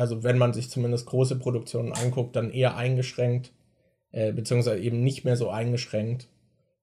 also 0.00 0.22
wenn 0.24 0.38
man 0.38 0.54
sich 0.54 0.70
zumindest 0.70 1.04
große 1.04 1.36
Produktionen 1.36 1.92
anguckt, 1.92 2.34
dann 2.34 2.50
eher 2.50 2.74
eingeschränkt, 2.74 3.52
äh, 4.12 4.32
beziehungsweise 4.32 4.80
eben 4.80 5.02
nicht 5.02 5.26
mehr 5.26 5.36
so 5.36 5.50
eingeschränkt, 5.50 6.26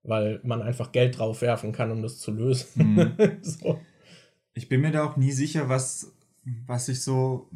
weil 0.04 0.40
man 0.44 0.62
einfach 0.62 0.92
Geld 0.92 1.18
drauf 1.18 1.42
werfen 1.42 1.72
kann, 1.72 1.90
um 1.90 2.04
das 2.04 2.20
zu 2.20 2.32
lösen. 2.32 2.94
Mhm. 2.96 3.18
so. 3.42 3.80
Ich 4.54 4.70
bin 4.70 4.82
mir 4.82 4.92
da 4.92 5.04
auch 5.04 5.18
nie 5.18 5.32
sicher, 5.32 5.68
was, 5.68 6.14
was 6.68 6.90
ich 6.90 7.02
so, 7.02 7.50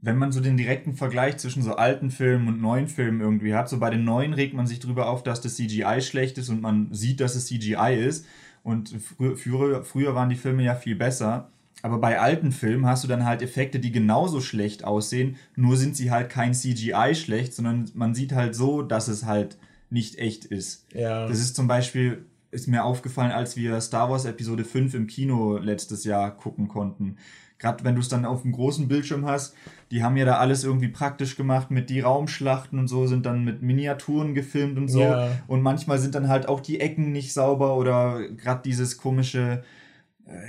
wenn 0.00 0.16
man 0.16 0.32
so 0.32 0.40
den 0.40 0.56
direkten 0.56 0.94
Vergleich 0.94 1.36
zwischen 1.36 1.62
so 1.62 1.74
alten 1.74 2.10
Filmen 2.10 2.48
und 2.48 2.62
neuen 2.62 2.88
Filmen 2.88 3.20
irgendwie 3.20 3.54
hat, 3.54 3.68
so 3.68 3.78
bei 3.78 3.90
den 3.90 4.04
neuen 4.04 4.32
regt 4.32 4.54
man 4.54 4.66
sich 4.66 4.80
drüber 4.80 5.10
auf, 5.10 5.22
dass 5.22 5.42
das 5.42 5.56
CGI 5.56 6.00
schlecht 6.00 6.38
ist 6.38 6.48
und 6.48 6.62
man 6.62 6.88
sieht, 6.94 7.20
dass 7.20 7.34
es 7.34 7.46
CGI 7.46 7.94
ist. 7.94 8.24
Und 8.62 8.88
früher, 9.36 9.84
früher 9.84 10.14
waren 10.14 10.30
die 10.30 10.36
Filme 10.36 10.62
ja 10.64 10.74
viel 10.74 10.96
besser. 10.96 11.50
Aber 11.82 11.98
bei 11.98 12.20
alten 12.20 12.52
Filmen 12.52 12.86
hast 12.86 13.02
du 13.02 13.08
dann 13.08 13.26
halt 13.26 13.42
Effekte, 13.42 13.80
die 13.80 13.90
genauso 13.90 14.40
schlecht 14.40 14.84
aussehen, 14.84 15.36
nur 15.56 15.76
sind 15.76 15.96
sie 15.96 16.12
halt 16.12 16.30
kein 16.30 16.54
CGI 16.54 17.14
schlecht, 17.14 17.54
sondern 17.54 17.90
man 17.94 18.14
sieht 18.14 18.32
halt 18.32 18.54
so, 18.54 18.82
dass 18.82 19.08
es 19.08 19.26
halt 19.26 19.58
nicht 19.90 20.18
echt 20.18 20.44
ist. 20.44 20.86
Ja. 20.94 21.26
Das 21.26 21.40
ist 21.40 21.56
zum 21.56 21.66
Beispiel, 21.66 22.24
ist 22.52 22.68
mir 22.68 22.84
aufgefallen, 22.84 23.32
als 23.32 23.56
wir 23.56 23.80
Star 23.80 24.10
Wars 24.10 24.24
Episode 24.24 24.64
5 24.64 24.94
im 24.94 25.06
Kino 25.08 25.58
letztes 25.58 26.04
Jahr 26.04 26.30
gucken 26.30 26.68
konnten. 26.68 27.16
Gerade 27.58 27.84
wenn 27.84 27.94
du 27.94 28.00
es 28.00 28.08
dann 28.08 28.24
auf 28.24 28.42
dem 28.42 28.52
großen 28.52 28.88
Bildschirm 28.88 29.26
hast, 29.26 29.54
die 29.90 30.02
haben 30.02 30.16
ja 30.16 30.24
da 30.24 30.38
alles 30.38 30.64
irgendwie 30.64 30.88
praktisch 30.88 31.36
gemacht 31.36 31.70
mit 31.70 31.90
die 31.90 32.00
Raumschlachten 32.00 32.78
und 32.78 32.88
so, 32.88 33.06
sind 33.06 33.26
dann 33.26 33.44
mit 33.44 33.62
Miniaturen 33.62 34.34
gefilmt 34.34 34.78
und 34.78 34.88
so. 34.88 35.00
Ja. 35.00 35.30
Und 35.46 35.62
manchmal 35.62 35.98
sind 35.98 36.14
dann 36.14 36.28
halt 36.28 36.48
auch 36.48 36.60
die 36.60 36.80
Ecken 36.80 37.12
nicht 37.12 37.32
sauber 37.32 37.76
oder 37.76 38.28
gerade 38.36 38.62
dieses 38.64 38.98
komische 38.98 39.62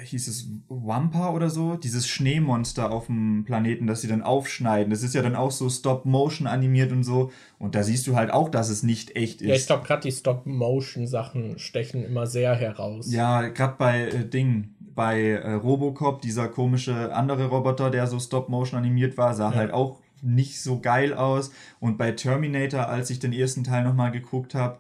hieß 0.04 0.28
es 0.28 0.50
Wampa 0.70 1.32
oder 1.32 1.50
so, 1.50 1.76
dieses 1.76 2.08
Schneemonster 2.08 2.92
auf 2.92 3.08
dem 3.08 3.44
Planeten, 3.46 3.88
das 3.88 4.02
sie 4.02 4.08
dann 4.08 4.22
aufschneiden. 4.22 4.90
Das 4.90 5.04
ist 5.04 5.14
ja 5.14 5.22
dann 5.22 5.36
auch 5.36 5.52
so 5.52 5.70
Stop-Motion 5.70 6.48
animiert 6.48 6.92
und 6.92 7.04
so. 7.04 7.32
Und 7.60 7.76
da 7.76 7.84
siehst 7.84 8.08
du 8.08 8.16
halt 8.16 8.32
auch, 8.32 8.50
dass 8.50 8.70
es 8.70 8.84
nicht 8.84 9.16
echt 9.16 9.42
ist. 9.42 9.48
Ja, 9.48 9.56
ich 9.56 9.66
glaube, 9.66 9.86
gerade 9.86 10.02
die 10.04 10.12
Stop-Motion-Sachen 10.12 11.60
stechen 11.60 12.04
immer 12.04 12.28
sehr 12.28 12.56
heraus. 12.56 13.12
Ja, 13.12 13.48
gerade 13.50 13.76
bei 13.78 14.08
äh, 14.08 14.26
Ding, 14.28 14.76
bei 14.80 15.30
äh, 15.32 15.54
Robocop, 15.54 16.22
dieser 16.22 16.48
komische 16.48 17.14
andere 17.14 17.48
Roboter, 17.48 17.90
der 17.90 18.08
so 18.08 18.20
Stop-Motion 18.20 18.80
animiert 18.80 19.18
war, 19.18 19.34
sah 19.34 19.52
ja. 19.52 19.56
halt 19.56 19.72
auch 19.72 20.02
nicht 20.22 20.62
so 20.62 20.80
geil 20.80 21.14
aus. 21.14 21.52
Und 21.80 21.98
bei 21.98 22.12
Terminator, 22.12 22.88
als 22.88 23.10
ich 23.10 23.20
den 23.20 23.34
ersten 23.34 23.64
Teil 23.64 23.84
nochmal 23.84 24.12
geguckt 24.12 24.56
habe, 24.56 24.80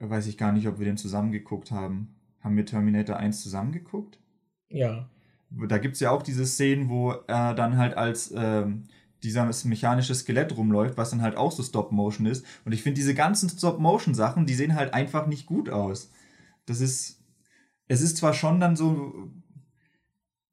weiß 0.00 0.26
ich 0.26 0.36
gar 0.36 0.52
nicht, 0.52 0.66
ob 0.66 0.78
wir 0.78 0.86
den 0.86 0.96
zusammen 0.96 1.32
geguckt 1.32 1.70
haben. 1.70 2.14
Haben 2.40 2.56
wir 2.56 2.66
Terminator 2.66 3.16
1 3.16 3.40
zusammen 3.40 3.72
geguckt? 3.72 4.18
Ja. 4.72 5.08
Da 5.68 5.78
gibt 5.78 5.94
es 5.94 6.00
ja 6.00 6.10
auch 6.10 6.22
diese 6.22 6.46
Szenen, 6.46 6.88
wo 6.88 7.12
er 7.26 7.54
dann 7.54 7.76
halt 7.76 7.96
als 7.96 8.32
ähm, 8.34 8.84
dieses 9.22 9.64
mechanische 9.64 10.14
Skelett 10.14 10.56
rumläuft, 10.56 10.96
was 10.96 11.10
dann 11.10 11.22
halt 11.22 11.36
auch 11.36 11.52
so 11.52 11.62
Stop-Motion 11.62 12.26
ist. 12.26 12.44
Und 12.64 12.72
ich 12.72 12.82
finde, 12.82 12.96
diese 12.96 13.14
ganzen 13.14 13.48
Stop-Motion-Sachen, 13.48 14.46
die 14.46 14.54
sehen 14.54 14.74
halt 14.74 14.94
einfach 14.94 15.26
nicht 15.26 15.46
gut 15.46 15.70
aus. 15.70 16.10
Das 16.66 16.80
ist. 16.80 17.20
Es 17.88 18.00
ist 18.00 18.16
zwar 18.16 18.34
schon 18.34 18.60
dann 18.60 18.76
so. 18.76 19.30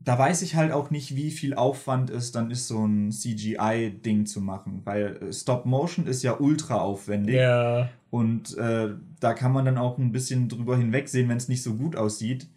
Da 0.01 0.17
weiß 0.17 0.43
ich 0.43 0.55
halt 0.55 0.71
auch 0.71 0.91
nicht, 0.91 1.15
wie 1.15 1.29
viel 1.29 1.53
Aufwand 1.55 2.09
es 2.09 2.31
dann 2.31 2.51
ist, 2.51 2.67
so 2.67 2.85
ein 2.85 3.11
CGI-Ding 3.11 4.25
zu 4.25 4.39
machen. 4.39 4.81
Weil 4.85 5.17
äh, 5.17 5.33
Stop-Motion 5.33 6.07
ist 6.07 6.23
ja 6.23 6.39
ultra 6.39 6.75
aufwendig. 6.75 7.35
Ja. 7.35 7.89
Und 8.09 8.57
äh, 8.57 8.89
da 9.19 9.33
kann 9.33 9.51
man 9.51 9.65
dann 9.65 9.77
auch 9.77 9.97
ein 9.97 10.11
bisschen 10.11 10.47
drüber 10.47 10.77
hinwegsehen, 10.77 11.27
wenn 11.27 11.37
es 11.37 11.49
nicht 11.49 11.63
so 11.63 11.75
gut 11.75 11.95
aussieht. 11.95 12.47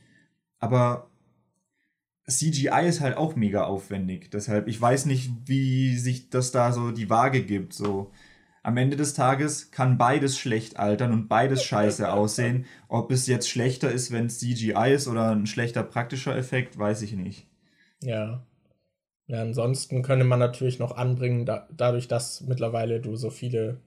Aber 0.60 1.10
CGI 2.28 2.86
ist 2.86 3.00
halt 3.00 3.16
auch 3.16 3.34
mega 3.34 3.64
aufwendig. 3.64 4.30
Deshalb, 4.30 4.68
ich 4.68 4.80
weiß 4.80 5.06
nicht, 5.06 5.30
wie 5.46 5.96
sich 5.96 6.30
das 6.30 6.52
da 6.52 6.72
so 6.72 6.92
die 6.92 7.10
Waage 7.10 7.44
gibt. 7.44 7.72
So, 7.72 8.12
am 8.62 8.76
Ende 8.76 8.96
des 8.96 9.14
Tages 9.14 9.72
kann 9.72 9.98
beides 9.98 10.38
schlecht 10.38 10.78
altern 10.78 11.12
und 11.12 11.28
beides 11.28 11.64
scheiße 11.64 12.12
aussehen. 12.12 12.66
Ob 12.88 13.10
es 13.10 13.26
jetzt 13.26 13.48
schlechter 13.48 13.90
ist, 13.90 14.12
wenn 14.12 14.26
es 14.26 14.38
CGI 14.38 14.92
ist 14.94 15.08
oder 15.08 15.32
ein 15.32 15.46
schlechter 15.46 15.82
praktischer 15.82 16.36
Effekt, 16.36 16.78
weiß 16.78 17.02
ich 17.02 17.14
nicht. 17.14 17.48
Ja. 18.00 18.44
Ja, 19.26 19.40
ansonsten 19.40 20.02
könnte 20.02 20.24
man 20.24 20.38
natürlich 20.38 20.78
noch 20.78 20.96
anbringen, 20.96 21.46
da, 21.46 21.68
dadurch, 21.76 22.06
dass 22.06 22.42
mittlerweile 22.42 23.00
du 23.00 23.16
so 23.16 23.30
viele 23.30 23.80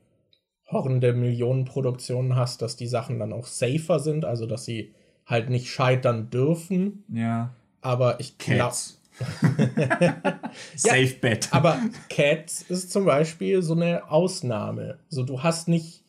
horrende 0.70 1.14
Millionenproduktionen 1.14 2.36
hast, 2.36 2.62
dass 2.62 2.76
die 2.76 2.88
Sachen 2.88 3.20
dann 3.20 3.32
auch 3.32 3.46
safer 3.46 4.00
sind, 4.00 4.26
also 4.26 4.46
dass 4.46 4.66
sie 4.66 4.94
halt 5.26 5.50
nicht 5.50 5.68
scheitern 5.68 6.30
dürfen. 6.30 7.04
Ja. 7.10 7.54
Aber 7.86 8.20
ich 8.20 8.40
glaube. 8.40 8.74
Safe 10.76 11.04
ja, 11.04 11.18
Bet. 11.22 11.54
Aber 11.54 11.80
Cats 12.10 12.64
ist 12.64 12.92
zum 12.92 13.06
Beispiel 13.06 13.62
so 13.62 13.76
eine 13.76 14.10
Ausnahme. 14.10 15.00
So, 15.08 15.24
du 15.24 15.44
hast 15.44 15.68
nicht. 15.68 16.04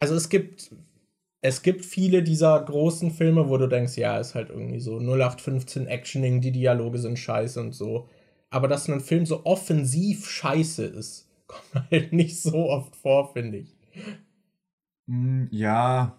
Also 0.00 0.14
es 0.14 0.30
gibt. 0.30 0.74
Es 1.42 1.60
gibt 1.60 1.84
viele 1.84 2.22
dieser 2.22 2.58
großen 2.58 3.10
Filme, 3.10 3.50
wo 3.50 3.58
du 3.58 3.68
denkst, 3.68 3.98
ja, 3.98 4.18
ist 4.18 4.34
halt 4.34 4.48
irgendwie 4.48 4.80
so 4.80 4.98
0815 4.98 5.86
Actioning, 5.86 6.40
die 6.40 6.52
Dialoge 6.52 6.98
sind 6.98 7.18
scheiße 7.18 7.60
und 7.60 7.72
so. 7.72 8.08
Aber 8.48 8.66
dass 8.66 8.88
ein 8.88 9.00
Film 9.00 9.26
so 9.26 9.44
offensiv 9.44 10.26
scheiße 10.26 10.86
ist, 10.86 11.28
kommt 11.46 11.90
halt 11.90 12.14
nicht 12.14 12.40
so 12.40 12.70
oft 12.70 12.96
vor, 12.96 13.34
finde 13.34 13.58
ich. 13.58 13.76
Hm, 15.06 15.48
ja. 15.50 16.18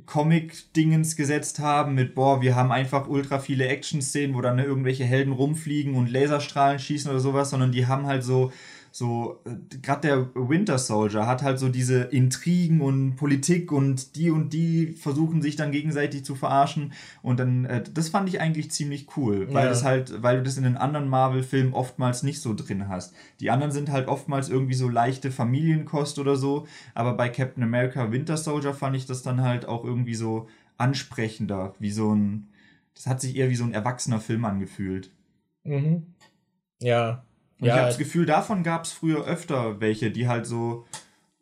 Comic-Dingens 0.07 1.15
gesetzt 1.15 1.61
haben 1.61 1.95
mit, 1.95 2.15
boah, 2.15 2.43
wir 2.43 2.57
haben 2.57 2.73
einfach 2.73 3.09
ultra 3.09 3.39
viele 3.39 3.69
Action-Szenen, 3.69 4.35
wo 4.35 4.41
dann 4.41 4.59
irgendwelche 4.59 5.05
Helden 5.05 5.33
rumfliegen 5.33 5.95
und 5.95 6.11
Laserstrahlen 6.11 6.81
schießen 6.81 7.11
oder 7.11 7.21
sowas, 7.21 7.51
sondern 7.51 7.71
die 7.71 7.87
haben 7.87 8.07
halt 8.07 8.25
so 8.25 8.51
so, 8.97 9.41
äh, 9.45 9.77
gerade 9.83 10.03
der 10.03 10.49
Winter 10.49 10.79
Soldier 10.79 11.27
hat 11.27 11.43
halt 11.43 11.59
so 11.59 11.69
diese 11.69 12.03
Intrigen 12.03 12.81
und 12.81 13.17
Politik 13.17 13.73
und 13.73 14.15
die 14.15 14.31
und 14.31 14.53
die 14.53 14.93
versuchen 14.93 15.43
sich 15.43 15.57
dann 15.57 15.73
gegenseitig 15.73 16.25
zu 16.25 16.37
verarschen. 16.37 16.93
Und 17.21 17.41
dann, 17.41 17.65
äh, 17.65 17.83
das 17.93 18.11
fand 18.11 18.29
ich 18.29 18.41
eigentlich 18.41 18.71
ziemlich 18.71 19.09
cool, 19.17 19.53
weil 19.53 19.65
ja. 19.65 19.71
das 19.71 19.83
halt, 19.83 20.23
weil 20.23 20.37
du 20.37 20.43
das 20.45 20.59
in 20.59 20.63
den 20.63 20.77
anderen 20.77 21.09
Marvel-Filmen 21.09 21.75
oftmals 21.75 22.23
nicht 22.23 22.41
so 22.41 22.55
drin 22.55 22.89
hast. 22.89 23.17
Die 23.41 23.51
anderen 23.51 23.73
sind 23.73 23.91
halt 23.91 24.07
oftmals 24.07 24.49
irgendwie 24.49 24.75
so 24.75 24.89
leichte 24.89 25.33
Familienkost 25.33 26.21
oder 26.21 26.37
so, 26.37 26.69
aber 26.95 27.15
bei 27.15 27.29
Captain 27.29 27.65
America 27.65 28.13
Winter 28.13 28.37
Soldier 28.37 28.75
fand 28.75 28.95
ich 28.95 29.07
das 29.07 29.23
dann 29.23 29.43
halt 29.43 29.67
auch 29.67 29.83
irgendwie 29.83 30.15
so 30.15 30.47
ansprechender, 30.79 31.75
wie 31.81 31.91
so 31.91 32.15
ein, 32.15 32.47
das 32.95 33.09
hat 33.09 33.21
sich 33.21 33.35
eher 33.35 33.51
wie 33.51 33.57
so 33.57 33.65
ein 33.65 33.75
erwachsener 33.75 34.21
Film 34.21 34.45
angefühlt. 34.45 35.11
Mhm. 35.65 36.15
Ja, 36.81 37.24
und 37.61 37.69
ja, 37.69 37.75
ich 37.75 37.79
habe 37.79 37.89
das 37.89 37.99
Gefühl, 37.99 38.27
davon 38.27 38.63
gab 38.63 38.85
es 38.85 38.93
früher 38.93 39.25
öfter 39.25 39.81
welche, 39.81 40.11
die 40.11 40.29
halt 40.29 40.47
so, 40.47 40.85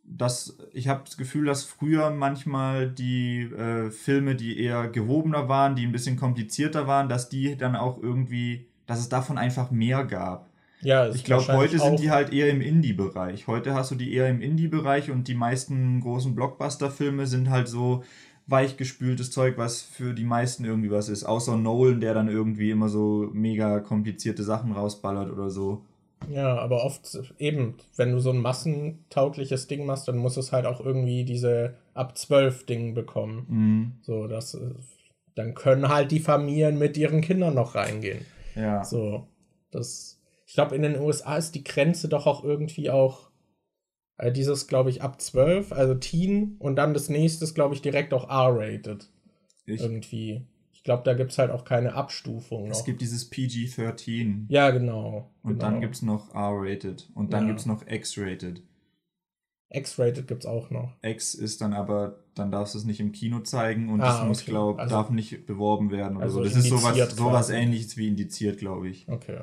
dass 0.04 0.58
ich 0.72 0.88
habe 0.88 1.02
das 1.04 1.16
Gefühl, 1.16 1.46
dass 1.46 1.64
früher 1.64 2.10
manchmal 2.10 2.90
die 2.90 3.42
äh, 3.42 3.90
Filme, 3.90 4.34
die 4.34 4.60
eher 4.60 4.88
gehobener 4.88 5.48
waren, 5.48 5.74
die 5.74 5.86
ein 5.86 5.92
bisschen 5.92 6.16
komplizierter 6.16 6.86
waren, 6.86 7.08
dass 7.08 7.28
die 7.28 7.56
dann 7.56 7.76
auch 7.76 8.02
irgendwie, 8.02 8.66
dass 8.86 9.00
es 9.00 9.08
davon 9.08 9.38
einfach 9.38 9.70
mehr 9.70 10.04
gab. 10.04 10.48
Ja, 10.82 11.08
ich 11.08 11.22
glaube, 11.22 11.46
heute 11.52 11.78
sind 11.78 12.00
die 12.00 12.10
halt 12.10 12.32
eher 12.32 12.50
im 12.50 12.60
Indie-Bereich. 12.60 13.46
Heute 13.46 13.72
hast 13.72 13.92
du 13.92 13.94
die 13.94 14.12
eher 14.12 14.28
im 14.28 14.42
Indie-Bereich 14.42 15.12
und 15.12 15.28
die 15.28 15.34
meisten 15.34 16.00
großen 16.00 16.34
Blockbuster-Filme 16.34 17.28
sind 17.28 17.50
halt 17.50 17.68
so 17.68 18.02
weichgespültes 18.48 19.30
Zeug, 19.30 19.56
was 19.58 19.80
für 19.80 20.12
die 20.12 20.24
meisten 20.24 20.64
irgendwie 20.64 20.90
was 20.90 21.08
ist. 21.08 21.22
Außer 21.22 21.56
Nolan, 21.56 22.00
der 22.00 22.14
dann 22.14 22.28
irgendwie 22.28 22.72
immer 22.72 22.88
so 22.88 23.30
mega 23.32 23.78
komplizierte 23.78 24.42
Sachen 24.42 24.72
rausballert 24.72 25.30
oder 25.30 25.50
so. 25.50 25.84
Ja, 26.30 26.58
aber 26.58 26.84
oft 26.84 27.18
eben, 27.38 27.76
wenn 27.96 28.12
du 28.12 28.20
so 28.20 28.30
ein 28.30 28.38
massentaugliches 28.38 29.66
Ding 29.66 29.84
machst, 29.84 30.08
dann 30.08 30.16
muss 30.16 30.36
es 30.36 30.52
halt 30.52 30.66
auch 30.66 30.80
irgendwie 30.80 31.24
diese 31.24 31.74
ab 31.94 32.16
12 32.16 32.66
Ding 32.66 32.94
bekommen. 32.94 33.46
Mhm. 33.48 33.92
So, 34.02 34.26
das, 34.26 34.58
dann 35.34 35.54
können 35.54 35.88
halt 35.88 36.10
die 36.10 36.20
Familien 36.20 36.78
mit 36.78 36.96
ihren 36.96 37.20
Kindern 37.20 37.54
noch 37.54 37.74
reingehen. 37.74 38.24
Ja. 38.54 38.84
So, 38.84 39.26
das, 39.70 40.20
ich 40.46 40.54
glaube, 40.54 40.76
in 40.76 40.82
den 40.82 41.00
USA 41.00 41.36
ist 41.36 41.54
die 41.54 41.64
Grenze 41.64 42.08
doch 42.08 42.26
auch 42.26 42.44
irgendwie 42.44 42.90
auch 42.90 43.30
äh, 44.18 44.30
dieses, 44.30 44.66
glaube 44.66 44.90
ich, 44.90 45.02
ab 45.02 45.20
12, 45.20 45.72
also 45.72 45.94
Teen 45.94 46.56
und 46.58 46.76
dann 46.76 46.94
das 46.94 47.08
nächste 47.08 47.46
glaube 47.52 47.74
ich, 47.74 47.82
direkt 47.82 48.12
auch 48.14 48.28
R-rated. 48.28 49.08
Irgendwie. 49.64 50.46
Ich 50.82 50.84
glaube, 50.84 51.04
da 51.04 51.14
gibt 51.14 51.30
es 51.30 51.38
halt 51.38 51.52
auch 51.52 51.64
keine 51.64 51.94
Abstufung. 51.94 52.64
Noch. 52.66 52.76
Es 52.76 52.84
gibt 52.84 53.02
dieses 53.02 53.30
PG-13. 53.30 54.46
Ja, 54.48 54.70
genau. 54.70 55.30
Und 55.44 55.52
genau. 55.52 55.64
dann 55.64 55.80
gibt 55.80 55.94
es 55.94 56.02
noch 56.02 56.34
R-rated. 56.34 57.08
Und 57.14 57.32
dann 57.32 57.42
ja. 57.42 57.48
gibt 57.50 57.60
es 57.60 57.66
noch 57.66 57.86
X-rated. 57.86 58.64
X-rated 59.70 60.26
gibt 60.26 60.42
es 60.42 60.46
auch 60.50 60.70
noch. 60.70 60.96
X 61.02 61.34
ist 61.34 61.60
dann 61.60 61.72
aber, 61.72 62.18
dann 62.34 62.50
darfst 62.50 62.74
du 62.74 62.78
es 62.78 62.84
nicht 62.84 62.98
im 62.98 63.12
Kino 63.12 63.38
zeigen 63.38 63.90
und 63.90 64.00
ah, 64.00 64.06
das 64.06 64.26
muss, 64.26 64.42
okay. 64.42 64.50
glaube 64.50 64.82
also, 64.82 64.92
darf 64.92 65.10
nicht 65.10 65.46
beworben 65.46 65.92
werden 65.92 66.16
oder 66.16 66.24
also 66.24 66.38
so. 66.38 66.44
Das 66.48 66.56
ist 66.56 66.68
sowas, 66.68 67.14
sowas 67.14 67.50
ähnliches 67.50 67.96
wie 67.96 68.08
indiziert, 68.08 68.58
glaube 68.58 68.88
ich. 68.88 69.08
Okay. 69.08 69.38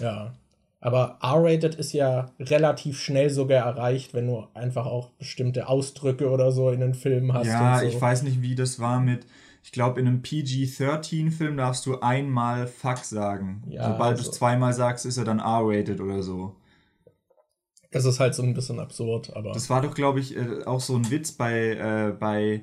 Ja. 0.00 0.32
Aber 0.80 1.18
R-rated 1.20 1.74
ist 1.74 1.92
ja 1.92 2.30
relativ 2.40 2.98
schnell 2.98 3.28
sogar 3.28 3.66
erreicht, 3.66 4.14
wenn 4.14 4.26
du 4.26 4.46
einfach 4.54 4.86
auch 4.86 5.10
bestimmte 5.18 5.68
Ausdrücke 5.68 6.30
oder 6.30 6.50
so 6.50 6.70
in 6.70 6.80
den 6.80 6.94
Filmen 6.94 7.34
hast. 7.34 7.46
Ja, 7.46 7.80
so. 7.80 7.86
ich 7.86 8.00
weiß 8.00 8.22
nicht, 8.22 8.40
wie 8.40 8.54
das 8.54 8.80
war 8.80 9.00
mit 9.00 9.26
ich 9.66 9.72
glaube, 9.72 9.98
in 9.98 10.06
einem 10.06 10.22
PG-13-Film 10.22 11.56
darfst 11.56 11.86
du 11.86 11.98
einmal 11.98 12.68
Fuck 12.68 12.98
sagen. 12.98 13.64
Ja, 13.66 13.82
Sobald 13.82 14.12
also. 14.12 14.22
du 14.22 14.30
es 14.30 14.36
zweimal 14.36 14.72
sagst, 14.72 15.04
ist 15.04 15.16
er 15.16 15.24
dann 15.24 15.40
R-rated 15.40 16.00
oder 16.00 16.22
so. 16.22 16.54
Es 17.90 18.04
ist 18.04 18.20
halt 18.20 18.36
so 18.36 18.44
ein 18.44 18.54
bisschen 18.54 18.78
absurd, 18.78 19.34
aber. 19.34 19.50
Das 19.50 19.68
war 19.68 19.82
doch, 19.82 19.92
glaube 19.94 20.20
ich, 20.20 20.36
äh, 20.36 20.62
auch 20.66 20.78
so 20.78 20.94
ein 20.94 21.10
Witz 21.10 21.32
bei, 21.32 21.70
äh, 21.70 22.12
bei, 22.12 22.62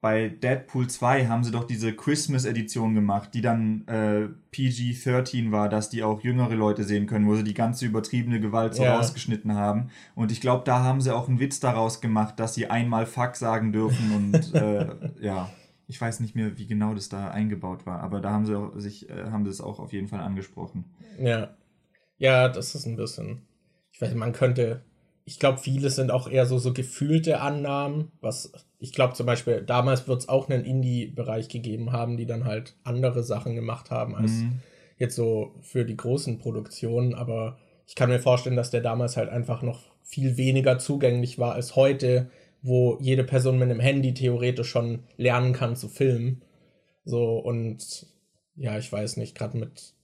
bei 0.00 0.28
Deadpool 0.28 0.86
2 0.86 1.26
haben 1.26 1.42
sie 1.42 1.50
doch 1.50 1.64
diese 1.64 1.92
Christmas-Edition 1.92 2.94
gemacht, 2.94 3.30
die 3.34 3.40
dann 3.40 3.84
äh, 3.88 4.28
PG-13 4.52 5.50
war, 5.50 5.68
dass 5.68 5.90
die 5.90 6.04
auch 6.04 6.22
jüngere 6.22 6.54
Leute 6.54 6.84
sehen 6.84 7.08
können, 7.08 7.26
wo 7.26 7.34
sie 7.34 7.42
die 7.42 7.52
ganze 7.52 7.84
übertriebene 7.84 8.38
Gewalt 8.38 8.76
so 8.76 8.84
ja. 8.84 8.96
rausgeschnitten 8.96 9.54
haben. 9.56 9.90
Und 10.14 10.30
ich 10.30 10.40
glaube, 10.40 10.62
da 10.64 10.84
haben 10.84 11.00
sie 11.00 11.12
auch 11.12 11.26
einen 11.26 11.40
Witz 11.40 11.58
daraus 11.58 12.00
gemacht, 12.00 12.38
dass 12.38 12.54
sie 12.54 12.68
einmal 12.68 13.06
Fuck 13.06 13.34
sagen 13.34 13.72
dürfen 13.72 14.12
und 14.14 14.54
äh, 14.54 14.86
ja 15.20 15.50
ich 15.92 16.00
weiß 16.00 16.20
nicht 16.20 16.34
mehr, 16.34 16.56
wie 16.56 16.66
genau 16.66 16.94
das 16.94 17.10
da 17.10 17.28
eingebaut 17.28 17.84
war, 17.84 18.00
aber 18.00 18.22
da 18.22 18.30
haben 18.30 18.46
sie 18.46 18.80
sich, 18.80 19.10
äh, 19.10 19.24
haben 19.30 19.44
sie 19.44 19.50
es 19.50 19.60
auch 19.60 19.78
auf 19.78 19.92
jeden 19.92 20.08
Fall 20.08 20.20
angesprochen. 20.20 20.86
Ja. 21.20 21.54
Ja, 22.16 22.48
das 22.48 22.74
ist 22.74 22.86
ein 22.86 22.96
bisschen. 22.96 23.42
Ich 23.90 24.00
weiß, 24.00 24.14
man 24.14 24.32
könnte. 24.32 24.80
Ich 25.26 25.38
glaube, 25.38 25.58
viele 25.58 25.90
sind 25.90 26.10
auch 26.10 26.28
eher 26.28 26.46
so, 26.46 26.58
so 26.58 26.72
gefühlte 26.72 27.42
Annahmen, 27.42 28.10
was 28.22 28.52
ich 28.78 28.92
glaube 28.92 29.12
zum 29.12 29.26
Beispiel, 29.26 29.62
damals 29.62 30.08
wird 30.08 30.22
es 30.22 30.28
auch 30.28 30.48
einen 30.48 30.64
Indie-Bereich 30.64 31.48
gegeben 31.48 31.92
haben, 31.92 32.16
die 32.16 32.26
dann 32.26 32.46
halt 32.46 32.74
andere 32.84 33.22
Sachen 33.22 33.54
gemacht 33.54 33.90
haben 33.90 34.16
als 34.16 34.32
mhm. 34.32 34.60
jetzt 34.96 35.14
so 35.14 35.54
für 35.60 35.84
die 35.84 35.96
großen 35.96 36.38
Produktionen, 36.38 37.14
aber 37.14 37.58
ich 37.86 37.94
kann 37.94 38.08
mir 38.08 38.18
vorstellen, 38.18 38.56
dass 38.56 38.70
der 38.70 38.80
damals 38.80 39.16
halt 39.16 39.28
einfach 39.28 39.62
noch 39.62 39.82
viel 40.02 40.36
weniger 40.36 40.78
zugänglich 40.78 41.38
war 41.38 41.52
als 41.52 41.76
heute, 41.76 42.30
wo 42.62 42.96
jede 43.00 43.24
Person 43.24 43.58
mit 43.58 43.68
einem 43.68 43.80
Handy 43.80 44.14
theoretisch 44.14 44.70
schon 44.70 45.00
lernen 45.16 45.52
kann 45.52 45.76
zu 45.76 45.88
filmen. 45.88 46.42
So 47.04 47.38
und 47.38 48.06
ja, 48.56 48.78
ich 48.78 48.90
weiß 48.90 49.16
nicht, 49.16 49.36
gerade 49.36 49.58
mit 49.58 49.94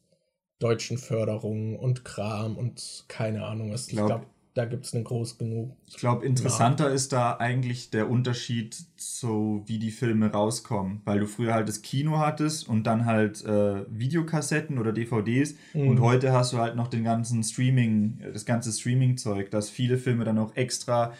deutschen 0.59 0.99
Förderungen 0.99 1.77
und 1.77 2.05
Kram 2.05 2.57
und 2.57 3.05
keine 3.09 3.45
Ahnung 3.47 3.73
was. 3.73 3.87
Ich 3.87 3.93
glaube, 3.93 4.09
glaub, 4.09 4.27
da 4.55 4.65
gibt 4.65 4.87
es 4.87 4.95
einen 4.95 5.05
groß 5.05 5.39
genug. 5.39 5.77
Ich 5.87 5.99
glaube, 5.99 6.27
interessanter 6.27 6.89
ja. 6.89 6.95
ist 6.95 7.13
da 7.13 7.37
eigentlich 7.37 7.91
der 7.91 8.11
Unterschied, 8.11 8.77
so 8.97 9.63
wie 9.67 9.79
die 9.79 9.93
Filme 9.93 10.33
rauskommen. 10.33 11.01
Weil 11.05 11.21
du 11.21 11.27
früher 11.27 11.55
halt 11.55 11.69
das 11.69 11.83
Kino 11.83 12.19
hattest 12.19 12.69
und 12.69 12.85
dann 12.89 13.07
halt 13.07 13.45
äh, 13.45 13.85
Videokassetten 13.89 14.79
oder 14.79 14.93
DVDs 14.93 15.55
mhm. 15.75 15.89
und 15.89 16.01
heute 16.01 16.33
hast 16.33 16.53
du 16.53 16.59
halt 16.59 16.75
noch 16.75 16.89
den 16.89 17.05
ganzen 17.05 17.45
Streaming, 17.45 18.19
das 18.33 18.47
ganze 18.47 18.73
Streaming-Zeug, 18.73 19.49
dass 19.53 19.71
viele 19.71 19.97
Filme 19.97 20.25
dann 20.25 20.39
auch 20.39 20.57
extra 20.57 21.13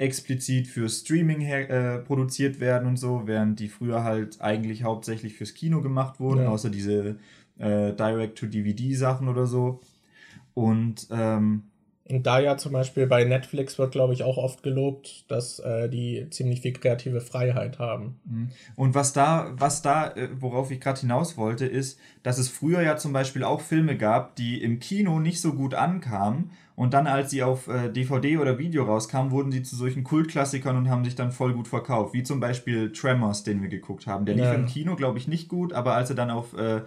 explizit 0.00 0.66
für 0.66 0.88
Streaming 0.88 1.42
äh, 1.42 1.98
produziert 1.98 2.58
werden 2.58 2.88
und 2.88 2.96
so, 2.96 3.22
während 3.26 3.60
die 3.60 3.68
früher 3.68 4.02
halt 4.02 4.40
eigentlich 4.40 4.82
hauptsächlich 4.82 5.34
fürs 5.34 5.52
Kino 5.52 5.82
gemacht 5.82 6.20
wurden, 6.20 6.44
ja. 6.44 6.48
außer 6.48 6.70
diese 6.70 7.18
äh, 7.58 7.92
Direct-to-DVD-Sachen 7.92 9.28
oder 9.28 9.46
so. 9.46 9.80
Und 10.54 11.06
ähm, 11.10 11.64
und 12.10 12.26
da 12.26 12.40
ja 12.40 12.56
zum 12.56 12.72
Beispiel 12.72 13.06
bei 13.06 13.24
Netflix 13.24 13.78
wird, 13.78 13.92
glaube 13.92 14.12
ich, 14.12 14.22
auch 14.22 14.36
oft 14.36 14.62
gelobt, 14.62 15.24
dass 15.30 15.58
äh, 15.60 15.88
die 15.88 16.26
ziemlich 16.30 16.60
viel 16.60 16.72
kreative 16.72 17.20
Freiheit 17.20 17.78
haben. 17.78 18.20
Mhm. 18.24 18.50
Und 18.76 18.94
was 18.94 19.12
da, 19.12 19.52
was 19.54 19.82
da, 19.82 20.08
äh, 20.08 20.28
worauf 20.38 20.70
ich 20.70 20.80
gerade 20.80 21.00
hinaus 21.00 21.36
wollte, 21.36 21.66
ist, 21.66 21.98
dass 22.22 22.38
es 22.38 22.48
früher 22.48 22.82
ja 22.82 22.96
zum 22.96 23.12
Beispiel 23.12 23.44
auch 23.44 23.60
Filme 23.60 23.96
gab, 23.96 24.36
die 24.36 24.62
im 24.62 24.80
Kino 24.80 25.20
nicht 25.20 25.40
so 25.40 25.54
gut 25.54 25.74
ankamen. 25.74 26.50
Und 26.76 26.94
dann, 26.94 27.06
als 27.06 27.30
sie 27.30 27.42
auf 27.42 27.68
äh, 27.68 27.90
DVD 27.90 28.38
oder 28.38 28.58
Video 28.58 28.84
rauskamen, 28.84 29.30
wurden 29.30 29.52
sie 29.52 29.62
zu 29.62 29.76
solchen 29.76 30.02
Kultklassikern 30.02 30.76
und 30.76 30.88
haben 30.88 31.04
sich 31.04 31.14
dann 31.14 31.30
voll 31.30 31.52
gut 31.52 31.68
verkauft. 31.68 32.14
Wie 32.14 32.22
zum 32.22 32.40
Beispiel 32.40 32.92
Tremors, 32.92 33.42
den 33.42 33.60
wir 33.60 33.68
geguckt 33.68 34.06
haben. 34.06 34.24
Der 34.24 34.34
lief 34.34 34.44
ja. 34.44 34.54
im 34.54 34.66
Kino, 34.66 34.96
glaube 34.96 35.18
ich, 35.18 35.28
nicht 35.28 35.48
gut, 35.48 35.72
aber 35.72 35.94
als 35.94 36.10
er 36.10 36.16
dann 36.16 36.30
auf 36.30 36.56
äh, 36.56 36.80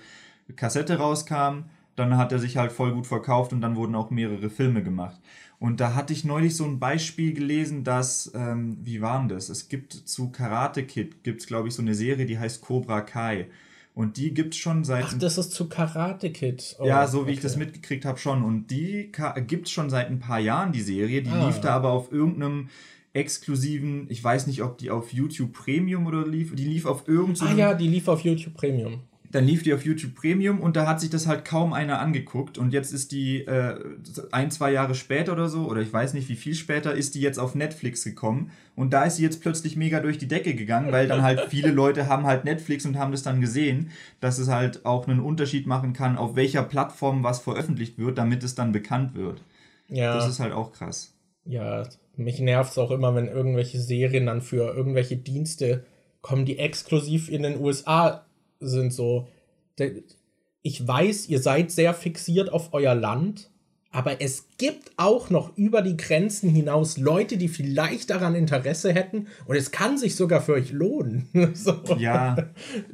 Kassette 0.55 0.97
rauskam, 0.97 1.65
dann 1.95 2.17
hat 2.17 2.31
er 2.31 2.39
sich 2.39 2.57
halt 2.57 2.71
voll 2.71 2.93
gut 2.93 3.07
verkauft 3.07 3.53
und 3.53 3.61
dann 3.61 3.75
wurden 3.75 3.95
auch 3.95 4.09
mehrere 4.09 4.49
Filme 4.49 4.83
gemacht. 4.83 5.19
Und 5.59 5.79
da 5.79 5.95
hatte 5.95 6.11
ich 6.11 6.25
neulich 6.25 6.55
so 6.55 6.65
ein 6.65 6.79
Beispiel 6.79 7.33
gelesen, 7.33 7.83
dass, 7.83 8.31
ähm, 8.35 8.77
wie 8.81 9.01
war 9.01 9.19
denn 9.19 9.29
das? 9.29 9.49
Es 9.49 9.69
gibt 9.69 9.93
zu 9.93 10.29
Karate 10.29 10.83
Kid, 10.83 11.23
gibt 11.23 11.41
es 11.41 11.47
glaube 11.47 11.67
ich 11.67 11.73
so 11.73 11.81
eine 11.81 11.95
Serie, 11.95 12.25
die 12.25 12.37
heißt 12.37 12.61
Cobra 12.61 13.01
Kai. 13.01 13.47
Und 13.95 14.17
die 14.17 14.33
gibt 14.33 14.55
es 14.55 14.59
schon 14.59 14.83
seit. 14.83 15.05
Ach, 15.05 15.13
das 15.19 15.37
ist 15.37 15.51
zu 15.51 15.69
Karate 15.69 16.31
Kid. 16.31 16.75
Oh, 16.79 16.85
ja, 16.85 17.05
so 17.05 17.19
wie 17.19 17.21
okay. 17.21 17.31
ich 17.33 17.39
das 17.41 17.57
mitgekriegt 17.57 18.05
habe, 18.05 18.17
schon. 18.17 18.43
Und 18.43 18.71
die 18.71 19.11
gibt 19.45 19.67
es 19.67 19.71
schon 19.71 19.91
seit 19.91 20.09
ein 20.09 20.19
paar 20.19 20.39
Jahren, 20.39 20.71
die 20.71 20.81
Serie. 20.81 21.21
Die 21.21 21.29
ah. 21.29 21.45
lief 21.45 21.61
da 21.61 21.75
aber 21.75 21.91
auf 21.91 22.11
irgendeinem 22.11 22.69
exklusiven, 23.13 24.07
ich 24.09 24.23
weiß 24.23 24.47
nicht, 24.47 24.63
ob 24.63 24.79
die 24.79 24.89
auf 24.89 25.13
YouTube 25.13 25.53
Premium 25.53 26.07
oder 26.07 26.27
lief. 26.27 26.55
Die 26.55 26.65
lief 26.65 26.87
auf 26.87 27.07
irgendeinem. 27.07 27.53
Ah 27.53 27.55
ja, 27.55 27.73
die 27.75 27.87
lief 27.87 28.07
auf 28.07 28.21
YouTube 28.21 28.55
Premium. 28.55 29.01
Dann 29.33 29.45
lief 29.45 29.63
die 29.63 29.73
auf 29.73 29.83
YouTube 29.83 30.13
Premium 30.13 30.61
und 30.61 30.75
da 30.75 30.85
hat 30.85 31.01
sich 31.01 31.09
das 31.09 31.25
halt 31.25 31.43
kaum 31.43 31.73
einer 31.73 31.99
angeguckt. 31.99 32.59
Und 32.59 32.71
jetzt 32.71 32.93
ist 32.93 33.11
die 33.11 33.39
äh, 33.39 33.83
ein, 34.31 34.51
zwei 34.51 34.71
Jahre 34.71 34.93
später 34.93 35.33
oder 35.33 35.49
so, 35.49 35.67
oder 35.67 35.81
ich 35.81 35.91
weiß 35.91 36.13
nicht 36.13 36.29
wie 36.29 36.35
viel 36.35 36.53
später, 36.53 36.93
ist 36.93 37.15
die 37.15 37.21
jetzt 37.21 37.39
auf 37.39 37.55
Netflix 37.55 38.03
gekommen. 38.03 38.51
Und 38.75 38.93
da 38.93 39.05
ist 39.05 39.15
sie 39.15 39.23
jetzt 39.23 39.41
plötzlich 39.41 39.75
mega 39.75 40.01
durch 40.01 40.19
die 40.19 40.27
Decke 40.27 40.53
gegangen, 40.53 40.91
weil 40.91 41.07
dann 41.07 41.23
halt 41.23 41.47
viele 41.49 41.71
Leute 41.71 42.07
haben 42.07 42.27
halt 42.27 42.45
Netflix 42.45 42.85
und 42.85 42.99
haben 42.99 43.11
das 43.11 43.23
dann 43.23 43.41
gesehen, 43.41 43.89
dass 44.19 44.37
es 44.37 44.49
halt 44.49 44.85
auch 44.85 45.07
einen 45.07 45.19
Unterschied 45.19 45.65
machen 45.65 45.93
kann, 45.93 46.15
auf 46.15 46.35
welcher 46.35 46.61
Plattform 46.61 47.23
was 47.23 47.39
veröffentlicht 47.39 47.97
wird, 47.97 48.19
damit 48.19 48.43
es 48.43 48.53
dann 48.53 48.71
bekannt 48.71 49.15
wird. 49.15 49.41
Ja. 49.89 50.15
Das 50.15 50.29
ist 50.29 50.39
halt 50.39 50.53
auch 50.53 50.73
krass. 50.73 51.15
Ja, 51.45 51.87
mich 52.15 52.39
nervt 52.39 52.71
es 52.71 52.77
auch 52.77 52.91
immer, 52.91 53.15
wenn 53.15 53.27
irgendwelche 53.27 53.79
Serien 53.79 54.27
dann 54.27 54.41
für 54.41 54.75
irgendwelche 54.75 55.17
Dienste 55.17 55.85
kommen, 56.21 56.45
die 56.45 56.59
exklusiv 56.59 57.29
in 57.29 57.41
den 57.41 57.59
USA 57.59 58.25
sind 58.67 58.93
so, 58.93 59.27
ich 60.61 60.87
weiß, 60.87 61.27
ihr 61.29 61.39
seid 61.39 61.71
sehr 61.71 61.93
fixiert 61.93 62.51
auf 62.51 62.73
euer 62.73 62.95
Land, 62.95 63.49
aber 63.91 64.21
es 64.21 64.47
gibt 64.57 64.91
auch 64.97 65.29
noch 65.29 65.55
über 65.55 65.83
die 65.83 65.97
Grenzen 65.97 66.49
hinaus 66.49 66.97
Leute, 66.97 67.37
die 67.37 67.47
vielleicht 67.47 68.09
daran 68.09 68.33
Interesse 68.33 68.91
hätten 68.91 69.27
und 69.45 69.55
es 69.55 69.69
kann 69.69 69.99
sich 69.99 70.15
sogar 70.15 70.41
für 70.41 70.53
euch 70.53 70.71
lohnen. 70.71 71.29
so. 71.53 71.79
Ja, 71.99 72.35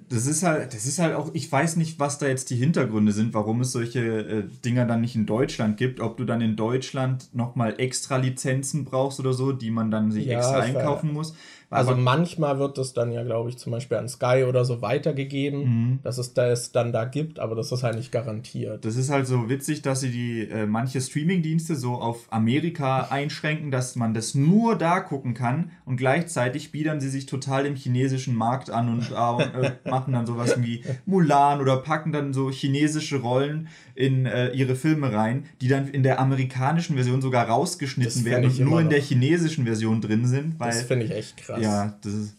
das 0.10 0.26
ist 0.26 0.44
halt, 0.44 0.74
das 0.74 0.86
ist 0.86 1.00
halt 1.00 1.16
auch, 1.16 1.30
ich 1.34 1.52
weiß 1.52 1.76
nicht, 1.76 2.00
was 2.00 2.18
da 2.18 2.28
jetzt 2.28 2.50
die 2.50 2.56
Hintergründe 2.56 3.12
sind, 3.12 3.34
warum 3.34 3.62
es 3.62 3.72
solche 3.72 4.00
äh, 4.00 4.44
Dinger 4.66 4.86
dann 4.86 5.02
nicht 5.02 5.16
in 5.16 5.26
Deutschland 5.26 5.78
gibt, 5.78 6.00
ob 6.00 6.18
du 6.18 6.26
dann 6.26 6.42
in 6.42 6.56
Deutschland 6.56 7.30
nochmal 7.34 7.76
extra 7.78 8.18
Lizenzen 8.18 8.86
brauchst 8.86 9.20
oder 9.20 9.34
so, 9.34 9.52
die 9.52 9.70
man 9.70 9.92
dann 9.92 10.12
sich 10.12 10.26
ja, 10.26 10.40
extra 10.40 10.60
einkaufen 10.60 11.14
muss. 11.14 11.36
Also 11.72 11.96
manchmal 11.96 12.58
wird 12.58 12.78
es 12.80 12.94
dann 12.94 13.12
ja, 13.12 13.24
glaube 13.24 13.50
ich, 13.50 13.58
zum 13.58 13.72
Beispiel 13.72 13.98
an 13.98 14.10
Sky 14.10 14.46
oder 14.48 14.66
so 14.66 14.82
weitergegeben, 14.82 15.60
mhm. 15.60 16.00
dass 16.02 16.18
es 16.18 16.34
das 16.34 16.72
dann 16.72 16.92
da 16.92 17.06
gibt, 17.06 17.40
aber 17.40 17.56
das 17.56 17.72
ist 17.72 17.84
halt 17.84 17.96
nicht 17.96 18.12
garantiert. 18.12 18.84
Das 18.84 18.96
ist 18.96 19.12
halt 19.12 19.28
so 19.28 19.50
witzig, 19.50 19.84
dass 19.84 20.00
sie 20.00 20.10
die 20.10 20.50
äh, 20.50 20.66
manche 20.66 21.00
Streaming-Dienste 21.00 21.76
so 21.76 21.94
auf 21.94 22.26
Amerika 22.32 23.08
einschränken, 23.12 23.70
dass 23.70 23.96
man 23.96 24.16
das 24.16 24.34
nur 24.34 24.76
da 24.76 25.00
gucken 25.00 25.36
kann 25.36 25.72
und 25.86 25.98
gleichzeitig 25.98 26.72
biedern 26.72 27.00
sie 27.00 27.10
sich 27.10 27.28
total 27.28 27.68
im 27.68 27.76
chinesischen 27.76 28.36
Markt 28.36 28.72
an 28.72 28.90
und 28.90 29.12
äh, 29.12 29.72
machen 30.00 30.14
dann 30.14 30.26
sowas 30.26 30.62
wie 30.62 30.84
Mulan 31.06 31.60
oder 31.60 31.78
packen 31.78 32.12
dann 32.12 32.34
so 32.34 32.50
chinesische 32.50 33.18
Rollen 33.18 33.68
in 33.96 34.26
äh, 34.26 34.50
ihre 34.52 34.76
Filme 34.76 35.12
rein, 35.12 35.46
die 35.62 35.68
dann 35.68 35.90
in 35.90 36.04
der 36.04 36.20
amerikanischen 36.20 36.96
Version 36.96 37.22
sogar 37.22 37.48
rausgeschnitten 37.48 38.24
werden 38.24 38.46
und 38.46 38.60
nur 38.60 38.80
in 38.80 38.90
der 38.90 39.02
chinesischen 39.02 39.66
Version 39.66 40.00
drin 40.00 40.26
sind. 40.26 40.56
das 40.60 40.84
finde 40.84 41.06
ich 41.06 41.12
echt 41.12 41.38
krass. 41.38 41.62
Ja, 41.62 41.98
das 42.02 42.14
ist. 42.14 42.36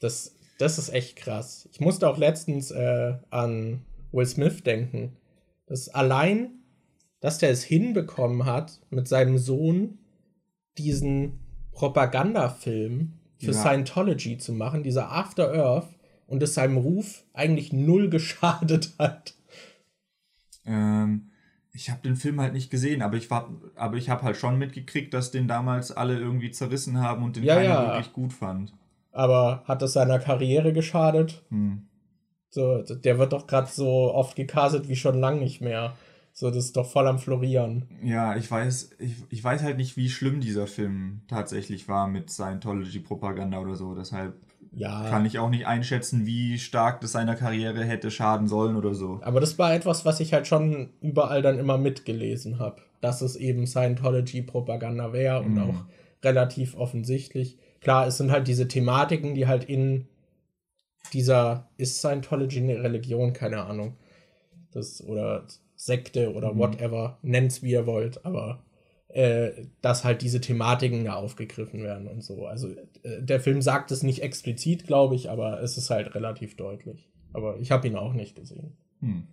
Das, 0.00 0.34
das 0.58 0.78
ist 0.78 0.92
echt 0.92 1.16
krass. 1.16 1.68
Ich 1.72 1.80
musste 1.80 2.08
auch 2.08 2.18
letztens 2.18 2.70
äh, 2.70 3.14
an 3.30 3.82
Will 4.10 4.26
Smith 4.26 4.62
denken. 4.62 5.16
Das 5.66 5.88
allein, 5.88 6.50
dass 7.20 7.38
der 7.38 7.50
es 7.50 7.62
hinbekommen 7.62 8.44
hat, 8.44 8.80
mit 8.90 9.08
seinem 9.08 9.38
Sohn 9.38 9.98
diesen 10.76 11.38
Propagandafilm 11.70 13.12
für 13.38 13.52
ja. 13.52 13.52
Scientology 13.52 14.38
zu 14.38 14.52
machen, 14.52 14.82
dieser 14.82 15.10
After 15.10 15.52
Earth, 15.52 15.88
und 16.32 16.42
es 16.42 16.54
seinem 16.54 16.78
Ruf 16.78 17.24
eigentlich 17.34 17.72
null 17.72 18.08
geschadet 18.08 18.94
hat. 18.98 19.34
Ähm, 20.64 21.30
ich 21.72 21.90
habe 21.90 22.00
den 22.02 22.16
Film 22.16 22.40
halt 22.40 22.54
nicht 22.54 22.70
gesehen, 22.70 23.02
aber 23.02 23.16
ich 23.16 23.30
war, 23.30 23.50
aber 23.76 23.96
ich 23.96 24.08
habe 24.08 24.22
halt 24.22 24.36
schon 24.36 24.58
mitgekriegt, 24.58 25.12
dass 25.14 25.30
den 25.30 25.46
damals 25.46 25.92
alle 25.92 26.18
irgendwie 26.18 26.50
zerrissen 26.50 27.00
haben 27.00 27.22
und 27.22 27.36
den 27.36 27.44
ja, 27.44 27.56
keiner 27.56 27.68
ja. 27.68 27.86
wirklich 27.88 28.12
gut 28.12 28.32
fand. 28.32 28.72
Aber 29.12 29.62
hat 29.66 29.82
das 29.82 29.92
seiner 29.92 30.18
Karriere 30.18 30.72
geschadet? 30.72 31.42
Hm. 31.50 31.86
So, 32.48 32.82
der 32.82 33.18
wird 33.18 33.32
doch 33.32 33.46
gerade 33.46 33.68
so 33.70 34.12
oft 34.14 34.34
gecastet 34.34 34.88
wie 34.88 34.96
schon 34.96 35.20
lang 35.20 35.38
nicht 35.38 35.60
mehr. 35.60 35.94
So, 36.34 36.48
das 36.48 36.64
ist 36.64 36.76
doch 36.76 36.90
voll 36.90 37.06
am 37.06 37.18
Florieren. 37.18 37.88
Ja, 38.02 38.36
ich 38.36 38.50
weiß, 38.50 38.96
ich, 38.98 39.16
ich 39.28 39.44
weiß 39.44 39.62
halt 39.62 39.76
nicht, 39.76 39.98
wie 39.98 40.08
schlimm 40.08 40.40
dieser 40.40 40.66
Film 40.66 41.22
tatsächlich 41.28 41.88
war 41.88 42.08
mit 42.08 42.30
Scientology-Propaganda 42.30 43.58
oder 43.58 43.74
so. 43.74 43.94
Deshalb 43.94 44.34
ja. 44.74 45.08
kann 45.08 45.26
ich 45.26 45.38
auch 45.38 45.50
nicht 45.50 45.66
einschätzen, 45.66 46.26
wie 46.26 46.58
stark 46.58 47.00
das 47.00 47.12
seiner 47.12 47.34
Karriere 47.34 47.84
hätte 47.84 48.10
schaden 48.10 48.48
sollen 48.48 48.76
oder 48.76 48.94
so. 48.94 49.20
Aber 49.22 49.40
das 49.40 49.58
war 49.58 49.74
etwas, 49.74 50.04
was 50.04 50.20
ich 50.20 50.32
halt 50.32 50.46
schon 50.46 50.90
überall 51.00 51.42
dann 51.42 51.58
immer 51.58 51.78
mitgelesen 51.78 52.58
habe, 52.58 52.82
dass 53.00 53.20
es 53.20 53.36
eben 53.36 53.66
Scientology-Propaganda 53.66 55.12
wäre 55.12 55.40
und 55.40 55.54
mhm. 55.54 55.62
auch 55.62 55.84
relativ 56.24 56.74
offensichtlich. 56.76 57.58
Klar, 57.80 58.06
es 58.06 58.16
sind 58.16 58.30
halt 58.30 58.48
diese 58.48 58.68
Thematiken, 58.68 59.34
die 59.34 59.46
halt 59.46 59.64
in 59.64 60.06
dieser, 61.12 61.68
ist 61.76 61.98
Scientology 61.98 62.58
eine 62.58 62.82
Religion? 62.82 63.32
Keine 63.32 63.64
Ahnung. 63.64 63.96
Das, 64.72 65.04
oder 65.04 65.46
Sekte 65.74 66.32
oder 66.32 66.54
mhm. 66.54 66.58
whatever, 66.58 67.18
nennt's 67.22 67.62
wie 67.62 67.72
ihr 67.72 67.86
wollt, 67.86 68.24
aber 68.24 68.62
äh, 69.12 69.66
dass 69.82 70.04
halt 70.04 70.22
diese 70.22 70.40
Thematiken 70.40 71.04
da 71.04 71.14
aufgegriffen 71.14 71.82
werden 71.82 72.08
und 72.08 72.24
so. 72.24 72.46
Also 72.46 72.68
äh, 73.02 73.20
der 73.20 73.40
Film 73.40 73.60
sagt 73.60 73.90
es 73.90 74.02
nicht 74.02 74.22
explizit, 74.22 74.86
glaube 74.86 75.14
ich, 75.14 75.30
aber 75.30 75.62
es 75.62 75.76
ist 75.76 75.90
halt 75.90 76.14
relativ 76.14 76.56
deutlich. 76.56 77.10
Aber 77.34 77.58
ich 77.58 77.70
habe 77.70 77.86
ihn 77.86 77.96
auch 77.96 78.14
nicht 78.14 78.36
gesehen. 78.36 78.76
Hm. 79.00 79.24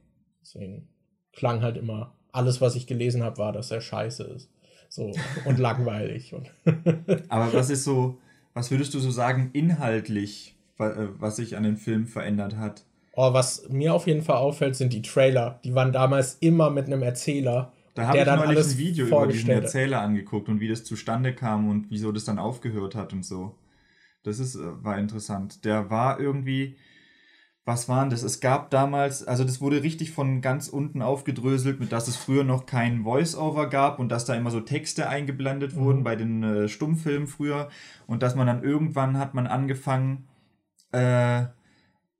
Deswegen 0.41 0.89
klang 1.31 1.61
halt 1.61 1.77
immer, 1.77 2.13
alles, 2.33 2.59
was 2.59 2.75
ich 2.75 2.87
gelesen 2.87 3.23
habe, 3.23 3.37
war, 3.37 3.53
dass 3.53 3.71
er 3.71 3.79
scheiße 3.79 4.23
ist. 4.23 4.51
So 4.89 5.13
und 5.45 5.59
langweilig. 5.59 6.33
Und 6.33 6.51
aber 7.29 7.53
was 7.53 7.69
ist 7.69 7.85
so, 7.85 8.17
was 8.53 8.71
würdest 8.71 8.93
du 8.93 8.99
so 8.99 9.11
sagen, 9.11 9.49
inhaltlich, 9.53 10.57
äh, 10.77 11.07
was 11.19 11.37
sich 11.37 11.55
an 11.55 11.63
dem 11.63 11.77
Film 11.77 12.05
verändert 12.05 12.57
hat? 12.57 12.83
Oh, 13.13 13.33
was 13.33 13.69
mir 13.69 13.93
auf 13.93 14.07
jeden 14.07 14.23
Fall 14.23 14.37
auffällt, 14.37 14.75
sind 14.75 14.91
die 14.91 15.01
Trailer. 15.01 15.59
Die 15.63 15.73
waren 15.73 15.93
damals 15.93 16.35
immer 16.35 16.69
mit 16.69 16.87
einem 16.87 17.01
Erzähler 17.01 17.71
da 17.99 18.07
habe 18.07 18.17
ich 18.17 18.25
neulich 18.25 18.65
ein 18.65 18.77
Video 18.77 19.05
über 19.07 19.27
diesen 19.27 19.49
Erzähler 19.49 20.01
angeguckt 20.01 20.49
und 20.49 20.59
wie 20.59 20.67
das 20.67 20.83
zustande 20.83 21.33
kam 21.33 21.69
und 21.69 21.87
wieso 21.89 22.11
das 22.11 22.25
dann 22.25 22.39
aufgehört 22.39 22.95
hat 22.95 23.13
und 23.13 23.23
so. 23.25 23.55
Das 24.23 24.39
ist, 24.39 24.55
äh, 24.55 24.83
war 24.83 24.97
interessant. 24.97 25.65
Der 25.65 25.89
war 25.89 26.19
irgendwie, 26.19 26.75
was 27.65 27.87
waren 27.87 28.09
das? 28.09 28.23
Es 28.23 28.39
gab 28.39 28.69
damals, 28.71 29.25
also 29.25 29.43
das 29.43 29.61
wurde 29.61 29.83
richtig 29.83 30.11
von 30.11 30.41
ganz 30.41 30.67
unten 30.67 31.01
aufgedröselt, 31.01 31.79
mit 31.79 31.91
dass 31.91 32.07
es 32.07 32.15
früher 32.15 32.43
noch 32.43 32.65
kein 32.65 33.03
Voice-Over 33.03 33.69
gab 33.69 33.99
und 33.99 34.09
dass 34.09 34.25
da 34.25 34.35
immer 34.35 34.51
so 34.51 34.59
Texte 34.59 35.07
eingeblendet 35.07 35.75
mhm. 35.75 35.79
wurden 35.79 36.03
bei 36.03 36.15
den 36.15 36.43
äh, 36.43 36.67
Stummfilmen 36.67 37.27
früher 37.27 37.69
und 38.07 38.23
dass 38.23 38.35
man 38.35 38.47
dann 38.47 38.63
irgendwann 38.63 39.17
hat 39.17 39.33
man 39.33 39.47
angefangen, 39.47 40.27
äh, 40.91 41.45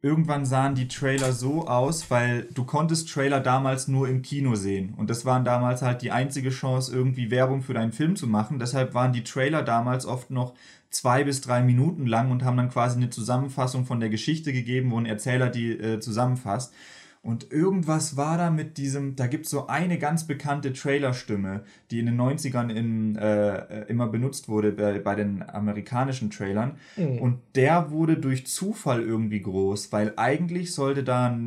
irgendwann 0.02 0.45
sahen 0.45 0.76
die 0.76 0.88
Trailer 0.88 1.34
so 1.34 1.68
aus, 1.68 2.10
weil 2.10 2.47
du 2.54 2.64
konntest 2.64 3.10
Trailer 3.10 3.41
damals 3.41 3.88
nur 3.88 4.08
im 4.08 4.22
Kino 4.22 4.56
sehen. 4.56 4.93
Und 4.95 5.10
das 5.10 5.26
waren 5.26 5.43
damals 5.43 5.82
halt 5.82 6.02
die 6.02 6.12
einzige 6.12 6.52
Chance, 6.52 6.93
irgendwie 6.93 7.32
Werbung 7.32 7.62
für 7.62 7.74
deinen 7.74 7.91
Film 7.91 8.16
zu 8.16 8.28
machen. 8.28 8.60
Deshalb 8.60 8.93
waren 8.93 9.12
die 9.12 9.24
Trailer 9.24 9.62
damals 9.62 10.06
oft 10.06 10.32
noch 10.32 10.54
zwei 10.89 11.24
bis 11.24 11.41
drei 11.41 11.62
Minuten 11.62 12.08
lang 12.08 12.32
und 12.32 12.43
haben 12.43 12.58
dann 12.58 12.70
quasi 12.70 12.97
eine 12.97 13.10
Zusammenfassung 13.10 13.86
von 13.86 14.00
der 14.00 14.10
Geschichte 14.10 14.54
gegeben, 14.54 14.91
wo 14.91 14.97
ein 14.97 15.06
Erzähler 15.06 15.50
die 15.50 15.72
äh, 15.72 16.00
zusammenfasst. 16.00 16.74
Und 17.22 17.52
irgendwas 17.52 18.16
war 18.16 18.38
da 18.38 18.50
mit 18.50 18.78
diesem, 18.78 19.18
da 19.18 19.28
gibt 19.28 19.46
es 19.46 19.52
so 19.52 19.68
eine 19.68 20.00
ganz 20.00 20.26
bekannte 20.26 20.72
Trailerstimme, 20.72 21.64
die 21.92 22.00
in 22.00 22.06
den 22.06 22.20
90ern 22.20 22.70
in, 22.70 23.18
äh, 23.18 23.84
immer 23.88 24.08
benutzt 24.08 24.48
wurde 24.48 24.72
bei, 24.72 25.00
bei 25.00 25.16
den 25.16 25.48
amerikanischen 25.48 26.30
Trailern. 26.32 26.78
Mhm. 26.96 27.20
Und 27.20 27.40
der 27.56 27.92
wurde 27.92 28.16
durch 28.16 28.48
Zufall 28.48 29.02
irgendwie 29.02 29.42
groß, 29.42 29.92
weil 29.92 30.14
eigentlich 30.16 30.74
sollte 30.74 31.04
da 31.04 31.38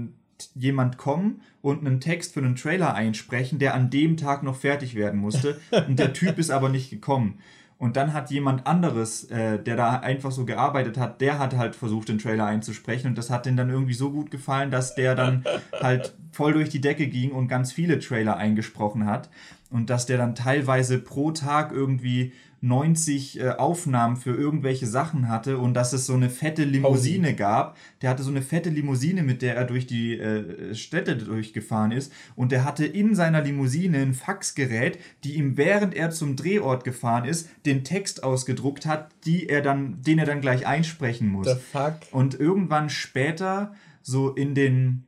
jemand 0.54 0.98
kommen 0.98 1.40
und 1.62 1.86
einen 1.86 2.00
Text 2.00 2.34
für 2.34 2.40
einen 2.40 2.56
Trailer 2.56 2.94
einsprechen, 2.94 3.58
der 3.58 3.74
an 3.74 3.88
dem 3.88 4.16
Tag 4.16 4.42
noch 4.42 4.56
fertig 4.56 4.94
werden 4.94 5.20
musste. 5.20 5.58
und 5.88 5.98
der 5.98 6.12
Typ 6.12 6.38
ist 6.38 6.50
aber 6.50 6.68
nicht 6.68 6.90
gekommen. 6.90 7.38
Und 7.82 7.96
dann 7.96 8.12
hat 8.12 8.30
jemand 8.30 8.64
anderes, 8.64 9.24
äh, 9.24 9.58
der 9.58 9.74
da 9.74 9.98
einfach 9.98 10.30
so 10.30 10.44
gearbeitet 10.44 10.96
hat, 10.98 11.20
der 11.20 11.40
hat 11.40 11.56
halt 11.56 11.74
versucht, 11.74 12.10
den 12.10 12.18
Trailer 12.18 12.46
einzusprechen. 12.46 13.08
Und 13.08 13.18
das 13.18 13.28
hat 13.28 13.44
den 13.44 13.56
dann 13.56 13.70
irgendwie 13.70 13.92
so 13.92 14.12
gut 14.12 14.30
gefallen, 14.30 14.70
dass 14.70 14.94
der 14.94 15.16
dann 15.16 15.42
halt 15.82 16.14
voll 16.30 16.52
durch 16.52 16.68
die 16.68 16.80
Decke 16.80 17.08
ging 17.08 17.32
und 17.32 17.48
ganz 17.48 17.72
viele 17.72 17.98
Trailer 17.98 18.36
eingesprochen 18.36 19.06
hat. 19.06 19.30
und 19.70 19.90
dass 19.90 20.06
der 20.06 20.16
dann 20.16 20.36
teilweise 20.36 20.98
pro 20.98 21.32
Tag 21.32 21.72
irgendwie 21.72 22.32
90 22.62 23.40
äh, 23.40 23.50
Aufnahmen 23.50 24.16
für 24.16 24.34
irgendwelche 24.34 24.86
Sachen 24.86 25.28
hatte 25.28 25.58
und 25.58 25.74
dass 25.74 25.92
es 25.92 26.06
so 26.06 26.14
eine 26.14 26.30
fette 26.30 26.62
Limousine 26.62 27.32
oh. 27.32 27.36
gab. 27.36 27.76
Der 28.00 28.10
hatte 28.10 28.22
so 28.22 28.30
eine 28.30 28.40
fette 28.40 28.70
Limousine, 28.70 29.24
mit 29.24 29.42
der 29.42 29.56
er 29.56 29.64
durch 29.64 29.88
die 29.88 30.16
äh, 30.16 30.72
Städte 30.74 31.16
durchgefahren 31.16 31.90
ist 31.90 32.12
und 32.36 32.52
der 32.52 32.64
hatte 32.64 32.86
in 32.86 33.16
seiner 33.16 33.42
Limousine 33.42 33.98
ein 33.98 34.14
Faxgerät, 34.14 34.98
die 35.24 35.34
ihm 35.34 35.56
während 35.56 35.94
er 35.94 36.10
zum 36.10 36.36
Drehort 36.36 36.84
gefahren 36.84 37.24
ist, 37.24 37.48
den 37.66 37.82
Text 37.82 38.22
ausgedruckt 38.22 38.86
hat, 38.86 39.10
die 39.24 39.48
er 39.48 39.60
dann, 39.60 40.00
den 40.00 40.20
er 40.20 40.26
dann 40.26 40.40
gleich 40.40 40.64
einsprechen 40.64 41.28
muss. 41.28 41.48
The 41.48 41.56
fuck? 41.56 41.94
Und 42.12 42.38
irgendwann 42.38 42.90
später, 42.90 43.74
so 44.02 44.30
in 44.30 44.54
den 44.54 45.04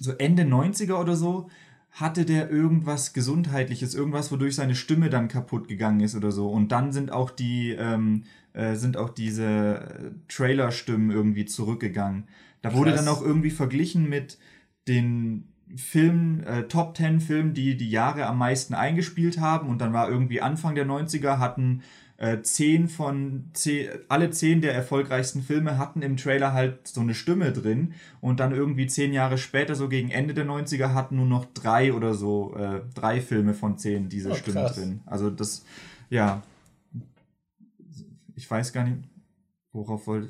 so 0.00 0.10
Ende 0.12 0.42
90er 0.42 0.94
oder 0.94 1.14
so, 1.14 1.48
hatte 1.94 2.24
der 2.24 2.50
irgendwas 2.50 3.12
Gesundheitliches, 3.12 3.94
irgendwas, 3.94 4.32
wodurch 4.32 4.56
seine 4.56 4.74
Stimme 4.74 5.10
dann 5.10 5.28
kaputt 5.28 5.68
gegangen 5.68 6.00
ist 6.00 6.16
oder 6.16 6.32
so. 6.32 6.48
Und 6.50 6.72
dann 6.72 6.92
sind 6.92 7.12
auch 7.12 7.30
die, 7.30 7.70
ähm, 7.70 8.24
äh, 8.52 8.74
sind 8.74 8.96
auch 8.96 9.10
diese 9.10 9.44
äh, 9.44 10.10
Trailer-Stimmen 10.28 11.12
irgendwie 11.12 11.44
zurückgegangen. 11.44 12.24
Da 12.62 12.70
Krass. 12.70 12.78
wurde 12.78 12.92
dann 12.94 13.06
auch 13.06 13.22
irgendwie 13.22 13.50
verglichen 13.50 14.08
mit 14.08 14.38
den 14.88 15.48
Filmen, 15.76 16.42
äh, 16.42 16.64
Top 16.64 16.94
Ten 16.94 17.20
Filmen, 17.20 17.54
die 17.54 17.76
die 17.76 17.90
Jahre 17.90 18.26
am 18.26 18.38
meisten 18.38 18.74
eingespielt 18.74 19.38
haben. 19.38 19.68
Und 19.68 19.80
dann 19.80 19.92
war 19.92 20.10
irgendwie 20.10 20.40
Anfang 20.40 20.74
der 20.74 20.86
90er 20.86 21.38
hatten 21.38 21.82
äh, 22.16 22.42
zehn 22.42 22.88
von 22.88 23.50
zehn, 23.54 23.90
alle 24.08 24.30
zehn 24.30 24.60
der 24.60 24.74
erfolgreichsten 24.74 25.42
Filme 25.42 25.78
hatten 25.78 26.00
im 26.02 26.16
Trailer 26.16 26.52
halt 26.52 26.86
so 26.86 27.00
eine 27.00 27.14
Stimme 27.14 27.52
drin 27.52 27.94
und 28.20 28.40
dann 28.40 28.52
irgendwie 28.52 28.86
zehn 28.86 29.12
Jahre 29.12 29.36
später, 29.36 29.74
so 29.74 29.88
gegen 29.88 30.10
Ende 30.10 30.32
der 30.32 30.46
90er, 30.46 30.94
hatten 30.94 31.16
nur 31.16 31.26
noch 31.26 31.44
drei 31.46 31.92
oder 31.92 32.14
so, 32.14 32.54
äh, 32.56 32.82
drei 32.94 33.20
Filme 33.20 33.52
von 33.54 33.78
zehn 33.78 34.08
diese 34.08 34.30
oh, 34.30 34.34
Stimme 34.34 34.60
krass. 34.60 34.76
drin. 34.76 35.00
Also 35.06 35.28
das, 35.30 35.64
ja, 36.08 36.42
ich 38.36 38.48
weiß 38.48 38.72
gar 38.72 38.84
nicht, 38.84 38.98
worauf 39.72 40.06
wollte, 40.06 40.28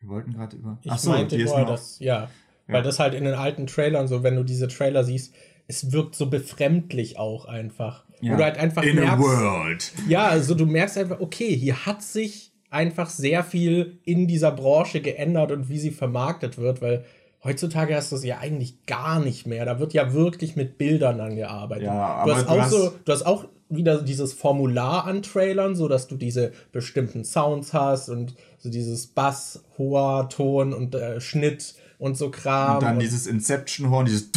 wir 0.00 0.08
wollten 0.08 0.32
gerade 0.32 0.56
über. 0.56 0.78
Ich 0.82 0.90
Achso, 0.90 1.10
meinte 1.10 1.38
nur, 1.38 1.64
das, 1.66 1.98
ja, 2.00 2.22
ja, 2.22 2.28
weil 2.66 2.82
das 2.82 2.98
halt 2.98 3.14
in 3.14 3.24
den 3.24 3.34
alten 3.34 3.66
Trailern 3.68 4.08
so, 4.08 4.22
wenn 4.24 4.34
du 4.34 4.42
diese 4.42 4.66
Trailer 4.66 5.04
siehst, 5.04 5.34
es 5.68 5.92
wirkt 5.92 6.14
so 6.14 6.26
befremdlich 6.26 7.18
auch 7.18 7.46
einfach. 7.46 8.04
Ja. 8.20 8.36
Du 8.36 8.44
halt 8.44 8.56
einfach 8.58 8.82
In 8.82 8.96
merkst, 8.96 9.12
a 9.12 9.18
world. 9.18 9.92
Ja, 10.08 10.26
also 10.26 10.54
du 10.54 10.66
merkst 10.66 10.96
einfach, 10.98 11.20
okay, 11.20 11.54
hier 11.54 11.86
hat 11.86 12.02
sich 12.02 12.52
einfach 12.70 13.10
sehr 13.10 13.44
viel 13.44 13.98
in 14.04 14.26
dieser 14.26 14.52
Branche 14.52 15.00
geändert 15.00 15.52
und 15.52 15.68
wie 15.68 15.78
sie 15.78 15.90
vermarktet 15.90 16.58
wird, 16.58 16.82
weil 16.82 17.04
heutzutage 17.44 17.94
hast 17.94 18.12
du 18.12 18.16
es 18.16 18.24
ja 18.24 18.38
eigentlich 18.38 18.86
gar 18.86 19.20
nicht 19.20 19.46
mehr. 19.46 19.64
Da 19.64 19.78
wird 19.78 19.92
ja 19.92 20.12
wirklich 20.12 20.56
mit 20.56 20.78
Bildern 20.78 21.20
angearbeitet. 21.20 21.86
Ja, 21.86 22.24
du 22.24 22.34
hast 22.34 22.48
auch 22.48 22.58
hast 22.58 22.70
so, 22.70 22.92
du 23.04 23.12
hast 23.12 23.26
auch 23.26 23.46
wieder 23.68 24.02
dieses 24.02 24.32
Formular 24.32 25.06
an 25.06 25.22
Trailern, 25.22 25.74
so 25.74 25.88
dass 25.88 26.06
du 26.06 26.16
diese 26.16 26.52
bestimmten 26.72 27.24
Sounds 27.24 27.72
hast 27.72 28.08
und 28.08 28.34
so 28.58 28.70
dieses 28.70 29.08
Bass, 29.08 29.64
hoher 29.78 30.28
Ton 30.28 30.72
und 30.72 30.94
äh, 30.94 31.20
Schnitt 31.20 31.74
und 31.98 32.16
so 32.16 32.30
Kram. 32.30 32.76
Und 32.76 32.82
dann 32.82 32.94
und 32.94 33.02
dieses 33.02 33.26
Inception-Horn, 33.26 34.06
dieses. 34.06 34.30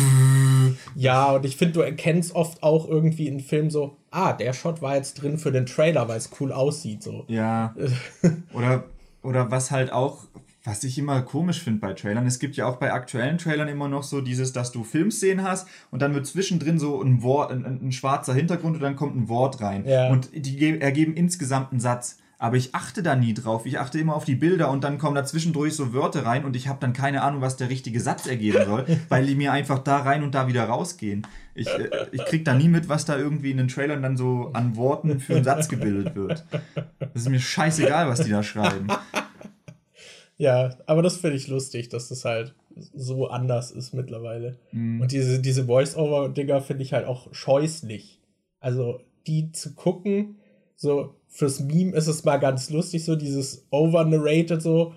Ja, 0.96 1.32
und 1.32 1.46
ich 1.46 1.58
finde, 1.58 1.74
du 1.74 1.82
erkennst 1.82 2.36
oft 2.36 2.64
auch 2.64 2.88
irgendwie 2.88 3.28
in 3.28 3.40
Filmen 3.40 3.70
so, 3.70 3.98
ah, 4.12 4.34
der 4.34 4.54
Shot 4.54 4.82
war 4.82 4.96
jetzt 4.96 5.22
drin 5.22 5.38
für 5.38 5.52
den 5.52 5.66
Trailer, 5.66 6.08
weil 6.08 6.18
es 6.18 6.30
cool 6.40 6.52
aussieht. 6.52 7.04
So. 7.04 7.26
Ja. 7.28 7.76
oder, 8.54 8.86
oder 9.22 9.52
was 9.52 9.72
halt 9.72 9.92
auch, 9.92 10.26
was 10.64 10.84
ich 10.84 10.98
immer 10.98 11.22
komisch 11.22 11.62
finde 11.62 11.80
bei 11.80 11.94
Trailern, 11.94 12.28
es 12.28 12.40
gibt 12.40 12.56
ja 12.56 12.68
auch 12.68 12.78
bei 12.78 12.92
aktuellen 12.92 13.38
Trailern 13.38 13.68
immer 13.68 13.88
noch 13.88 14.04
so 14.04 14.22
dieses, 14.22 14.54
dass 14.54 14.72
du 14.72 14.84
Filmszenen 14.84 15.46
hast 15.46 15.68
und 15.92 16.02
dann 16.02 16.14
wird 16.14 16.28
zwischendrin 16.28 16.80
so 16.80 17.02
ein 17.02 17.24
Wort, 17.24 17.52
ein, 17.52 17.66
ein 17.66 17.92
schwarzer 17.92 18.34
Hintergrund 18.34 18.76
und 18.76 18.82
dann 18.82 18.96
kommt 18.96 19.16
ein 19.16 19.30
Wort 19.30 19.62
rein. 19.62 19.86
Ja. 19.86 20.10
Und 20.10 20.30
die 20.34 20.80
ergeben 20.80 21.14
insgesamt 21.14 21.72
einen 21.72 21.80
Satz 21.80 22.18
aber 22.40 22.56
ich 22.56 22.74
achte 22.74 23.04
da 23.04 23.18
nie 23.18 23.34
drauf. 23.34 23.66
Ich 23.66 23.80
achte 23.80 24.00
immer 24.00 24.16
auf 24.16 24.24
die 24.24 24.36
Bilder 24.36 24.72
und 24.72 24.84
dann 24.86 24.98
kommen 24.98 25.16
da 25.16 25.26
zwischendurch 25.26 25.76
so 25.76 25.94
Wörter 25.94 26.26
rein 26.26 26.46
und 26.46 26.56
ich 26.56 26.70
habe 26.70 26.80
dann 26.80 26.94
keine 26.94 27.22
Ahnung, 27.22 27.42
was 27.42 27.58
der 27.58 27.70
richtige 27.70 28.00
Satz 28.00 28.28
ergeben 28.28 28.66
soll, 28.66 28.86
weil 29.10 29.26
die 29.26 29.36
mir 29.36 29.52
einfach 29.52 29.80
da 29.80 29.98
rein 29.98 30.24
und 30.24 30.34
da 30.34 30.48
wieder 30.48 30.64
rausgehen. 30.64 31.28
Ich, 31.54 31.68
äh, 31.68 32.08
ich 32.14 32.24
krieg 32.24 32.46
da 32.46 32.54
nie 32.54 32.70
mit, 32.70 32.88
was 32.88 33.04
da 33.04 33.18
irgendwie 33.18 33.52
in 33.52 33.58
den 33.58 33.68
Trailern 33.68 34.02
dann 34.02 34.16
so 34.16 34.52
an 34.54 34.78
Worten 34.78 35.20
für 35.20 35.36
einen 35.36 35.44
Satz 35.44 35.68
gebildet 35.68 36.16
wird. 36.16 36.46
Das 37.00 37.24
ist 37.24 37.30
mir 37.30 37.42
scheißegal, 37.42 38.08
was 38.08 38.22
die 38.22 38.32
da 38.32 38.42
schreiben. 38.42 38.88
Ja, 40.42 40.78
aber 40.86 41.02
das 41.02 41.18
finde 41.18 41.36
ich 41.36 41.50
lustig, 41.50 41.90
dass 41.90 42.08
das 42.08 42.24
halt 42.24 42.56
so 42.94 43.28
anders 43.28 43.72
ist 43.72 43.94
mittlerweile. 43.94 44.58
Mhm. 44.72 45.02
Und 45.02 45.12
diese, 45.12 45.42
diese 45.42 45.66
Voice-Over-Dinger 45.66 46.62
finde 46.62 46.84
ich 46.84 46.94
halt 46.94 47.06
auch 47.06 47.28
scheußlich. 47.34 48.22
Also, 48.62 49.02
die 49.28 49.52
zu 49.52 49.76
gucken, 49.76 50.38
so, 50.78 51.19
fürs 51.30 51.60
Meme 51.60 51.96
ist 51.96 52.08
es 52.08 52.24
mal 52.26 52.38
ganz 52.38 52.70
lustig, 52.70 53.06
so 53.06 53.16
dieses 53.16 53.66
over-narrated 53.70 54.62
so. 54.62 54.96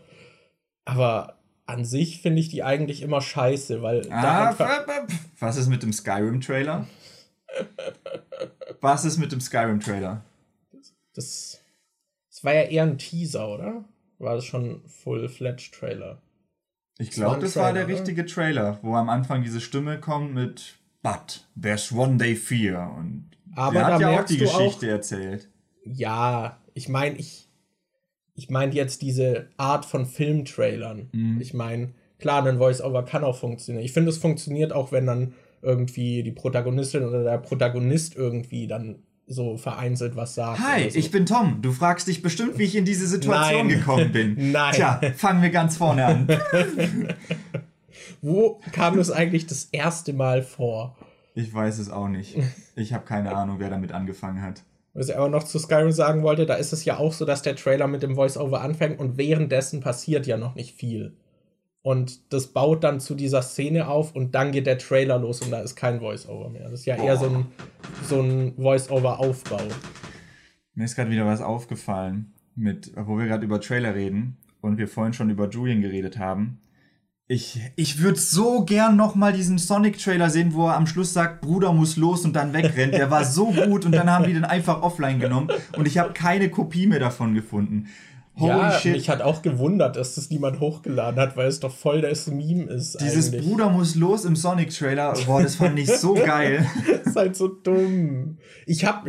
Aber 0.84 1.38
an 1.66 1.84
sich 1.84 2.20
finde 2.20 2.40
ich 2.40 2.48
die 2.48 2.62
eigentlich 2.62 3.02
immer 3.02 3.20
scheiße, 3.20 3.82
weil. 3.82 4.10
Ah, 4.10 4.54
was 5.38 5.56
ist 5.56 5.68
mit 5.68 5.82
dem 5.82 5.92
Skyrim-Trailer? 5.92 6.86
was 8.80 9.04
ist 9.04 9.18
mit 9.18 9.30
dem 9.30 9.40
Skyrim-Trailer? 9.40 10.24
Das, 11.14 11.60
das 12.30 12.42
war 12.42 12.54
ja 12.54 12.62
eher 12.62 12.84
ein 12.84 12.98
Teaser, 12.98 13.48
oder? 13.48 13.84
War 14.18 14.36
das 14.36 14.44
schon 14.44 14.82
Full-Fledged-Trailer? 14.86 16.22
Ich 16.98 17.10
glaube, 17.10 17.40
das 17.40 17.56
war 17.56 17.72
der 17.72 17.88
richtige 17.88 18.26
Trailer, 18.26 18.78
wo 18.82 18.94
am 18.94 19.08
Anfang 19.08 19.42
diese 19.42 19.60
Stimme 19.60 20.00
kommt 20.00 20.34
mit 20.34 20.78
But 21.02 21.46
there's 21.60 21.90
one 21.90 22.16
day 22.16 22.36
fear 22.36 22.94
und 22.96 23.30
Aber 23.56 23.72
der 23.72 23.86
hat 23.86 24.00
ja 24.00 24.20
auch 24.20 24.24
die 24.24 24.38
Geschichte 24.38 24.86
auch, 24.86 24.90
erzählt 24.90 25.51
ja, 25.84 26.58
ich 26.74 26.88
meine, 26.88 27.16
ich, 27.16 27.48
ich 28.34 28.50
meine 28.50 28.72
jetzt 28.72 29.02
diese 29.02 29.48
Art 29.56 29.84
von 29.84 30.06
Filmtrailern. 30.06 31.08
Mhm. 31.12 31.40
Ich 31.40 31.54
meine, 31.54 31.90
klar, 32.18 32.46
ein 32.46 32.58
Voice-Over 32.58 33.04
kann 33.04 33.24
auch 33.24 33.36
funktionieren. 33.36 33.84
Ich 33.84 33.92
finde, 33.92 34.10
es 34.10 34.18
funktioniert 34.18 34.72
auch, 34.72 34.92
wenn 34.92 35.06
dann 35.06 35.34
irgendwie 35.60 36.22
die 36.22 36.32
Protagonistin 36.32 37.04
oder 37.04 37.22
der 37.22 37.38
Protagonist 37.38 38.16
irgendwie 38.16 38.66
dann 38.66 38.96
so 39.26 39.56
vereinzelt 39.56 40.16
was 40.16 40.34
sagt. 40.34 40.60
Hi, 40.60 40.90
so. 40.90 40.98
ich 40.98 41.10
bin 41.10 41.26
Tom. 41.26 41.62
Du 41.62 41.72
fragst 41.72 42.08
dich 42.08 42.22
bestimmt, 42.22 42.58
wie 42.58 42.64
ich 42.64 42.76
in 42.76 42.84
diese 42.84 43.06
Situation 43.06 43.68
Nein. 43.68 43.68
gekommen 43.68 44.12
bin. 44.12 44.36
Nein. 44.52 44.74
Tja, 44.74 45.00
fangen 45.16 45.42
wir 45.42 45.50
ganz 45.50 45.76
vorne 45.76 46.04
an. 46.04 46.28
Wo 48.20 48.60
kam 48.72 48.96
das 48.96 49.10
eigentlich 49.10 49.46
das 49.46 49.68
erste 49.72 50.12
Mal 50.12 50.42
vor? 50.42 50.96
Ich 51.34 51.52
weiß 51.52 51.78
es 51.78 51.90
auch 51.90 52.08
nicht. 52.08 52.36
Ich 52.76 52.92
habe 52.92 53.04
keine 53.04 53.34
Ahnung, 53.34 53.56
wer 53.58 53.70
damit 53.70 53.92
angefangen 53.92 54.42
hat. 54.42 54.62
Was 54.94 55.08
ich 55.08 55.16
aber 55.16 55.28
noch 55.28 55.44
zu 55.44 55.58
Skyrim 55.58 55.90
sagen 55.90 56.22
wollte, 56.22 56.44
da 56.44 56.54
ist 56.54 56.72
es 56.72 56.84
ja 56.84 56.98
auch 56.98 57.12
so, 57.12 57.24
dass 57.24 57.42
der 57.42 57.56
Trailer 57.56 57.86
mit 57.86 58.02
dem 58.02 58.14
Voice-Over 58.14 58.60
anfängt 58.60 59.00
und 59.00 59.16
währenddessen 59.16 59.80
passiert 59.80 60.26
ja 60.26 60.36
noch 60.36 60.54
nicht 60.54 60.74
viel. 60.74 61.16
Und 61.80 62.32
das 62.32 62.48
baut 62.48 62.84
dann 62.84 63.00
zu 63.00 63.14
dieser 63.14 63.42
Szene 63.42 63.88
auf 63.88 64.14
und 64.14 64.34
dann 64.34 64.52
geht 64.52 64.66
der 64.66 64.78
Trailer 64.78 65.18
los 65.18 65.40
und 65.40 65.50
da 65.50 65.60
ist 65.60 65.74
kein 65.74 65.98
Voice-Over 65.98 66.50
mehr. 66.50 66.64
Das 66.64 66.80
ist 66.80 66.86
ja 66.86 66.96
eher 66.96 67.16
so 67.16 67.26
ein, 67.26 67.46
so 68.04 68.20
ein 68.20 68.54
Voice-Over-Aufbau. 68.56 69.62
Mir 70.74 70.84
ist 70.84 70.94
gerade 70.94 71.10
wieder 71.10 71.26
was 71.26 71.40
aufgefallen, 71.40 72.34
mit, 72.54 72.92
wo 72.94 73.18
wir 73.18 73.26
gerade 73.26 73.44
über 73.44 73.60
Trailer 73.60 73.94
reden 73.94 74.36
und 74.60 74.78
wir 74.78 74.88
vorhin 74.88 75.12
schon 75.12 75.30
über 75.30 75.48
Julian 75.48 75.80
geredet 75.80 76.18
haben. 76.18 76.60
Ich, 77.28 77.60
ich 77.76 78.00
würde 78.02 78.18
so 78.18 78.64
gern 78.64 78.96
noch 78.96 79.14
mal 79.14 79.32
diesen 79.32 79.56
Sonic-Trailer 79.56 80.28
sehen, 80.28 80.54
wo 80.54 80.66
er 80.66 80.76
am 80.76 80.86
Schluss 80.86 81.12
sagt, 81.12 81.40
Bruder 81.40 81.72
muss 81.72 81.96
los 81.96 82.24
und 82.24 82.34
dann 82.34 82.52
wegrennt. 82.52 82.94
Der 82.94 83.10
war 83.10 83.24
so 83.24 83.52
gut 83.52 83.86
und 83.86 83.92
dann 83.92 84.10
haben 84.10 84.26
die 84.26 84.34
den 84.34 84.44
einfach 84.44 84.82
offline 84.82 85.18
genommen 85.18 85.48
und 85.76 85.86
ich 85.86 85.98
habe 85.98 86.12
keine 86.12 86.50
Kopie 86.50 86.86
mehr 86.86 86.98
davon 86.98 87.34
gefunden. 87.34 87.88
Holy 88.38 88.48
ja, 88.50 88.78
shit. 88.78 88.92
mich 88.92 89.10
hat 89.10 89.20
auch 89.20 89.42
gewundert, 89.42 89.96
dass 89.96 90.14
das 90.14 90.30
niemand 90.30 90.58
hochgeladen 90.58 91.20
hat, 91.20 91.36
weil 91.36 91.48
es 91.48 91.60
doch 91.60 91.74
voll 91.74 92.00
das 92.00 92.26
Meme 92.28 92.64
ist. 92.64 92.98
Dieses 93.00 93.28
eigentlich. 93.28 93.46
Bruder 93.46 93.68
muss 93.68 93.94
los 93.94 94.24
im 94.24 94.36
Sonic-Trailer, 94.36 95.14
boah, 95.26 95.42
das 95.42 95.56
fand 95.56 95.78
ich 95.78 95.90
so 95.90 96.14
geil. 96.26 96.66
das 96.86 97.08
ist 97.08 97.16
halt 97.16 97.36
so 97.36 97.48
dumm. 97.48 98.38
Ich 98.66 98.86
hab, 98.86 99.06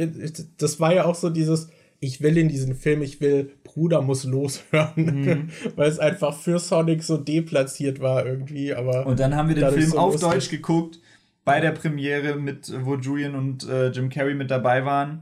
das 0.57 0.79
war 0.79 0.93
ja 0.93 1.05
auch 1.05 1.15
so 1.15 1.29
dieses, 1.29 1.69
ich 2.03 2.21
will 2.21 2.37
in 2.37 2.49
diesen 2.49 2.75
Film, 2.75 3.01
ich 3.01 3.21
will 3.21 3.53
Bruder 3.63 4.01
muss 4.01 4.25
loshören, 4.25 4.91
mhm. 4.95 5.49
weil 5.75 5.89
es 5.89 5.99
einfach 5.99 6.37
für 6.37 6.59
Sonic 6.59 7.01
so 7.01 7.17
deplatziert 7.17 8.01
war 8.01 8.25
irgendwie. 8.25 8.73
Aber 8.73 9.07
und 9.07 9.19
dann 9.19 9.35
haben 9.35 9.47
wir 9.47 9.55
den 9.55 9.69
Film 9.71 9.89
so 9.89 9.97
auf. 9.97 10.19
Deutsch 10.19 10.49
geguckt 10.49 10.99
bei 11.45 11.61
der 11.61 11.71
Premiere 11.71 12.35
mit, 12.35 12.73
wo 12.85 12.95
Julian 12.95 13.35
und 13.35 13.67
äh, 13.67 13.87
Jim 13.87 14.09
Carrey 14.09 14.35
mit 14.35 14.51
dabei 14.51 14.85
waren. 14.85 15.21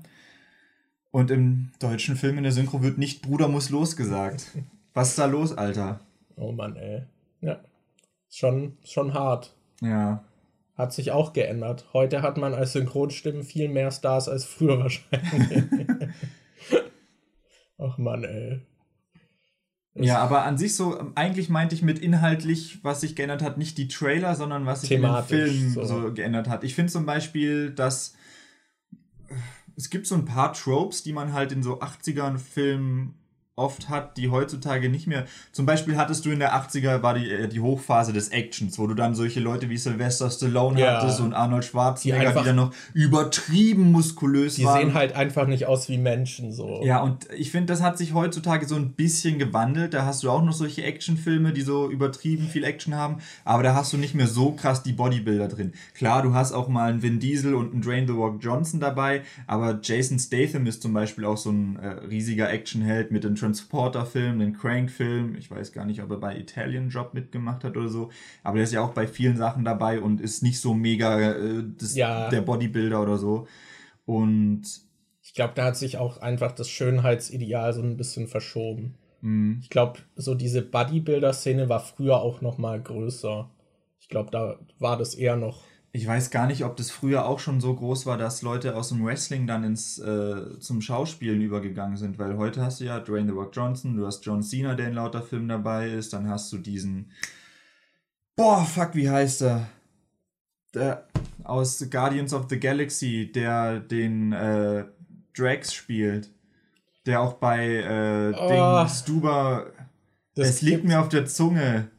Und 1.12 1.30
im 1.30 1.72
deutschen 1.80 2.16
Film 2.16 2.38
in 2.38 2.44
der 2.44 2.52
Synchro 2.52 2.82
wird 2.82 2.98
nicht 2.98 3.22
Bruder 3.22 3.48
muss 3.48 3.70
los 3.70 3.96
gesagt. 3.96 4.48
Was 4.94 5.10
ist 5.10 5.20
da 5.20 5.26
los, 5.26 5.56
Alter? 5.56 6.00
Oh 6.36 6.52
Mann, 6.52 6.76
ey. 6.76 7.04
Ja. 7.42 7.60
Schon, 8.30 8.78
schon 8.84 9.14
hart. 9.14 9.54
Ja. 9.82 10.24
Hat 10.76 10.94
sich 10.94 11.12
auch 11.12 11.34
geändert. 11.34 11.86
Heute 11.94 12.22
hat 12.22 12.38
man 12.38 12.54
als 12.54 12.74
Synchronstimmen 12.74 13.44
viel 13.44 13.70
mehr 13.70 13.92
Stars 13.92 14.28
als 14.28 14.46
früher 14.46 14.80
wahrscheinlich. 14.80 15.64
Ach 17.82 17.98
man, 17.98 18.24
ey. 18.24 18.62
ja, 19.96 20.20
aber 20.20 20.44
an 20.44 20.58
sich 20.58 20.76
so, 20.76 21.12
eigentlich 21.16 21.50
meinte 21.50 21.74
ich 21.74 21.82
mit 21.82 21.98
inhaltlich, 21.98 22.84
was 22.84 23.02
sich 23.02 23.16
geändert 23.16 23.42
hat, 23.42 23.58
nicht 23.58 23.78
die 23.78 23.88
Trailer, 23.88 24.36
sondern 24.36 24.68
was 24.68 24.82
sich 24.82 24.92
im 24.92 25.24
Film 25.24 25.72
so. 25.72 25.84
so. 25.84 26.14
geändert 26.14 26.48
hat. 26.48 26.64
Ich 26.64 26.76
finde 26.76 26.92
zum 26.92 27.08
Beispiel, 27.08 27.72
dass 27.72 28.14
es 29.76 29.90
gibt 29.90 30.06
so 30.06 30.16
ein 30.16 30.26
paar 30.26 30.54
Tropes, 30.54 31.02
die 31.02 31.12
man 31.12 31.34
halt 31.34 31.52
in 31.52 31.64
so 31.64 31.82
80ern 31.82 32.38
Filmen 32.38 33.16
oft 33.58 33.90
hat, 33.90 34.18
die 34.18 34.30
heutzutage 34.30 34.90
nicht 34.90 35.08
mehr. 35.08 35.26
Zum 35.52 35.66
Beispiel 35.66 35.98
hattest 35.98 36.26
du 36.26 36.32
in 36.32 36.40
der 36.40 36.56
80er 36.56 37.04
war 37.04 37.14
die, 37.16 37.30
äh, 37.30 37.48
die 37.50 37.60
Hochphase 37.60 38.14
des 38.14 38.30
Actions, 38.30 38.80
wo 38.80 38.88
du 38.88 38.94
dann 38.94 39.14
solche 39.14 39.42
Leute 39.42 39.70
wie 39.70 39.78
Sylvester 39.78 40.32
Stallone 40.32 40.80
ja. 40.80 41.02
hattest 41.02 41.20
und 41.20 41.34
Arnold 41.34 41.66
Schwarzenegger, 41.66 42.20
die, 42.20 42.28
einfach, 42.28 42.42
die 42.42 42.48
dann 42.48 42.56
noch 42.56 42.74
übertrieben 42.94 43.92
muskulös 43.92 44.56
die 44.56 44.64
waren. 44.64 44.80
Die 44.80 44.86
sehen 44.86 44.94
halt 44.94 45.16
einfach 45.16 45.48
nicht 45.48 45.66
aus 45.66 45.90
wie 45.90 45.98
Menschen 45.98 46.54
so. 46.54 46.82
Ja, 46.84 47.02
und 47.02 47.28
ich 47.36 47.52
finde, 47.52 47.68
das 47.68 47.82
hat 47.82 47.98
sich 47.98 48.14
heutzutage 48.14 48.66
so 48.66 48.76
ein 48.76 48.94
bisschen 48.94 49.38
gewandelt. 49.38 49.94
Da 49.94 50.06
hast 50.06 50.24
du 50.24 50.32
auch 50.32 50.42
noch 50.42 50.54
solche 50.54 50.84
Actionfilme, 50.84 51.52
die 51.52 51.62
so 51.62 51.90
übertrieben 51.90 52.48
viel 52.48 52.64
Action 52.64 52.96
haben, 52.96 53.18
aber 53.44 53.64
da 53.64 53.76
hast 53.76 53.92
du 53.92 53.98
nicht 53.98 54.16
mehr 54.16 54.28
so 54.28 54.54
krass 54.54 54.82
die 54.82 54.94
Bodybuilder 54.94 55.50
drin. 55.50 55.74
Klar, 55.94 56.24
du 56.24 56.34
hast 56.34 56.54
auch 56.54 56.70
mal 56.70 56.90
einen 56.90 57.02
Vin 57.02 57.20
Diesel 57.20 57.54
und 57.54 57.74
einen 57.74 57.82
Drain 57.82 58.08
the 58.08 58.14
Rock 58.14 58.38
Johnson 58.40 58.80
dabei, 58.80 59.24
aber 59.46 59.80
Jason 59.84 60.18
Statham 60.18 60.66
ist 60.68 60.82
zum 60.82 60.94
Beispiel 60.94 61.26
auch 61.26 61.38
so 61.38 61.52
ein 61.52 61.76
äh, 61.76 61.88
riesiger 62.08 62.50
Actionheld 62.50 63.12
mit 63.12 63.26
den 63.26 63.36
Transporter-Film, 63.42 64.40
den 64.40 64.54
Crank-Film. 64.54 65.36
Ich 65.36 65.50
weiß 65.50 65.74
gar 65.74 65.86
nicht, 65.86 66.02
ob 66.02 66.12
er 66.12 66.18
bei 66.18 66.38
Italian 66.38 66.90
Job 66.90 67.14
mitgemacht 67.14 67.64
hat 67.64 67.76
oder 67.76 67.90
so. 67.90 68.10
Aber 68.44 68.56
der 68.56 68.64
ist 68.64 68.74
ja 68.74 68.82
auch 68.82 68.94
bei 68.94 69.08
vielen 69.08 69.38
Sachen 69.38 69.66
dabei 69.66 70.00
und 70.00 70.22
ist 70.22 70.44
nicht 70.44 70.62
so 70.62 70.74
mega 70.74 71.20
äh, 71.20 71.64
das, 71.78 71.96
ja. 71.96 72.30
der 72.30 72.42
Bodybuilder 72.42 73.02
oder 73.02 73.18
so. 73.18 73.48
Und 74.06 74.64
ich 75.24 75.34
glaube, 75.34 75.54
da 75.56 75.66
hat 75.66 75.78
sich 75.78 75.98
auch 75.98 76.18
einfach 76.18 76.52
das 76.52 76.70
Schönheitsideal 76.70 77.74
so 77.74 77.82
ein 77.82 77.98
bisschen 77.98 78.28
verschoben. 78.28 78.96
Mhm. 79.22 79.60
Ich 79.62 79.70
glaube, 79.70 80.00
so 80.16 80.36
diese 80.36 80.62
Bodybuilder-Szene 80.62 81.70
war 81.70 81.80
früher 81.80 82.22
auch 82.22 82.42
noch 82.42 82.58
mal 82.58 82.82
größer. 82.82 83.50
Ich 84.00 84.10
glaube, 84.10 84.32
da 84.32 84.60
war 84.80 84.98
das 84.98 85.16
eher 85.16 85.36
noch 85.36 85.64
ich 85.94 86.08
weiß 86.08 86.32
gar 86.32 86.48
nicht, 86.48 86.64
ob 86.64 86.78
das 86.78 86.90
früher 86.90 87.26
auch 87.26 87.40
schon 87.40 87.60
so 87.60 87.76
groß 87.76 88.06
war, 88.06 88.18
dass 88.18 88.42
Leute 88.42 88.76
aus 88.76 88.90
dem 88.90 89.06
Wrestling 89.06 89.46
dann 89.46 89.66
ins 89.66 90.00
äh, 90.00 90.58
zum 90.60 90.82
Schauspielen 90.82 91.42
übergegangen 91.42 91.98
sind, 91.98 92.18
weil 92.18 92.38
heute 92.38 92.64
hast 92.64 92.80
du 92.80 92.86
ja 92.86 93.00
Dwayne 93.00 93.28
The 93.28 93.38
Rock 93.38 93.52
Johnson, 93.54 93.98
du 93.98 94.06
hast 94.06 94.26
John 94.26 94.42
Cena, 94.42 94.76
der 94.76 94.88
in 94.88 94.94
lauter 94.94 95.22
Filmen 95.22 95.50
dabei 95.50 95.90
ist, 95.90 96.14
dann 96.14 96.30
hast 96.30 96.52
du 96.54 96.58
diesen 96.58 97.12
Boah, 98.38 98.64
fuck, 98.66 98.96
wie 98.96 99.10
heißt 99.10 99.42
er? 99.42 99.68
Der 100.74 101.08
aus 101.44 101.86
Guardians 101.90 102.34
of 102.34 102.46
the 102.50 102.60
Galaxy, 102.60 103.30
der 103.30 103.82
den 103.82 104.32
äh, 104.32 104.86
Drax 105.36 105.74
spielt, 105.74 106.32
der 107.06 107.20
auch 107.20 107.34
bei 107.34 107.66
äh, 107.68 108.34
oh, 108.34 108.48
Ding 108.48 108.90
Stuber 108.90 109.68
Es 110.36 110.62
liegt 110.62 110.86
mir 110.86 111.02
auf 111.02 111.10
der 111.10 111.26
Zunge. 111.26 111.90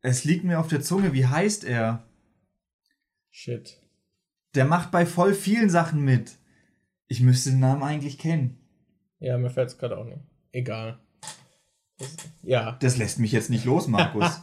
Es 0.00 0.22
liegt 0.22 0.44
mir 0.44 0.60
auf 0.60 0.68
der 0.68 0.80
Zunge, 0.80 1.12
wie 1.12 1.26
heißt 1.26 1.64
er? 1.64 2.04
Shit. 3.40 3.80
Der 4.56 4.64
macht 4.64 4.90
bei 4.90 5.06
voll 5.06 5.32
vielen 5.32 5.70
Sachen 5.70 6.00
mit. 6.00 6.38
Ich 7.06 7.20
müsste 7.20 7.50
den 7.50 7.60
Namen 7.60 7.84
eigentlich 7.84 8.18
kennen. 8.18 8.58
Ja, 9.20 9.38
mir 9.38 9.48
fällt 9.48 9.68
es 9.68 9.78
gerade 9.78 9.96
auch 9.96 10.06
nicht. 10.06 10.18
Egal. 10.50 10.98
Das, 11.98 12.16
ja. 12.42 12.72
Das 12.80 12.96
lässt 12.96 13.20
mich 13.20 13.30
jetzt 13.30 13.48
nicht 13.48 13.64
los, 13.64 13.86
Markus. 13.86 14.42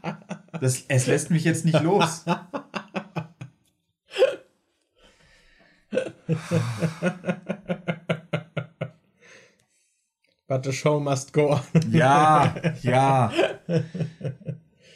das, 0.60 0.84
es 0.88 1.06
lässt 1.06 1.30
mich 1.30 1.44
jetzt 1.44 1.64
nicht 1.64 1.80
los. 1.80 2.26
But 10.46 10.64
the 10.66 10.72
show 10.72 11.00
must 11.00 11.32
go 11.32 11.52
on. 11.52 11.62
ja, 11.90 12.54
ja. 12.82 13.32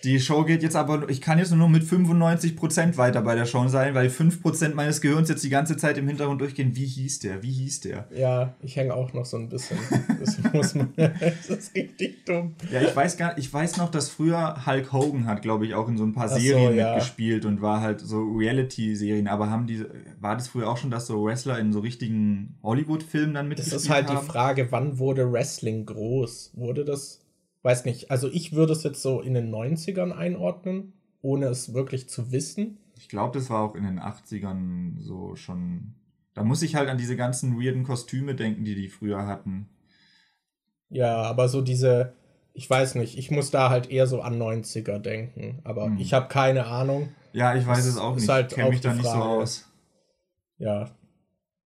Die 0.04 0.20
Show 0.20 0.44
geht 0.44 0.62
jetzt 0.62 0.76
aber, 0.76 1.08
ich 1.08 1.20
kann 1.20 1.38
jetzt 1.38 1.52
nur 1.52 1.68
mit 1.68 1.82
95% 1.82 2.96
weiter 2.96 3.22
bei 3.22 3.34
der 3.34 3.46
Show 3.46 3.66
sein, 3.68 3.94
weil 3.94 4.08
5% 4.08 4.74
meines 4.74 5.00
Gehirns 5.00 5.28
jetzt 5.28 5.42
die 5.42 5.48
ganze 5.48 5.76
Zeit 5.76 5.98
im 5.98 6.06
Hintergrund 6.06 6.40
durchgehen. 6.40 6.76
Wie 6.76 6.86
hieß 6.86 7.20
der? 7.20 7.42
Wie 7.42 7.50
hieß 7.50 7.80
der? 7.80 8.06
Ja, 8.14 8.54
ich 8.62 8.76
hänge 8.76 8.94
auch 8.94 9.12
noch 9.12 9.24
so 9.24 9.36
ein 9.36 9.48
bisschen. 9.48 9.78
Das 10.20 10.38
muss 10.52 10.74
man. 10.74 10.92
das 10.96 11.48
ist 11.48 11.74
richtig 11.74 12.24
dumm. 12.24 12.54
Ja, 12.70 12.82
ich 12.82 12.94
weiß 12.94 13.16
gar 13.16 13.36
ich 13.36 13.52
weiß 13.52 13.76
noch, 13.76 13.90
dass 13.90 14.08
früher 14.08 14.66
Hulk 14.66 14.92
Hogan 14.92 15.26
hat, 15.26 15.42
glaube 15.42 15.66
ich, 15.66 15.74
auch 15.74 15.88
in 15.88 15.96
so 15.96 16.04
ein 16.04 16.12
paar 16.12 16.28
Serien 16.28 16.72
so, 16.72 16.78
ja. 16.78 16.94
mitgespielt 16.94 17.44
und 17.44 17.62
war 17.62 17.80
halt 17.80 18.00
so 18.00 18.22
Reality-Serien. 18.22 19.28
Aber 19.28 19.50
haben 19.50 19.66
die, 19.66 19.84
war 20.20 20.36
das 20.36 20.48
früher 20.48 20.68
auch 20.68 20.76
schon, 20.76 20.90
dass 20.90 21.06
so 21.06 21.24
Wrestler 21.24 21.58
in 21.58 21.72
so 21.72 21.80
richtigen 21.80 22.56
Hollywood-Filmen 22.62 23.34
dann 23.34 23.48
mitgespielt 23.48 23.72
haben? 23.72 23.76
Das 23.76 23.84
ist 23.84 23.90
halt 23.90 24.08
haben? 24.08 24.26
die 24.26 24.32
Frage, 24.32 24.66
wann 24.70 24.98
wurde 24.98 25.30
Wrestling 25.32 25.86
groß? 25.86 26.52
Wurde 26.54 26.84
das 26.84 27.20
weiß 27.68 27.84
nicht, 27.84 28.10
also 28.10 28.28
ich 28.28 28.54
würde 28.54 28.72
es 28.72 28.82
jetzt 28.82 29.02
so 29.02 29.20
in 29.20 29.34
den 29.34 29.54
90ern 29.54 30.12
einordnen, 30.12 30.94
ohne 31.20 31.48
es 31.48 31.74
wirklich 31.74 32.08
zu 32.08 32.32
wissen. 32.32 32.78
Ich 32.96 33.10
glaube, 33.10 33.38
das 33.38 33.50
war 33.50 33.60
auch 33.62 33.74
in 33.74 33.84
den 33.84 34.00
80ern 34.00 34.98
so 34.98 35.36
schon. 35.36 35.94
Da 36.32 36.44
muss 36.44 36.62
ich 36.62 36.76
halt 36.76 36.88
an 36.88 36.96
diese 36.96 37.14
ganzen 37.14 37.60
weirden 37.60 37.84
Kostüme 37.84 38.34
denken, 38.34 38.64
die 38.64 38.74
die 38.74 38.88
früher 38.88 39.26
hatten. 39.26 39.68
Ja, 40.88 41.20
aber 41.24 41.48
so 41.48 41.60
diese, 41.60 42.14
ich 42.54 42.70
weiß 42.70 42.94
nicht, 42.94 43.18
ich 43.18 43.30
muss 43.30 43.50
da 43.50 43.68
halt 43.68 43.90
eher 43.90 44.06
so 44.06 44.22
an 44.22 44.40
90er 44.40 44.98
denken, 44.98 45.60
aber 45.64 45.86
hm. 45.86 45.98
ich 45.98 46.14
habe 46.14 46.28
keine 46.28 46.68
Ahnung. 46.68 47.10
Ja, 47.34 47.54
ich 47.54 47.66
weiß 47.66 47.84
das 47.84 47.86
es 47.86 47.98
auch 47.98 48.14
nicht. 48.14 48.30
Halt 48.30 48.50
ich 48.50 48.56
kenne 48.56 48.70
mich 48.70 48.80
da 48.80 48.94
nicht 48.94 49.04
so 49.04 49.10
aus. 49.10 49.68
Ja, 50.56 50.90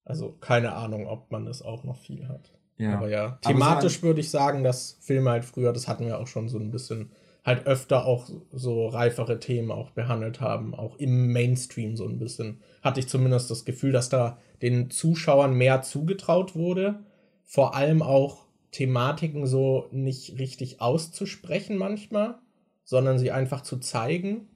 also 0.04 0.32
keine 0.32 0.74
Ahnung, 0.74 1.06
ob 1.06 1.32
man 1.32 1.46
das 1.46 1.62
auch 1.62 1.84
noch 1.84 1.98
viel 1.98 2.28
hat. 2.28 2.52
Ja. 2.82 2.98
Aber 2.98 3.10
ja, 3.10 3.40
thematisch 3.42 3.98
Aber 3.98 4.08
würde 4.08 4.22
ich 4.22 4.30
sagen, 4.30 4.64
dass 4.64 4.98
Filme 5.02 5.30
halt 5.30 5.46
früher, 5.46 5.72
das 5.72 5.88
hatten 5.88 6.06
wir 6.06 6.20
auch 6.20 6.28
schon 6.28 6.50
so 6.50 6.58
ein 6.58 6.72
bisschen, 6.72 7.12
halt 7.44 7.66
öfter 7.66 8.06
auch 8.06 8.30
so 8.52 8.88
reifere 8.88 9.40
Themen 9.40 9.72
auch 9.72 9.92
behandelt 9.92 10.42
haben, 10.42 10.76
auch 10.76 10.98
im 10.98 11.32
Mainstream 11.32 11.96
so 11.96 12.08
ein 12.08 12.20
bisschen. 12.20 12.62
Hatte 12.82 13.00
ich 13.00 13.08
zumindest 13.08 13.50
das 13.50 13.66
Gefühl, 13.66 13.92
dass 13.92 14.10
da 14.10 14.38
den 14.62 14.90
Zuschauern 14.90 15.54
mehr 15.54 15.82
zugetraut 15.82 16.56
wurde. 16.56 17.00
Vor 17.44 17.76
allem 17.76 18.02
auch 18.02 18.46
Thematiken 18.72 19.46
so 19.46 19.88
nicht 19.92 20.40
richtig 20.40 20.82
auszusprechen 20.82 21.78
manchmal, 21.78 22.36
sondern 22.84 23.20
sie 23.20 23.32
einfach 23.32 23.62
zu 23.62 23.78
zeigen. 23.78 24.48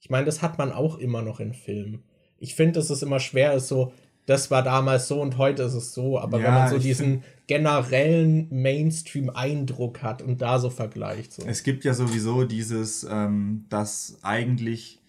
Ich 0.00 0.10
meine, 0.10 0.26
das 0.26 0.42
hat 0.42 0.58
man 0.58 0.72
auch 0.72 0.98
immer 0.98 1.22
noch 1.22 1.40
in 1.40 1.54
Filmen. 1.54 2.04
Ich 2.38 2.54
finde, 2.54 2.74
dass 2.74 2.90
es 2.90 3.02
immer 3.02 3.20
schwer 3.20 3.52
ist, 3.52 3.68
so, 3.68 3.92
das 4.26 4.50
war 4.50 4.62
damals 4.62 5.08
so 5.08 5.20
und 5.20 5.38
heute 5.38 5.64
ist 5.64 5.74
es 5.74 5.92
so. 5.92 6.18
Aber 6.18 6.38
ja, 6.38 6.44
wenn 6.46 6.54
man 6.54 6.68
so 6.68 6.78
diesen 6.78 7.22
generellen 7.50 8.46
Mainstream-Eindruck 8.50 10.04
hat 10.04 10.22
und 10.22 10.40
da 10.40 10.60
so 10.60 10.70
vergleicht. 10.70 11.32
So. 11.32 11.42
Es 11.44 11.64
gibt 11.64 11.82
ja 11.82 11.94
sowieso 11.94 12.44
dieses, 12.44 13.02
ähm, 13.02 13.64
dass 13.68 14.18
eigentlich 14.22 15.00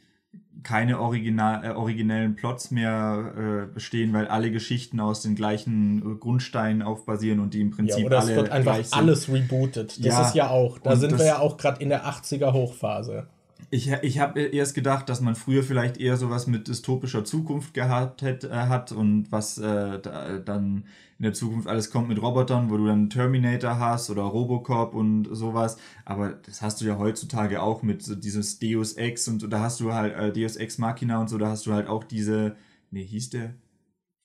keine 0.63 0.99
original, 0.99 1.63
äh, 1.63 1.69
originellen 1.69 2.35
Plots 2.35 2.71
mehr 2.71 3.67
äh, 3.69 3.71
bestehen, 3.71 4.11
weil 4.13 4.27
alle 4.27 4.49
Geschichten 4.49 4.99
aus 4.99 5.21
den 5.21 5.35
gleichen 5.35 5.99
äh, 5.99 6.15
Grundsteinen 6.15 6.81
aufbasieren 6.81 7.41
und 7.41 7.53
die 7.53 7.61
im 7.61 7.69
Prinzip 7.69 7.99
ja, 7.99 8.05
oder 8.07 8.19
alle 8.21 8.31
es 8.31 8.35
wird 8.35 8.49
einfach 8.49 8.79
alles 8.89 9.31
rebootet. 9.31 9.99
Das 9.99 10.05
ja, 10.05 10.27
ist 10.27 10.33
ja 10.33 10.49
auch, 10.49 10.79
da 10.79 10.95
sind 10.95 11.19
wir 11.19 11.25
ja 11.25 11.37
auch 11.37 11.57
gerade 11.57 11.79
in 11.79 11.89
der 11.89 12.07
80er 12.07 12.53
Hochphase. 12.53 13.27
Ich, 13.69 13.91
ich 13.91 14.19
habe 14.19 14.41
erst 14.41 14.75
gedacht, 14.75 15.07
dass 15.07 15.21
man 15.21 15.35
früher 15.35 15.63
vielleicht 15.63 15.97
eher 15.97 16.17
sowas 16.17 16.47
mit 16.47 16.67
dystopischer 16.67 17.23
Zukunft 17.23 17.73
gehabt 17.73 18.21
hätte, 18.21 18.49
äh, 18.49 18.53
hat 18.53 18.91
und 18.91 19.31
was 19.31 19.57
äh, 19.57 19.99
da, 19.99 20.39
dann 20.39 20.85
in 21.17 21.23
der 21.23 21.33
Zukunft 21.33 21.67
alles 21.67 21.91
kommt 21.91 22.09
mit 22.09 22.21
Robotern, 22.21 22.69
wo 22.69 22.77
du 22.77 22.87
dann 22.87 23.09
Terminator 23.09 23.79
hast 23.79 24.09
oder 24.09 24.23
Robocop 24.23 24.93
und 24.95 25.25
sowas. 25.31 25.77
Aber 26.03 26.31
das 26.31 26.61
hast 26.61 26.81
du 26.81 26.85
ja 26.85 26.97
heutzutage 26.97 27.61
auch 27.61 27.83
mit 27.83 28.01
so 28.01 28.15
dieses 28.15 28.59
Deus 28.59 28.93
Ex 28.93 29.27
und 29.27 29.51
da 29.53 29.59
hast 29.59 29.79
du 29.79 29.93
halt 29.93 30.15
äh, 30.15 30.33
Deus 30.33 30.55
Ex 30.55 30.77
Machina 30.77 31.21
und 31.21 31.29
so, 31.29 31.37
da 31.37 31.49
hast 31.49 31.65
du 31.67 31.73
halt 31.73 31.87
auch 31.87 32.03
diese. 32.03 32.55
Nee, 32.89 33.05
hieß 33.05 33.29
der. 33.29 33.53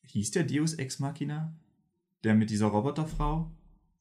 Hieß 0.07 0.31
der 0.31 0.45
Deus 0.45 0.75
Ex 0.75 0.99
Machina? 0.99 1.55
Der 2.25 2.35
mit 2.35 2.49
dieser 2.51 2.67
Roboterfrau? 2.67 3.51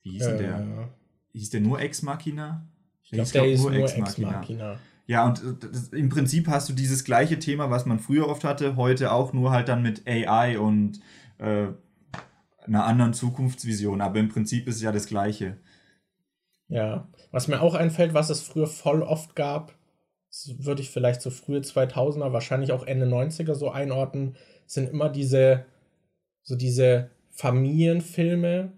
Wie 0.02 0.12
hieß 0.12 0.26
äh, 0.28 0.38
der? 0.38 0.90
Hieß 1.34 1.50
der 1.50 1.62
nur 1.62 1.80
Ex 1.82 2.02
Machina? 2.02 2.66
Ich 3.04 3.12
glaube, 3.12 3.30
der, 3.32 3.52
ist 3.52 3.62
nur 3.62 3.74
Ex 3.74 3.98
Machina. 3.98 4.80
Ja, 5.08 5.26
und 5.26 5.44
äh, 5.44 5.70
das, 5.72 5.90
im 5.90 6.10
Prinzip 6.10 6.48
hast 6.48 6.70
du 6.70 6.74
dieses 6.74 7.04
gleiche 7.04 7.40
Thema, 7.40 7.70
was 7.70 7.86
man 7.86 8.00
früher 8.00 8.28
oft 8.28 8.44
hatte, 8.44 8.76
heute 8.76 9.12
auch 9.12 9.34
nur 9.34 9.52
halt 9.52 9.68
dann 9.70 9.84
mit 9.84 10.08
AI 10.08 10.60
und 10.60 11.00
äh, 11.38 11.68
einer 12.66 12.86
anderen 12.86 13.14
Zukunftsvision. 13.14 14.02
Aber 14.02 14.20
im 14.20 14.30
Prinzip 14.30 14.68
ist 14.68 14.78
es 14.78 14.82
ja 14.82 14.92
das 14.92 15.08
Gleiche. 15.08 15.58
Ja, 16.68 17.08
was 17.32 17.48
mir 17.48 17.62
auch 17.62 17.76
einfällt, 17.76 18.14
was 18.14 18.30
es 18.30 18.42
früher 18.42 18.68
voll 18.68 19.04
oft 19.04 19.36
gab, 19.36 19.76
würde 20.58 20.82
ich 20.82 20.90
vielleicht 20.90 21.22
so 21.22 21.30
frühe 21.30 21.60
2000er, 21.60 22.34
wahrscheinlich 22.34 22.72
auch 22.72 22.86
Ende 22.86 23.06
90er 23.06 23.54
so 23.54 23.70
einordnen, 23.70 24.36
sind 24.66 24.90
immer 24.90 25.10
diese, 25.10 25.66
so 26.42 26.56
diese 26.56 27.12
Familienfilme, 27.32 28.74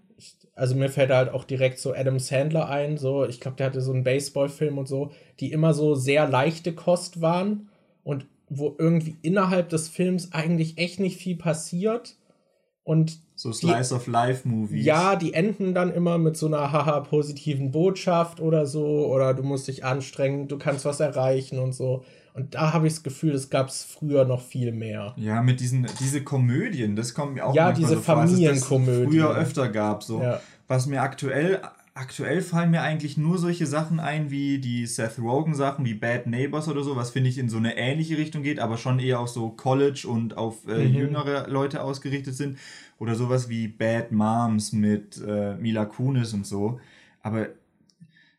also 0.58 0.74
mir 0.74 0.88
fällt 0.88 1.10
halt 1.10 1.32
auch 1.32 1.44
direkt 1.44 1.78
so 1.78 1.94
Adam 1.94 2.18
Sandler 2.18 2.68
ein, 2.68 2.98
so, 2.98 3.24
ich 3.24 3.40
glaube, 3.40 3.56
der 3.56 3.66
hatte 3.66 3.80
so 3.80 3.92
einen 3.92 4.02
Baseballfilm 4.02 4.76
und 4.76 4.88
so, 4.88 5.12
die 5.38 5.52
immer 5.52 5.72
so 5.72 5.94
sehr 5.94 6.28
leichte 6.28 6.74
Kost 6.74 7.20
waren 7.20 7.68
und 8.02 8.26
wo 8.48 8.74
irgendwie 8.78 9.16
innerhalb 9.22 9.68
des 9.68 9.88
Films 9.88 10.32
eigentlich 10.32 10.78
echt 10.78 10.98
nicht 10.98 11.16
viel 11.18 11.36
passiert. 11.36 12.16
Und 12.82 13.20
so 13.34 13.52
Slice 13.52 13.90
die, 13.90 13.94
of 13.94 14.06
Life 14.06 14.48
Movies. 14.48 14.84
Ja, 14.84 15.14
die 15.14 15.34
enden 15.34 15.74
dann 15.74 15.92
immer 15.92 16.18
mit 16.18 16.36
so 16.36 16.46
einer 16.46 16.72
haha 16.72 17.00
positiven 17.00 17.70
Botschaft 17.70 18.40
oder 18.40 18.66
so 18.66 19.06
oder 19.06 19.34
du 19.34 19.42
musst 19.42 19.68
dich 19.68 19.84
anstrengen, 19.84 20.48
du 20.48 20.58
kannst 20.58 20.84
was 20.84 20.98
erreichen 20.98 21.58
und 21.58 21.72
so. 21.72 22.02
Und 22.38 22.54
da 22.54 22.72
habe 22.72 22.86
ich 22.86 22.94
das 22.94 23.02
Gefühl, 23.02 23.32
das 23.32 23.50
gab 23.50 23.68
es 23.68 23.82
früher 23.84 24.24
noch 24.24 24.40
viel 24.42 24.72
mehr. 24.72 25.14
Ja, 25.16 25.42
mit 25.42 25.60
diesen 25.60 25.86
diese 26.00 26.22
Komödien, 26.22 26.96
das 26.96 27.14
kommt 27.14 27.34
mir 27.34 27.44
auch 27.44 27.54
Ja, 27.54 27.72
diese 27.72 27.94
so 27.96 28.00
vor, 28.00 28.16
Familienkomödien. 28.16 29.08
früher 29.10 29.34
öfter 29.36 29.68
gab. 29.68 30.02
So. 30.02 30.22
Ja. 30.22 30.40
Was 30.68 30.86
mir 30.86 31.02
aktuell, 31.02 31.60
aktuell 31.94 32.40
fallen 32.42 32.70
mir 32.70 32.82
eigentlich 32.82 33.16
nur 33.16 33.38
solche 33.38 33.66
Sachen 33.66 33.98
ein, 34.00 34.30
wie 34.30 34.58
die 34.58 34.86
Seth 34.86 35.18
Rogen-Sachen, 35.18 35.84
wie 35.84 35.94
Bad 35.94 36.26
Neighbors 36.26 36.68
oder 36.68 36.82
so, 36.82 36.94
was 36.94 37.10
finde 37.10 37.28
ich 37.30 37.38
in 37.38 37.48
so 37.48 37.56
eine 37.56 37.76
ähnliche 37.76 38.16
Richtung 38.18 38.42
geht, 38.42 38.60
aber 38.60 38.76
schon 38.76 38.98
eher 39.00 39.18
auf 39.20 39.28
so 39.30 39.48
College 39.50 40.06
und 40.08 40.36
auf 40.36 40.66
äh, 40.68 40.84
Mhm. 40.86 40.94
jüngere 40.94 41.48
Leute 41.48 41.82
ausgerichtet 41.82 42.34
sind. 42.36 42.58
Oder 43.00 43.14
sowas 43.14 43.48
wie 43.48 43.68
Bad 43.68 44.12
Moms 44.12 44.72
mit 44.72 45.20
äh, 45.26 45.54
Mila 45.56 45.84
Kunis 45.86 46.34
und 46.34 46.46
so. 46.46 46.80
Aber 47.22 47.46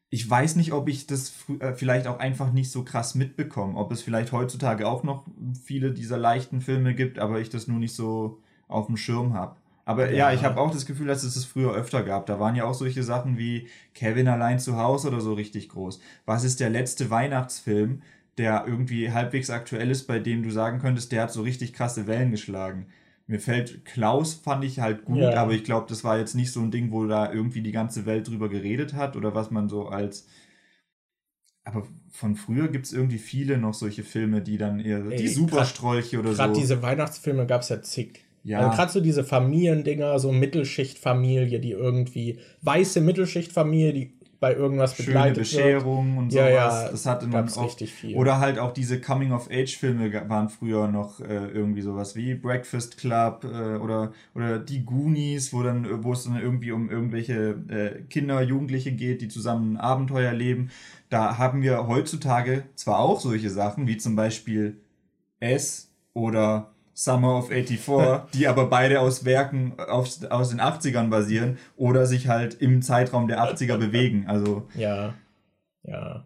ich 0.10 0.28
weiß 0.28 0.56
nicht, 0.56 0.74
ob 0.74 0.88
ich 0.90 1.06
das 1.08 1.34
äh, 1.60 1.74
vielleicht 1.74 2.08
auch 2.08 2.20
einfach 2.20 2.52
nicht 2.52 2.72
so 2.72 2.84
krass 2.84 3.14
mitbekomme. 3.16 3.78
Ob 3.78 3.92
es 3.92 4.02
vielleicht 4.02 4.32
heutzutage 4.32 4.88
auch 4.88 5.04
noch 5.04 5.26
viele 5.64 5.92
dieser 5.92 6.18
leichten 6.18 6.62
Filme 6.62 6.96
gibt, 6.96 7.20
aber 7.20 7.40
ich 7.40 7.50
das 7.50 7.68
nur 7.68 7.80
nicht 7.80 7.94
so 7.96 8.40
auf 8.68 8.88
dem 8.88 8.98
Schirm 8.98 9.34
habe. 9.34 9.56
Aber 9.86 10.12
ja, 10.12 10.30
Ja. 10.30 10.34
ich 10.34 10.44
habe 10.44 10.60
auch 10.60 10.72
das 10.72 10.86
Gefühl, 10.86 11.08
dass 11.08 11.24
es 11.24 11.36
es 11.36 11.46
früher 11.46 11.74
öfter 11.74 12.04
gab. 12.04 12.26
Da 12.28 12.40
waren 12.40 12.56
ja 12.56 12.66
auch 12.66 12.74
solche 12.74 13.04
Sachen 13.04 13.38
wie 13.38 13.68
Kevin 13.94 14.28
allein 14.28 14.60
zu 14.60 14.78
Hause 14.78 15.08
oder 15.10 15.22
so 15.22 15.34
richtig 15.34 15.70
groß. 15.70 16.00
Was 16.26 16.44
ist 16.44 16.60
der 16.60 16.70
letzte 16.70 17.10
Weihnachtsfilm, 17.10 18.02
der 18.38 18.66
irgendwie 18.68 19.12
halbwegs 19.12 19.50
aktuell 19.50 19.90
ist, 19.92 20.06
bei 20.08 20.20
dem 20.20 20.44
du 20.44 20.52
sagen 20.52 20.80
könntest, 20.80 21.12
der 21.12 21.24
hat 21.24 21.32
so 21.32 21.42
richtig 21.42 21.74
krasse 21.74 22.08
Wellen 22.08 22.32
geschlagen? 22.32 22.88
Mir 23.30 23.40
fällt 23.40 23.86
Klaus, 23.86 24.34
fand 24.34 24.64
ich 24.66 24.80
halt 24.80 25.06
gut, 25.06 25.20
Ja. 25.20 25.36
aber 25.36 25.52
ich 25.52 25.64
glaube, 25.64 25.86
das 25.88 26.04
war 26.04 26.18
jetzt 26.18 26.34
nicht 26.34 26.52
so 26.52 26.62
ein 26.62 26.72
Ding, 26.72 26.92
wo 26.92 27.06
da 27.06 27.32
irgendwie 27.32 27.62
die 27.62 27.72
ganze 27.72 28.08
Welt 28.08 28.28
drüber 28.28 28.50
geredet 28.50 28.96
hat 28.96 29.16
oder 29.16 29.36
was 29.36 29.52
man 29.52 29.70
so 29.70 29.88
als. 29.88 30.26
Aber 31.64 31.86
von 32.10 32.36
früher 32.36 32.70
gibt 32.70 32.88
es 32.88 32.92
irgendwie 32.94 33.20
viele 33.20 33.60
noch 33.60 33.76
solche 33.76 34.02
Filme, 34.04 34.42
die 34.42 34.58
dann 34.58 34.80
eher. 34.80 35.06
Ey, 35.06 35.18
die 35.18 35.28
Superstrolche 35.28 36.18
oder 36.20 36.34
Gerade 36.34 36.56
so. 36.56 36.60
diese 36.60 36.82
Weihnachtsfilme 36.82 37.46
gab 37.46 37.62
es 37.62 37.70
ja 37.70 37.84
zig. 37.84 38.26
Ja. 38.44 38.62
Also 38.62 38.76
gerade 38.76 38.92
so 38.92 39.00
diese 39.00 39.24
Familiendinger, 39.24 40.18
so 40.18 40.32
Mittelschichtfamilie, 40.32 41.60
die 41.60 41.72
irgendwie 41.72 42.40
weiße 42.64 43.00
Mittelschichtfamilie, 43.00 43.94
die 43.94 44.19
bei 44.40 44.54
irgendwas 44.56 44.96
Schöne 44.96 45.08
begleitet 45.08 45.38
wird. 45.38 45.48
Bescherung 45.50 46.18
und 46.18 46.32
Ja, 46.34 46.48
sowas. 46.48 46.84
ja, 46.86 46.92
das 46.92 47.06
hatte 47.06 47.26
man 47.28 47.32
gab's 47.44 47.58
oft. 47.58 47.68
richtig 47.68 47.94
viel. 47.94 48.16
Oder 48.16 48.40
halt 48.40 48.58
auch 48.60 48.72
diese 48.72 49.02
Coming-of-Age-Filme 49.02 50.30
waren 50.30 50.50
früher 50.50 50.88
noch 50.88 51.20
äh, 51.20 51.48
irgendwie 51.48 51.82
sowas 51.82 52.16
wie 52.16 52.36
Breakfast 52.36 52.98
Club 52.98 53.44
äh, 53.44 53.76
oder, 53.78 54.14
oder 54.36 54.60
die 54.60 54.86
Goonies, 54.86 55.52
wo 55.54 55.62
dann, 55.64 55.86
äh, 55.86 56.04
wo 56.04 56.14
es 56.14 56.24
dann 56.24 56.40
irgendwie 56.42 56.72
um 56.72 56.90
irgendwelche 56.90 57.50
äh, 57.70 58.02
Kinder, 58.10 58.42
Jugendliche 58.42 58.92
geht, 58.94 59.22
die 59.22 59.28
zusammen 59.28 59.74
ein 59.74 59.78
Abenteuer 59.78 60.32
leben. 60.34 60.70
Da 61.10 61.38
haben 61.38 61.62
wir 61.62 61.88
heutzutage 61.88 62.64
zwar 62.76 63.00
auch 63.00 63.20
solche 63.20 63.50
Sachen, 63.50 63.88
wie 63.88 63.98
zum 63.98 64.16
Beispiel 64.16 64.78
S 65.40 65.92
oder 66.14 66.72
Summer 67.02 67.38
of 67.38 67.48
84, 67.48 68.30
die 68.34 68.48
aber 68.48 68.66
beide 68.66 69.00
aus 69.00 69.24
Werken 69.24 69.80
aus, 69.80 70.26
aus 70.26 70.50
den 70.50 70.60
80ern 70.60 71.10
basieren 71.10 71.58
oder 71.78 72.06
sich 72.06 72.28
halt 72.28 72.56
im 72.56 72.82
Zeitraum 72.82 73.30
der 73.30 73.42
80er 73.42 73.78
bewegen. 73.86 74.26
Also 74.28 74.68
Ja, 74.76 75.14
ja. 75.84 76.26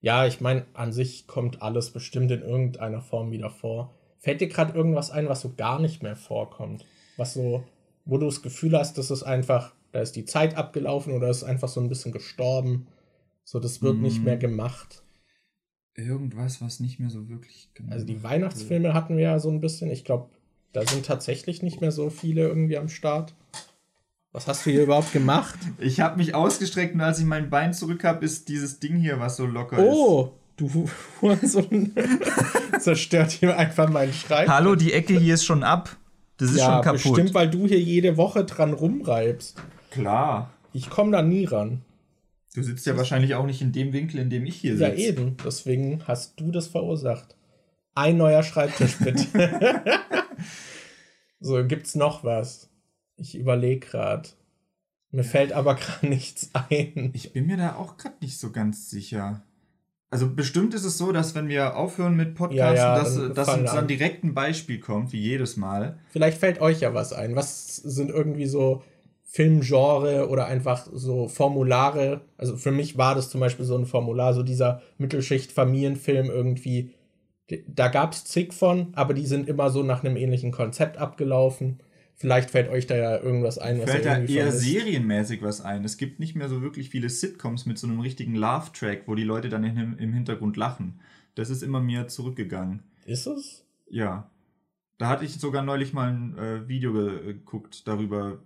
Ja, 0.00 0.26
ich 0.26 0.40
meine, 0.40 0.66
an 0.74 0.92
sich 0.92 1.26
kommt 1.26 1.62
alles 1.62 1.90
bestimmt 1.90 2.30
in 2.30 2.42
irgendeiner 2.42 3.00
Form 3.00 3.30
wieder 3.32 3.50
vor. 3.50 3.94
Fällt 4.20 4.40
dir 4.40 4.48
gerade 4.48 4.74
irgendwas 4.74 5.10
ein, 5.10 5.28
was 5.28 5.40
so 5.40 5.54
gar 5.56 5.80
nicht 5.80 6.02
mehr 6.02 6.14
vorkommt? 6.14 6.84
Was 7.16 7.34
so, 7.34 7.64
wo 8.04 8.18
du 8.18 8.26
das 8.26 8.42
Gefühl 8.42 8.78
hast, 8.78 8.98
das 8.98 9.10
ist 9.10 9.22
einfach, 9.22 9.72
da 9.92 10.00
ist 10.00 10.14
die 10.14 10.26
Zeit 10.26 10.56
abgelaufen 10.56 11.14
oder 11.14 11.28
ist 11.28 11.42
einfach 11.42 11.68
so 11.68 11.80
ein 11.80 11.88
bisschen 11.88 12.12
gestorben. 12.12 12.86
So, 13.44 13.58
das 13.60 13.82
wird 13.82 13.96
nicht 13.98 14.20
Mm. 14.20 14.24
mehr 14.24 14.36
gemacht. 14.36 15.02
Irgendwas, 15.96 16.60
was 16.60 16.80
nicht 16.80 16.98
mehr 16.98 17.10
so 17.10 17.28
wirklich 17.28 17.68
genau. 17.74 17.92
Also 17.92 18.04
die 18.04 18.22
Weihnachtsfilme 18.22 18.94
hatten 18.94 19.16
wir 19.16 19.24
ja 19.24 19.38
so 19.38 19.50
ein 19.50 19.60
bisschen. 19.60 19.90
Ich 19.90 20.04
glaube, 20.04 20.28
da 20.72 20.86
sind 20.86 21.06
tatsächlich 21.06 21.62
nicht 21.62 21.80
mehr 21.80 21.92
so 21.92 22.10
viele 22.10 22.42
irgendwie 22.42 22.76
am 22.76 22.88
Start. 22.88 23.34
Was 24.32 24.48
hast 24.48 24.66
du 24.66 24.70
hier 24.70 24.82
überhaupt 24.82 25.12
gemacht? 25.12 25.56
Ich 25.78 26.00
habe 26.00 26.16
mich 26.16 26.34
ausgestreckt 26.34 26.94
und 26.94 27.00
als 27.00 27.20
ich 27.20 27.24
mein 27.24 27.50
Bein 27.50 27.72
zurück 27.72 28.02
habe, 28.02 28.24
ist 28.24 28.48
dieses 28.48 28.80
Ding 28.80 28.96
hier, 28.96 29.20
was 29.20 29.36
so 29.36 29.46
locker 29.46 29.78
ist. 29.78 29.94
Oh, 29.94 30.32
du 30.56 30.88
Hurensohn 31.22 31.92
zerstört 32.80 33.30
hier 33.30 33.56
einfach 33.56 33.88
meinen 33.88 34.12
Schreibtisch. 34.12 34.52
Hallo, 34.52 34.74
die 34.74 34.92
Ecke 34.92 35.16
hier 35.18 35.34
ist 35.34 35.44
schon 35.44 35.62
ab. 35.62 35.96
Das 36.38 36.50
ist 36.50 36.58
ja, 36.58 36.64
schon 36.64 36.82
kaputt. 36.82 37.02
bestimmt, 37.02 37.34
weil 37.34 37.48
du 37.48 37.68
hier 37.68 37.80
jede 37.80 38.16
Woche 38.16 38.44
dran 38.44 38.72
rumreibst. 38.72 39.62
Klar. 39.92 40.50
Ich 40.72 40.90
komme 40.90 41.12
da 41.12 41.22
nie 41.22 41.44
ran. 41.44 41.82
Du 42.54 42.62
sitzt 42.62 42.86
ja 42.86 42.96
wahrscheinlich 42.96 43.34
auch 43.34 43.46
nicht 43.46 43.60
in 43.62 43.72
dem 43.72 43.92
Winkel, 43.92 44.20
in 44.20 44.30
dem 44.30 44.46
ich 44.46 44.56
hier 44.56 44.74
Ja, 44.74 44.90
sitze. 44.90 45.02
eben. 45.02 45.36
Deswegen 45.44 46.02
hast 46.06 46.38
du 46.40 46.50
das 46.50 46.68
verursacht. 46.68 47.36
Ein 47.94 48.16
neuer 48.16 48.42
Schreibtisch, 48.42 48.96
bitte. 48.98 49.26
so, 51.40 51.64
gibt's 51.66 51.94
noch 51.94 52.24
was? 52.24 52.70
Ich 53.16 53.36
überlege 53.36 53.86
gerade. 53.86 54.28
Mir 55.10 55.24
fällt 55.24 55.52
aber 55.52 55.74
gerade 55.76 56.06
nichts 56.08 56.50
ein. 56.54 57.10
Ich 57.12 57.32
bin 57.32 57.46
mir 57.46 57.56
da 57.56 57.76
auch 57.76 57.96
gerade 57.96 58.16
nicht 58.20 58.38
so 58.38 58.50
ganz 58.50 58.90
sicher. 58.90 59.42
Also 60.10 60.30
bestimmt 60.32 60.74
ist 60.74 60.84
es 60.84 60.96
so, 60.96 61.10
dass 61.12 61.34
wenn 61.34 61.48
wir 61.48 61.76
aufhören 61.76 62.14
mit 62.16 62.34
Podcasten, 62.36 62.76
Ja, 62.76 62.96
ja, 62.96 62.98
dass, 62.98 63.14
dass 63.34 63.48
uns 63.48 63.70
dann 63.70 63.78
an. 63.78 63.88
direkt 63.88 64.22
ein 64.22 64.34
Beispiel 64.34 64.78
kommt, 64.78 65.12
wie 65.12 65.20
jedes 65.20 65.56
Mal. 65.56 65.98
Vielleicht 66.10 66.38
fällt 66.38 66.60
euch 66.60 66.80
ja 66.80 66.94
was 66.94 67.12
ein. 67.12 67.34
Was 67.34 67.76
sind 67.76 68.10
irgendwie 68.10 68.46
so 68.46 68.82
Filmgenre 69.34 70.28
oder 70.28 70.46
einfach 70.46 70.86
so 70.92 71.26
Formulare? 71.26 72.20
Also 72.36 72.56
für 72.56 72.70
mich 72.70 72.96
war 72.96 73.16
das 73.16 73.30
zum 73.30 73.40
Beispiel 73.40 73.64
so 73.64 73.76
ein 73.76 73.84
Formular, 73.84 74.32
so 74.32 74.44
dieser 74.44 74.80
Mittelschicht-Familienfilm 74.98 76.26
irgendwie. 76.26 76.92
Da 77.66 77.88
gab 77.88 78.12
es 78.12 78.22
zig 78.22 78.54
von, 78.54 78.92
aber 78.94 79.12
die 79.12 79.26
sind 79.26 79.48
immer 79.48 79.70
so 79.70 79.82
nach 79.82 80.04
einem 80.04 80.16
ähnlichen 80.16 80.52
Konzept 80.52 80.98
abgelaufen. 80.98 81.80
Vielleicht 82.14 82.52
fällt 82.52 82.70
euch 82.70 82.86
da 82.86 82.94
ja 82.96 83.20
irgendwas 83.20 83.58
ein, 83.58 83.82
was 83.82 83.90
Fällt 83.90 84.04
da 84.04 84.20
eher 84.20 84.52
serienmäßig 84.52 85.42
was 85.42 85.60
ein. 85.62 85.84
Es 85.84 85.96
gibt 85.96 86.20
nicht 86.20 86.36
mehr 86.36 86.48
so 86.48 86.62
wirklich 86.62 86.90
viele 86.90 87.10
Sitcoms 87.10 87.66
mit 87.66 87.76
so 87.76 87.88
einem 87.88 87.98
richtigen 87.98 88.36
Laugh-Track, 88.36 89.02
wo 89.06 89.16
die 89.16 89.24
Leute 89.24 89.48
dann 89.48 89.64
in, 89.64 89.98
im 89.98 90.12
Hintergrund 90.12 90.56
lachen. 90.56 91.00
Das 91.34 91.50
ist 91.50 91.64
immer 91.64 91.80
mir 91.80 92.06
zurückgegangen. 92.06 92.84
Ist 93.04 93.26
es? 93.26 93.64
Ja. 93.90 94.30
Da 94.96 95.08
hatte 95.08 95.24
ich 95.24 95.34
sogar 95.40 95.62
neulich 95.62 95.92
mal 95.92 96.12
ein 96.12 96.38
äh, 96.38 96.68
Video 96.68 96.92
ge 96.92 97.24
geguckt 97.24 97.88
darüber, 97.88 98.38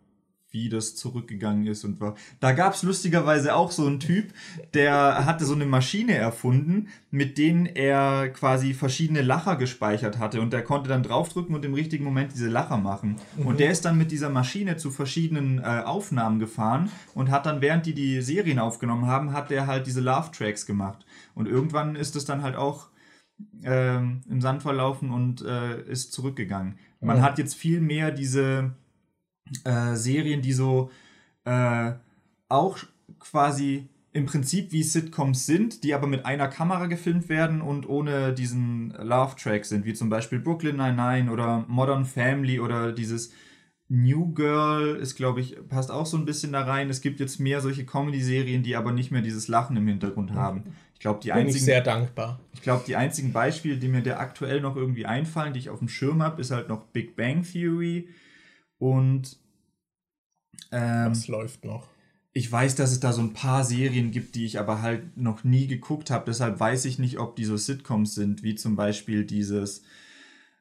wie 0.50 0.68
das 0.68 0.94
zurückgegangen 0.96 1.66
ist 1.66 1.84
und 1.84 2.00
war. 2.00 2.14
Da 2.40 2.52
gab 2.52 2.74
es 2.74 2.82
lustigerweise 2.82 3.54
auch 3.54 3.70
so 3.70 3.86
einen 3.86 4.00
Typ, 4.00 4.32
der 4.74 5.26
hatte 5.26 5.44
so 5.44 5.54
eine 5.54 5.66
Maschine 5.66 6.14
erfunden, 6.14 6.88
mit 7.10 7.36
denen 7.38 7.66
er 7.66 8.30
quasi 8.30 8.72
verschiedene 8.74 9.20
Lacher 9.22 9.56
gespeichert 9.56 10.18
hatte 10.18 10.40
und 10.40 10.52
der 10.52 10.64
konnte 10.64 10.88
dann 10.88 11.02
draufdrücken 11.02 11.54
und 11.54 11.64
im 11.64 11.74
richtigen 11.74 12.04
Moment 12.04 12.32
diese 12.32 12.48
Lacher 12.48 12.78
machen. 12.78 13.16
Und 13.44 13.60
der 13.60 13.70
ist 13.70 13.84
dann 13.84 13.98
mit 13.98 14.10
dieser 14.10 14.30
Maschine 14.30 14.76
zu 14.76 14.90
verschiedenen 14.90 15.58
äh, 15.58 15.82
Aufnahmen 15.84 16.38
gefahren 16.38 16.90
und 17.14 17.30
hat 17.30 17.44
dann, 17.46 17.60
während 17.60 17.84
die 17.86 17.94
die 17.94 18.22
Serien 18.22 18.58
aufgenommen 18.58 19.06
haben, 19.06 19.32
hat 19.32 19.50
der 19.50 19.66
halt 19.66 19.86
diese 19.86 20.00
Love-Tracks 20.00 20.64
gemacht. 20.66 21.04
Und 21.34 21.46
irgendwann 21.46 21.94
ist 21.94 22.16
es 22.16 22.24
dann 22.24 22.42
halt 22.42 22.56
auch 22.56 22.88
ähm, 23.62 24.22
im 24.28 24.40
Sand 24.40 24.62
verlaufen 24.62 25.10
und 25.10 25.42
äh, 25.42 25.82
ist 25.82 26.12
zurückgegangen. 26.12 26.78
Man 27.00 27.18
Ja. 27.18 27.22
hat 27.22 27.38
jetzt 27.38 27.54
viel 27.54 27.80
mehr 27.80 28.10
diese 28.10 28.72
äh, 29.64 29.94
Serien, 29.94 30.42
die 30.42 30.52
so 30.52 30.90
äh, 31.44 31.92
auch 32.48 32.78
quasi 33.18 33.88
im 34.12 34.26
Prinzip 34.26 34.72
wie 34.72 34.82
Sitcoms 34.82 35.46
sind, 35.46 35.84
die 35.84 35.94
aber 35.94 36.06
mit 36.06 36.24
einer 36.24 36.48
Kamera 36.48 36.86
gefilmt 36.86 37.28
werden 37.28 37.60
und 37.60 37.88
ohne 37.88 38.32
diesen 38.32 38.90
Love-Track 38.90 39.64
sind, 39.64 39.84
wie 39.84 39.94
zum 39.94 40.08
Beispiel 40.08 40.40
Brooklyn 40.40 40.76
Nine-Nine 40.76 41.30
oder 41.30 41.64
Modern 41.68 42.04
Family 42.04 42.58
oder 42.58 42.92
dieses 42.92 43.32
New 43.88 44.32
Girl 44.34 44.96
ist, 44.96 45.14
glaube 45.14 45.40
ich, 45.40 45.56
passt 45.68 45.90
auch 45.90 46.04
so 46.04 46.18
ein 46.18 46.26
bisschen 46.26 46.52
da 46.52 46.62
rein. 46.62 46.90
Es 46.90 47.00
gibt 47.00 47.20
jetzt 47.20 47.40
mehr 47.40 47.60
solche 47.60 47.86
Comedy-Serien, 47.86 48.62
die 48.62 48.76
aber 48.76 48.92
nicht 48.92 49.10
mehr 49.10 49.22
dieses 49.22 49.48
Lachen 49.48 49.76
im 49.76 49.86
Hintergrund 49.86 50.32
haben. 50.34 50.64
Ich 50.94 51.00
glaube, 51.00 51.20
die 51.22 51.28
Bin 51.28 51.38
ich 51.38 51.44
einzigen 51.46 51.64
sehr 51.64 51.80
dankbar. 51.80 52.40
ich 52.52 52.60
glaube, 52.60 52.84
die 52.86 52.96
einzigen 52.96 53.32
Beispiele, 53.32 53.76
die 53.76 53.88
mir 53.88 54.02
der 54.02 54.20
aktuell 54.20 54.60
noch 54.60 54.76
irgendwie 54.76 55.06
einfallen, 55.06 55.54
die 55.54 55.60
ich 55.60 55.70
auf 55.70 55.78
dem 55.78 55.88
Schirm 55.88 56.22
habe, 56.22 56.40
ist 56.40 56.50
halt 56.50 56.68
noch 56.68 56.84
Big 56.86 57.16
Bang 57.16 57.44
Theory 57.44 58.08
und 58.78 59.38
ähm, 60.72 61.10
Was 61.10 61.28
läuft 61.28 61.64
noch? 61.64 61.88
ich 62.38 62.50
weiß, 62.52 62.76
dass 62.76 62.92
es 62.92 63.00
da 63.00 63.12
so 63.12 63.20
ein 63.20 63.32
paar 63.32 63.64
Serien 63.64 64.12
gibt, 64.12 64.36
die 64.36 64.44
ich 64.44 64.60
aber 64.60 64.80
halt 64.80 65.16
noch 65.16 65.42
nie 65.42 65.66
geguckt 65.66 66.10
habe. 66.10 66.26
Deshalb 66.26 66.60
weiß 66.60 66.84
ich 66.84 67.00
nicht, 67.00 67.18
ob 67.18 67.34
die 67.34 67.44
so 67.44 67.56
Sitcoms 67.56 68.14
sind, 68.14 68.44
wie 68.44 68.54
zum 68.54 68.76
Beispiel 68.76 69.24
dieses. 69.24 69.82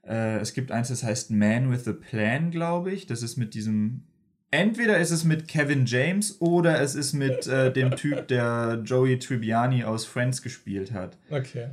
Äh, 0.03 0.37
es 0.39 0.53
gibt 0.53 0.71
eins, 0.71 0.87
das 0.87 1.03
heißt 1.03 1.29
Man 1.29 1.69
with 1.69 1.87
a 1.87 1.93
Plan, 1.93 2.49
glaube 2.49 2.91
ich. 2.91 3.05
Das 3.05 3.21
ist 3.21 3.37
mit 3.37 3.53
diesem. 3.53 4.03
Entweder 4.49 4.97
ist 4.97 5.11
es 5.11 5.23
mit 5.23 5.47
Kevin 5.47 5.85
James 5.85 6.41
oder 6.41 6.81
es 6.81 6.95
ist 6.95 7.13
mit 7.13 7.45
äh, 7.45 7.71
dem 7.71 7.91
Typ, 7.95 8.27
der 8.29 8.81
Joey 8.83 9.19
Tribbiani 9.19 9.83
aus 9.83 10.05
Friends 10.05 10.41
gespielt 10.41 10.93
hat. 10.93 11.17
Okay. 11.29 11.71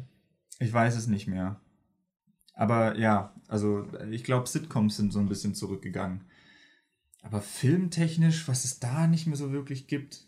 Ich 0.58 0.72
weiß 0.72 0.96
es 0.96 1.06
nicht 1.06 1.28
mehr. 1.28 1.60
Aber 2.52 2.98
ja, 2.98 3.32
also 3.48 3.86
ich 4.10 4.24
glaube, 4.24 4.48
Sitcoms 4.48 4.96
sind 4.96 5.12
so 5.12 5.20
ein 5.20 5.28
bisschen 5.28 5.54
zurückgegangen. 5.54 6.24
Aber 7.24 7.40
filmtechnisch, 7.40 8.46
was 8.48 8.64
es 8.64 8.78
da 8.78 9.06
nicht 9.06 9.26
mehr 9.26 9.36
so 9.36 9.52
wirklich 9.52 9.86
gibt. 9.86 10.26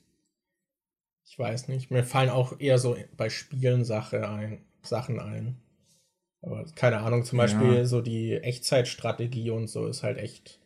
Ich 1.25 1.39
weiß 1.39 1.69
nicht. 1.69 1.91
Mir 1.91 2.05
fallen 2.05 2.31
auch 2.31 2.59
eher 2.59 2.79
so 2.79 2.97
bei 3.17 3.31
Spielen 3.31 3.85
Sache 3.85 4.29
ein, 4.29 4.63
Sachen 4.83 5.21
ein. 5.21 5.57
Aber 6.43 6.65
keine 6.75 6.99
Ahnung, 6.99 7.25
zum 7.25 7.39
Beispiel 7.39 7.75
ja. 7.75 7.85
so 7.85 8.01
die 8.01 8.35
Echtzeitstrategie 8.35 9.51
und 9.51 9.69
so 9.69 9.87
ist 9.87 10.03
halt 10.03 10.19
echt 10.19 10.61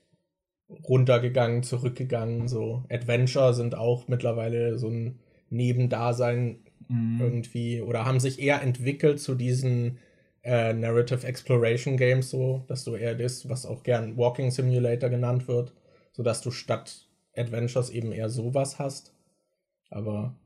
runtergegangen, 0.68 1.62
zurückgegangen. 1.62 2.48
So 2.48 2.84
Adventure 2.90 3.54
sind 3.54 3.74
auch 3.74 4.08
mittlerweile 4.08 4.78
so 4.78 4.88
ein 4.88 5.18
Nebendasein 5.48 6.60
mhm. 6.88 7.18
irgendwie 7.20 7.82
oder 7.82 8.04
haben 8.04 8.20
sich 8.20 8.40
eher 8.40 8.62
entwickelt 8.62 9.20
zu 9.20 9.34
diesen 9.34 9.98
äh, 10.42 10.72
Narrative 10.72 11.26
Exploration 11.26 11.96
Games, 11.96 12.30
so 12.30 12.64
dass 12.68 12.84
du 12.84 12.94
eher 12.94 13.14
das, 13.14 13.48
was 13.48 13.66
auch 13.66 13.82
gern 13.82 14.16
Walking 14.16 14.50
Simulator 14.50 15.10
genannt 15.10 15.48
wird, 15.48 15.72
so 16.20 16.24
dass 16.24 16.42
du 16.42 16.50
statt 16.50 17.08
Adventures 17.34 17.88
eben 17.88 18.12
eher 18.12 18.28
sowas 18.28 18.78
hast. 18.78 19.14
Aber 19.88 20.36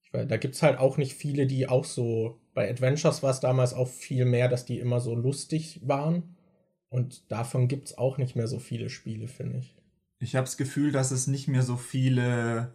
ich 0.00 0.10
weiß, 0.10 0.26
da 0.26 0.38
gibt 0.38 0.54
es 0.54 0.62
halt 0.62 0.78
auch 0.78 0.96
nicht 0.96 1.12
viele, 1.12 1.46
die 1.46 1.68
auch 1.68 1.84
so. 1.84 2.40
Bei 2.54 2.70
Adventures 2.70 3.22
war 3.22 3.30
es 3.30 3.40
damals 3.40 3.74
auch 3.74 3.88
viel 3.88 4.24
mehr, 4.24 4.48
dass 4.48 4.64
die 4.64 4.78
immer 4.78 5.00
so 5.00 5.14
lustig 5.14 5.82
waren. 5.84 6.34
Und 6.88 7.30
davon 7.30 7.68
gibt 7.68 7.88
es 7.88 7.98
auch 7.98 8.16
nicht 8.16 8.36
mehr 8.36 8.48
so 8.48 8.58
viele 8.58 8.88
Spiele, 8.88 9.28
finde 9.28 9.58
ich. 9.58 9.76
Ich 10.18 10.34
habe 10.34 10.46
das 10.46 10.56
Gefühl, 10.56 10.92
dass 10.92 11.10
es 11.10 11.26
nicht 11.26 11.46
mehr 11.46 11.62
so 11.62 11.76
viele 11.76 12.72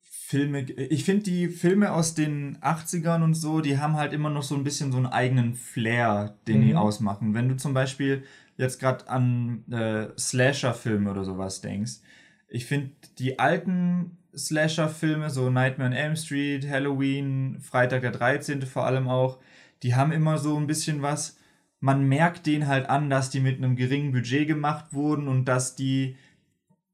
Filme. 0.00 0.62
Ich 0.62 1.04
finde 1.04 1.24
die 1.24 1.48
Filme 1.48 1.92
aus 1.92 2.14
den 2.14 2.56
80ern 2.62 3.22
und 3.22 3.34
so, 3.34 3.60
die 3.60 3.76
haben 3.76 3.96
halt 3.98 4.14
immer 4.14 4.30
noch 4.30 4.42
so 4.42 4.54
ein 4.54 4.64
bisschen 4.64 4.90
so 4.90 4.96
einen 4.96 5.06
eigenen 5.06 5.54
Flair, 5.54 6.38
den 6.48 6.60
mhm. 6.60 6.66
die 6.66 6.74
ausmachen. 6.76 7.34
Wenn 7.34 7.50
du 7.50 7.58
zum 7.58 7.74
Beispiel 7.74 8.24
jetzt 8.56 8.78
gerade 8.80 9.08
an 9.08 9.64
äh, 9.70 10.08
Slasher-Filme 10.18 11.10
oder 11.10 11.24
sowas 11.24 11.60
denkst, 11.60 12.00
ich 12.48 12.66
finde 12.66 12.90
die 13.18 13.38
alten 13.38 14.18
Slasher-Filme, 14.36 15.30
so 15.30 15.50
Nightmare 15.50 15.90
on 15.90 15.96
Elm 15.96 16.16
Street, 16.16 16.68
Halloween, 16.68 17.58
Freitag 17.60 18.02
der 18.02 18.12
13. 18.12 18.62
vor 18.62 18.86
allem 18.86 19.08
auch, 19.08 19.38
die 19.82 19.94
haben 19.94 20.12
immer 20.12 20.38
so 20.38 20.56
ein 20.58 20.66
bisschen 20.66 21.02
was. 21.02 21.38
Man 21.80 22.08
merkt 22.08 22.46
denen 22.46 22.68
halt 22.68 22.88
an, 22.88 23.10
dass 23.10 23.30
die 23.30 23.40
mit 23.40 23.58
einem 23.58 23.76
geringen 23.76 24.12
Budget 24.12 24.46
gemacht 24.46 24.92
wurden 24.92 25.28
und 25.28 25.46
dass 25.46 25.74
die. 25.74 26.16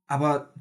Aber 0.06 0.54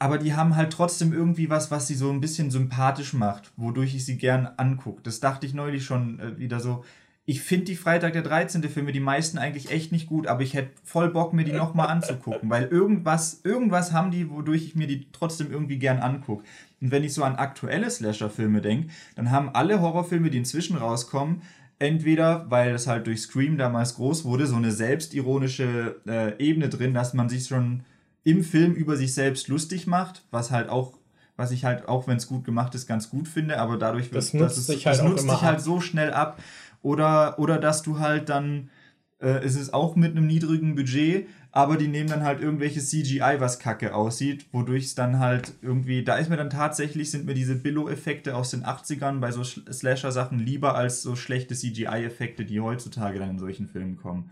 aber 0.00 0.18
die 0.18 0.34
haben 0.34 0.56
halt 0.56 0.72
trotzdem 0.72 1.12
irgendwie 1.12 1.48
was, 1.48 1.70
was 1.70 1.86
sie 1.86 1.94
so 1.94 2.10
ein 2.10 2.20
bisschen 2.20 2.50
sympathisch 2.50 3.14
macht, 3.14 3.52
wodurch 3.56 3.94
ich 3.94 4.04
sie 4.04 4.18
gern 4.18 4.46
angucke. 4.56 5.02
Das 5.02 5.20
dachte 5.20 5.46
ich 5.46 5.54
neulich 5.54 5.84
schon 5.84 6.20
äh, 6.20 6.38
wieder 6.38 6.60
so. 6.60 6.84
Ich 7.26 7.40
finde 7.40 7.64
die 7.64 7.76
Freitag 7.76 8.12
der 8.12 8.22
13. 8.22 8.62
Filme, 8.64 8.92
die 8.92 9.00
meisten 9.00 9.38
eigentlich 9.38 9.70
echt 9.70 9.92
nicht 9.92 10.06
gut, 10.06 10.26
aber 10.26 10.42
ich 10.42 10.52
hätte 10.52 10.72
voll 10.82 11.10
Bock, 11.10 11.32
mir 11.32 11.44
die 11.44 11.52
nochmal 11.52 11.88
anzugucken, 11.88 12.50
weil 12.50 12.64
irgendwas, 12.64 13.40
irgendwas 13.44 13.92
haben 13.92 14.10
die, 14.10 14.30
wodurch 14.30 14.64
ich 14.64 14.74
mir 14.74 14.86
die 14.86 15.06
trotzdem 15.10 15.50
irgendwie 15.50 15.78
gern 15.78 16.00
angucke. 16.00 16.44
Und 16.82 16.90
wenn 16.90 17.02
ich 17.02 17.14
so 17.14 17.24
an 17.24 17.36
aktuelle 17.36 17.88
Slasher-Filme 17.88 18.60
denke, 18.60 18.88
dann 19.16 19.30
haben 19.30 19.48
alle 19.48 19.80
Horrorfilme, 19.80 20.28
die 20.28 20.36
inzwischen 20.36 20.76
rauskommen, 20.76 21.40
entweder, 21.78 22.50
weil 22.50 22.74
es 22.74 22.86
halt 22.86 23.06
durch 23.06 23.22
Scream 23.22 23.56
damals 23.56 23.94
groß 23.94 24.26
wurde, 24.26 24.46
so 24.46 24.56
eine 24.56 24.70
selbstironische 24.70 25.96
äh, 26.06 26.36
Ebene 26.38 26.68
drin, 26.68 26.92
dass 26.92 27.14
man 27.14 27.30
sich 27.30 27.46
schon 27.46 27.84
im 28.22 28.44
Film 28.44 28.74
über 28.74 28.96
sich 28.96 29.14
selbst 29.14 29.48
lustig 29.48 29.86
macht, 29.86 30.24
was 30.30 30.50
halt 30.50 30.68
auch, 30.68 30.98
was 31.36 31.50
ich 31.50 31.64
halt 31.64 31.88
auch, 31.88 32.06
wenn 32.06 32.16
es 32.16 32.26
gut 32.26 32.44
gemacht 32.44 32.74
ist, 32.74 32.86
ganz 32.86 33.10
gut 33.10 33.28
finde, 33.28 33.58
aber 33.58 33.76
dadurch 33.76 34.06
wird 34.06 34.16
das 34.16 34.34
nutzt 34.34 34.56
das, 34.56 34.66
sich 34.66 34.86
halt, 34.86 34.98
das 34.98 35.04
nutzt 35.04 35.28
sich 35.28 35.42
halt 35.42 35.60
so 35.60 35.80
schnell 35.80 36.12
ab. 36.12 36.40
Oder, 36.82 37.38
oder 37.38 37.58
dass 37.58 37.82
du 37.82 37.98
halt 37.98 38.28
dann, 38.28 38.70
äh, 39.18 39.42
es 39.42 39.56
ist 39.56 39.72
auch 39.72 39.96
mit 39.96 40.12
einem 40.12 40.26
niedrigen 40.26 40.74
Budget, 40.74 41.26
aber 41.50 41.76
die 41.76 41.86
nehmen 41.86 42.10
dann 42.10 42.24
halt 42.24 42.40
irgendwelche 42.40 42.80
CGI, 42.80 43.36
was 43.38 43.60
kacke 43.60 43.94
aussieht, 43.94 44.46
wodurch 44.50 44.86
es 44.86 44.96
dann 44.96 45.20
halt 45.20 45.54
irgendwie, 45.62 46.02
da 46.02 46.16
ist 46.16 46.28
mir 46.28 46.36
dann 46.36 46.50
tatsächlich, 46.50 47.12
sind 47.12 47.26
mir 47.26 47.34
diese 47.34 47.54
Billo-Effekte 47.54 48.34
aus 48.34 48.50
den 48.50 48.64
80ern 48.64 49.20
bei 49.20 49.30
so 49.30 49.44
Slasher-Sachen 49.44 50.40
lieber 50.40 50.74
als 50.74 51.02
so 51.02 51.14
schlechte 51.14 51.54
CGI-Effekte, 51.54 52.44
die 52.44 52.60
heutzutage 52.60 53.20
dann 53.20 53.30
in 53.30 53.38
solchen 53.38 53.68
Filmen 53.68 53.96
kommen. 53.96 54.30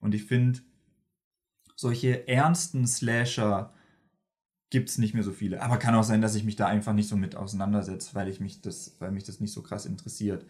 Und 0.00 0.14
ich 0.14 0.24
finde, 0.24 0.60
solche 1.76 2.26
ernsten 2.26 2.86
Slasher 2.86 3.73
gibt 4.70 4.88
es 4.88 4.98
nicht 4.98 5.14
mehr 5.14 5.22
so 5.22 5.32
viele. 5.32 5.62
Aber 5.62 5.76
kann 5.76 5.94
auch 5.94 6.02
sein, 6.02 6.20
dass 6.20 6.34
ich 6.34 6.42
mich 6.44 6.56
da 6.56 6.66
einfach 6.66 6.92
nicht 6.92 7.08
so 7.08 7.16
mit 7.16 7.36
auseinandersetze, 7.36 8.14
weil 8.14 8.28
ich 8.28 8.40
mich 8.40 8.60
das, 8.60 8.96
weil 8.98 9.12
mich 9.12 9.24
das 9.24 9.40
nicht 9.40 9.52
so 9.52 9.62
krass 9.62 9.86
interessiert. 9.86 10.44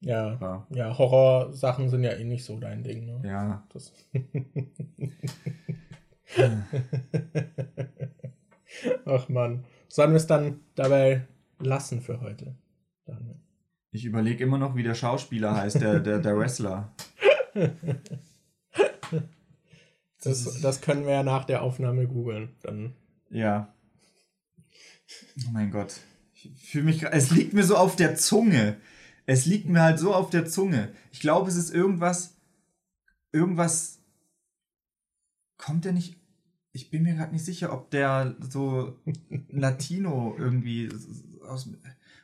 Ja, 0.00 0.38
ja, 0.40 0.66
ja 0.70 0.96
Horrorsachen 0.96 1.90
sind 1.90 2.04
ja 2.04 2.12
eh 2.12 2.24
nicht 2.24 2.44
so 2.44 2.58
dein 2.58 2.82
Ding, 2.82 3.04
ne? 3.04 3.20
Ja. 3.24 3.66
Das 3.72 3.92
Ach 9.04 9.28
man. 9.28 9.64
Sollen 9.88 10.10
wir 10.10 10.16
es 10.16 10.26
dann 10.26 10.60
dabei 10.74 11.26
lassen 11.58 12.00
für 12.00 12.20
heute? 12.20 12.56
Daniel? 13.04 13.36
Ich 13.92 14.04
überlege 14.04 14.44
immer 14.44 14.58
noch, 14.58 14.76
wie 14.76 14.84
der 14.84 14.94
Schauspieler 14.94 15.56
heißt, 15.56 15.80
der, 15.80 15.98
der, 16.00 16.20
der 16.20 16.38
Wrestler. 16.38 16.94
Das, 20.22 20.60
das 20.60 20.82
können 20.82 21.06
wir 21.06 21.12
ja 21.12 21.22
nach 21.22 21.44
der 21.44 21.62
Aufnahme 21.62 22.06
googeln. 22.06 22.50
Dann. 22.62 22.94
Ja. 23.30 23.72
Oh 25.46 25.50
mein 25.52 25.70
Gott. 25.70 26.00
Ich 26.34 26.70
fühle 26.70 26.84
mich. 26.84 27.02
Es 27.02 27.30
liegt 27.30 27.52
mir 27.52 27.64
so 27.64 27.76
auf 27.76 27.96
der 27.96 28.16
Zunge. 28.16 28.76
Es 29.26 29.46
liegt 29.46 29.68
mir 29.68 29.82
halt 29.82 29.98
so 29.98 30.14
auf 30.14 30.30
der 30.30 30.46
Zunge. 30.46 30.92
Ich 31.12 31.20
glaube, 31.20 31.48
es 31.48 31.56
ist 31.56 31.72
irgendwas. 31.72 32.36
Irgendwas. 33.32 34.00
Kommt 35.56 35.84
der 35.84 35.92
nicht. 35.92 36.16
Ich 36.72 36.90
bin 36.90 37.02
mir 37.02 37.14
gerade 37.14 37.32
nicht 37.32 37.44
sicher, 37.44 37.72
ob 37.72 37.90
der 37.90 38.36
so 38.40 39.00
Latino 39.48 40.34
irgendwie 40.38 40.88
aus. 41.46 41.68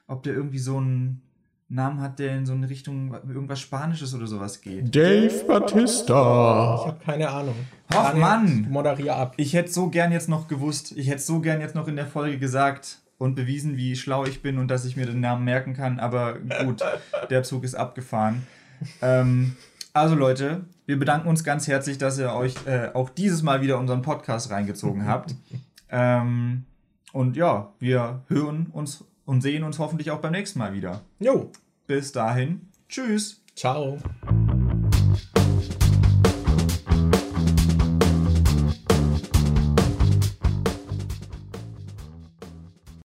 Ob 0.07 0.23
der 0.23 0.35
irgendwie 0.35 0.59
so 0.59 0.81
ein 0.81 1.23
Namen 1.69 2.01
hat, 2.01 2.21
der 2.21 2.37
in 2.37 2.47
so 2.47 2.53
eine 2.53 2.69
Richtung 2.69 3.15
irgendwas 3.27 3.61
Spanisches 3.61 4.15
oder 4.15 4.27
sowas 4.27 4.61
geht. 4.61 4.95
Dave 4.95 5.45
Batista. 5.47 6.77
Ich 6.81 6.87
habe 6.87 7.05
keine 7.05 7.29
Ahnung. 7.29 7.57
Ach 7.89 8.15
Mann. 8.15 8.69
Moderier 8.71 9.17
ab. 9.17 9.35
Ich 9.37 9.53
hätte 9.53 9.73
so 9.73 9.89
gern 9.89 10.13
jetzt 10.13 10.29
noch 10.29 10.47
gewusst, 10.47 10.93
ich 10.97 11.09
hätte 11.09 11.23
so 11.23 11.41
gern 11.41 11.61
jetzt 11.61 11.75
noch 11.75 11.89
in 11.89 11.97
der 11.97 12.07
Folge 12.07 12.39
gesagt 12.39 12.99
und 13.19 13.35
bewiesen, 13.35 13.77
wie 13.77 13.97
schlau 13.97 14.25
ich 14.25 14.43
bin 14.43 14.59
und 14.59 14.69
dass 14.69 14.85
ich 14.85 14.97
mir 14.97 15.07
den 15.07 15.21
Namen 15.21 15.45
merken 15.45 15.75
kann, 15.75 15.99
aber 15.99 16.39
gut, 16.65 16.83
der 17.31 17.43
Zug 17.43 17.65
ist 17.65 17.75
abgefahren. 17.75 18.47
Ähm, 19.03 19.57
also 19.93 20.15
Leute, 20.15 20.67
wir 20.85 20.99
bedanken 20.99 21.29
uns 21.29 21.43
ganz 21.43 21.67
herzlich, 21.67 21.99
dass 21.99 22.19
ihr 22.19 22.33
euch 22.33 22.55
äh, 22.67 22.91
auch 22.95 23.11
dieses 23.11 23.43
Mal 23.43 23.61
wieder 23.61 23.79
unseren 23.79 24.03
Podcast 24.03 24.51
reingezogen 24.51 25.07
habt. 25.07 25.35
ähm, 25.91 26.65
und 27.13 27.37
ja, 27.37 27.73
wir 27.81 28.23
hören 28.29 28.67
uns 28.73 29.05
und 29.27 29.43
sehen 29.43 29.65
uns 29.65 29.79
hoffentlich 29.79 30.11
auch 30.11 30.21
beim 30.21 30.33
nächsten 30.33 30.59
Mal 30.59 30.73
wieder. 30.73 31.03
Jo. 31.19 31.51
Bis 31.87 32.13
dahin. 32.13 32.69
Tschüss. 32.89 33.43
Ciao. 33.55 33.99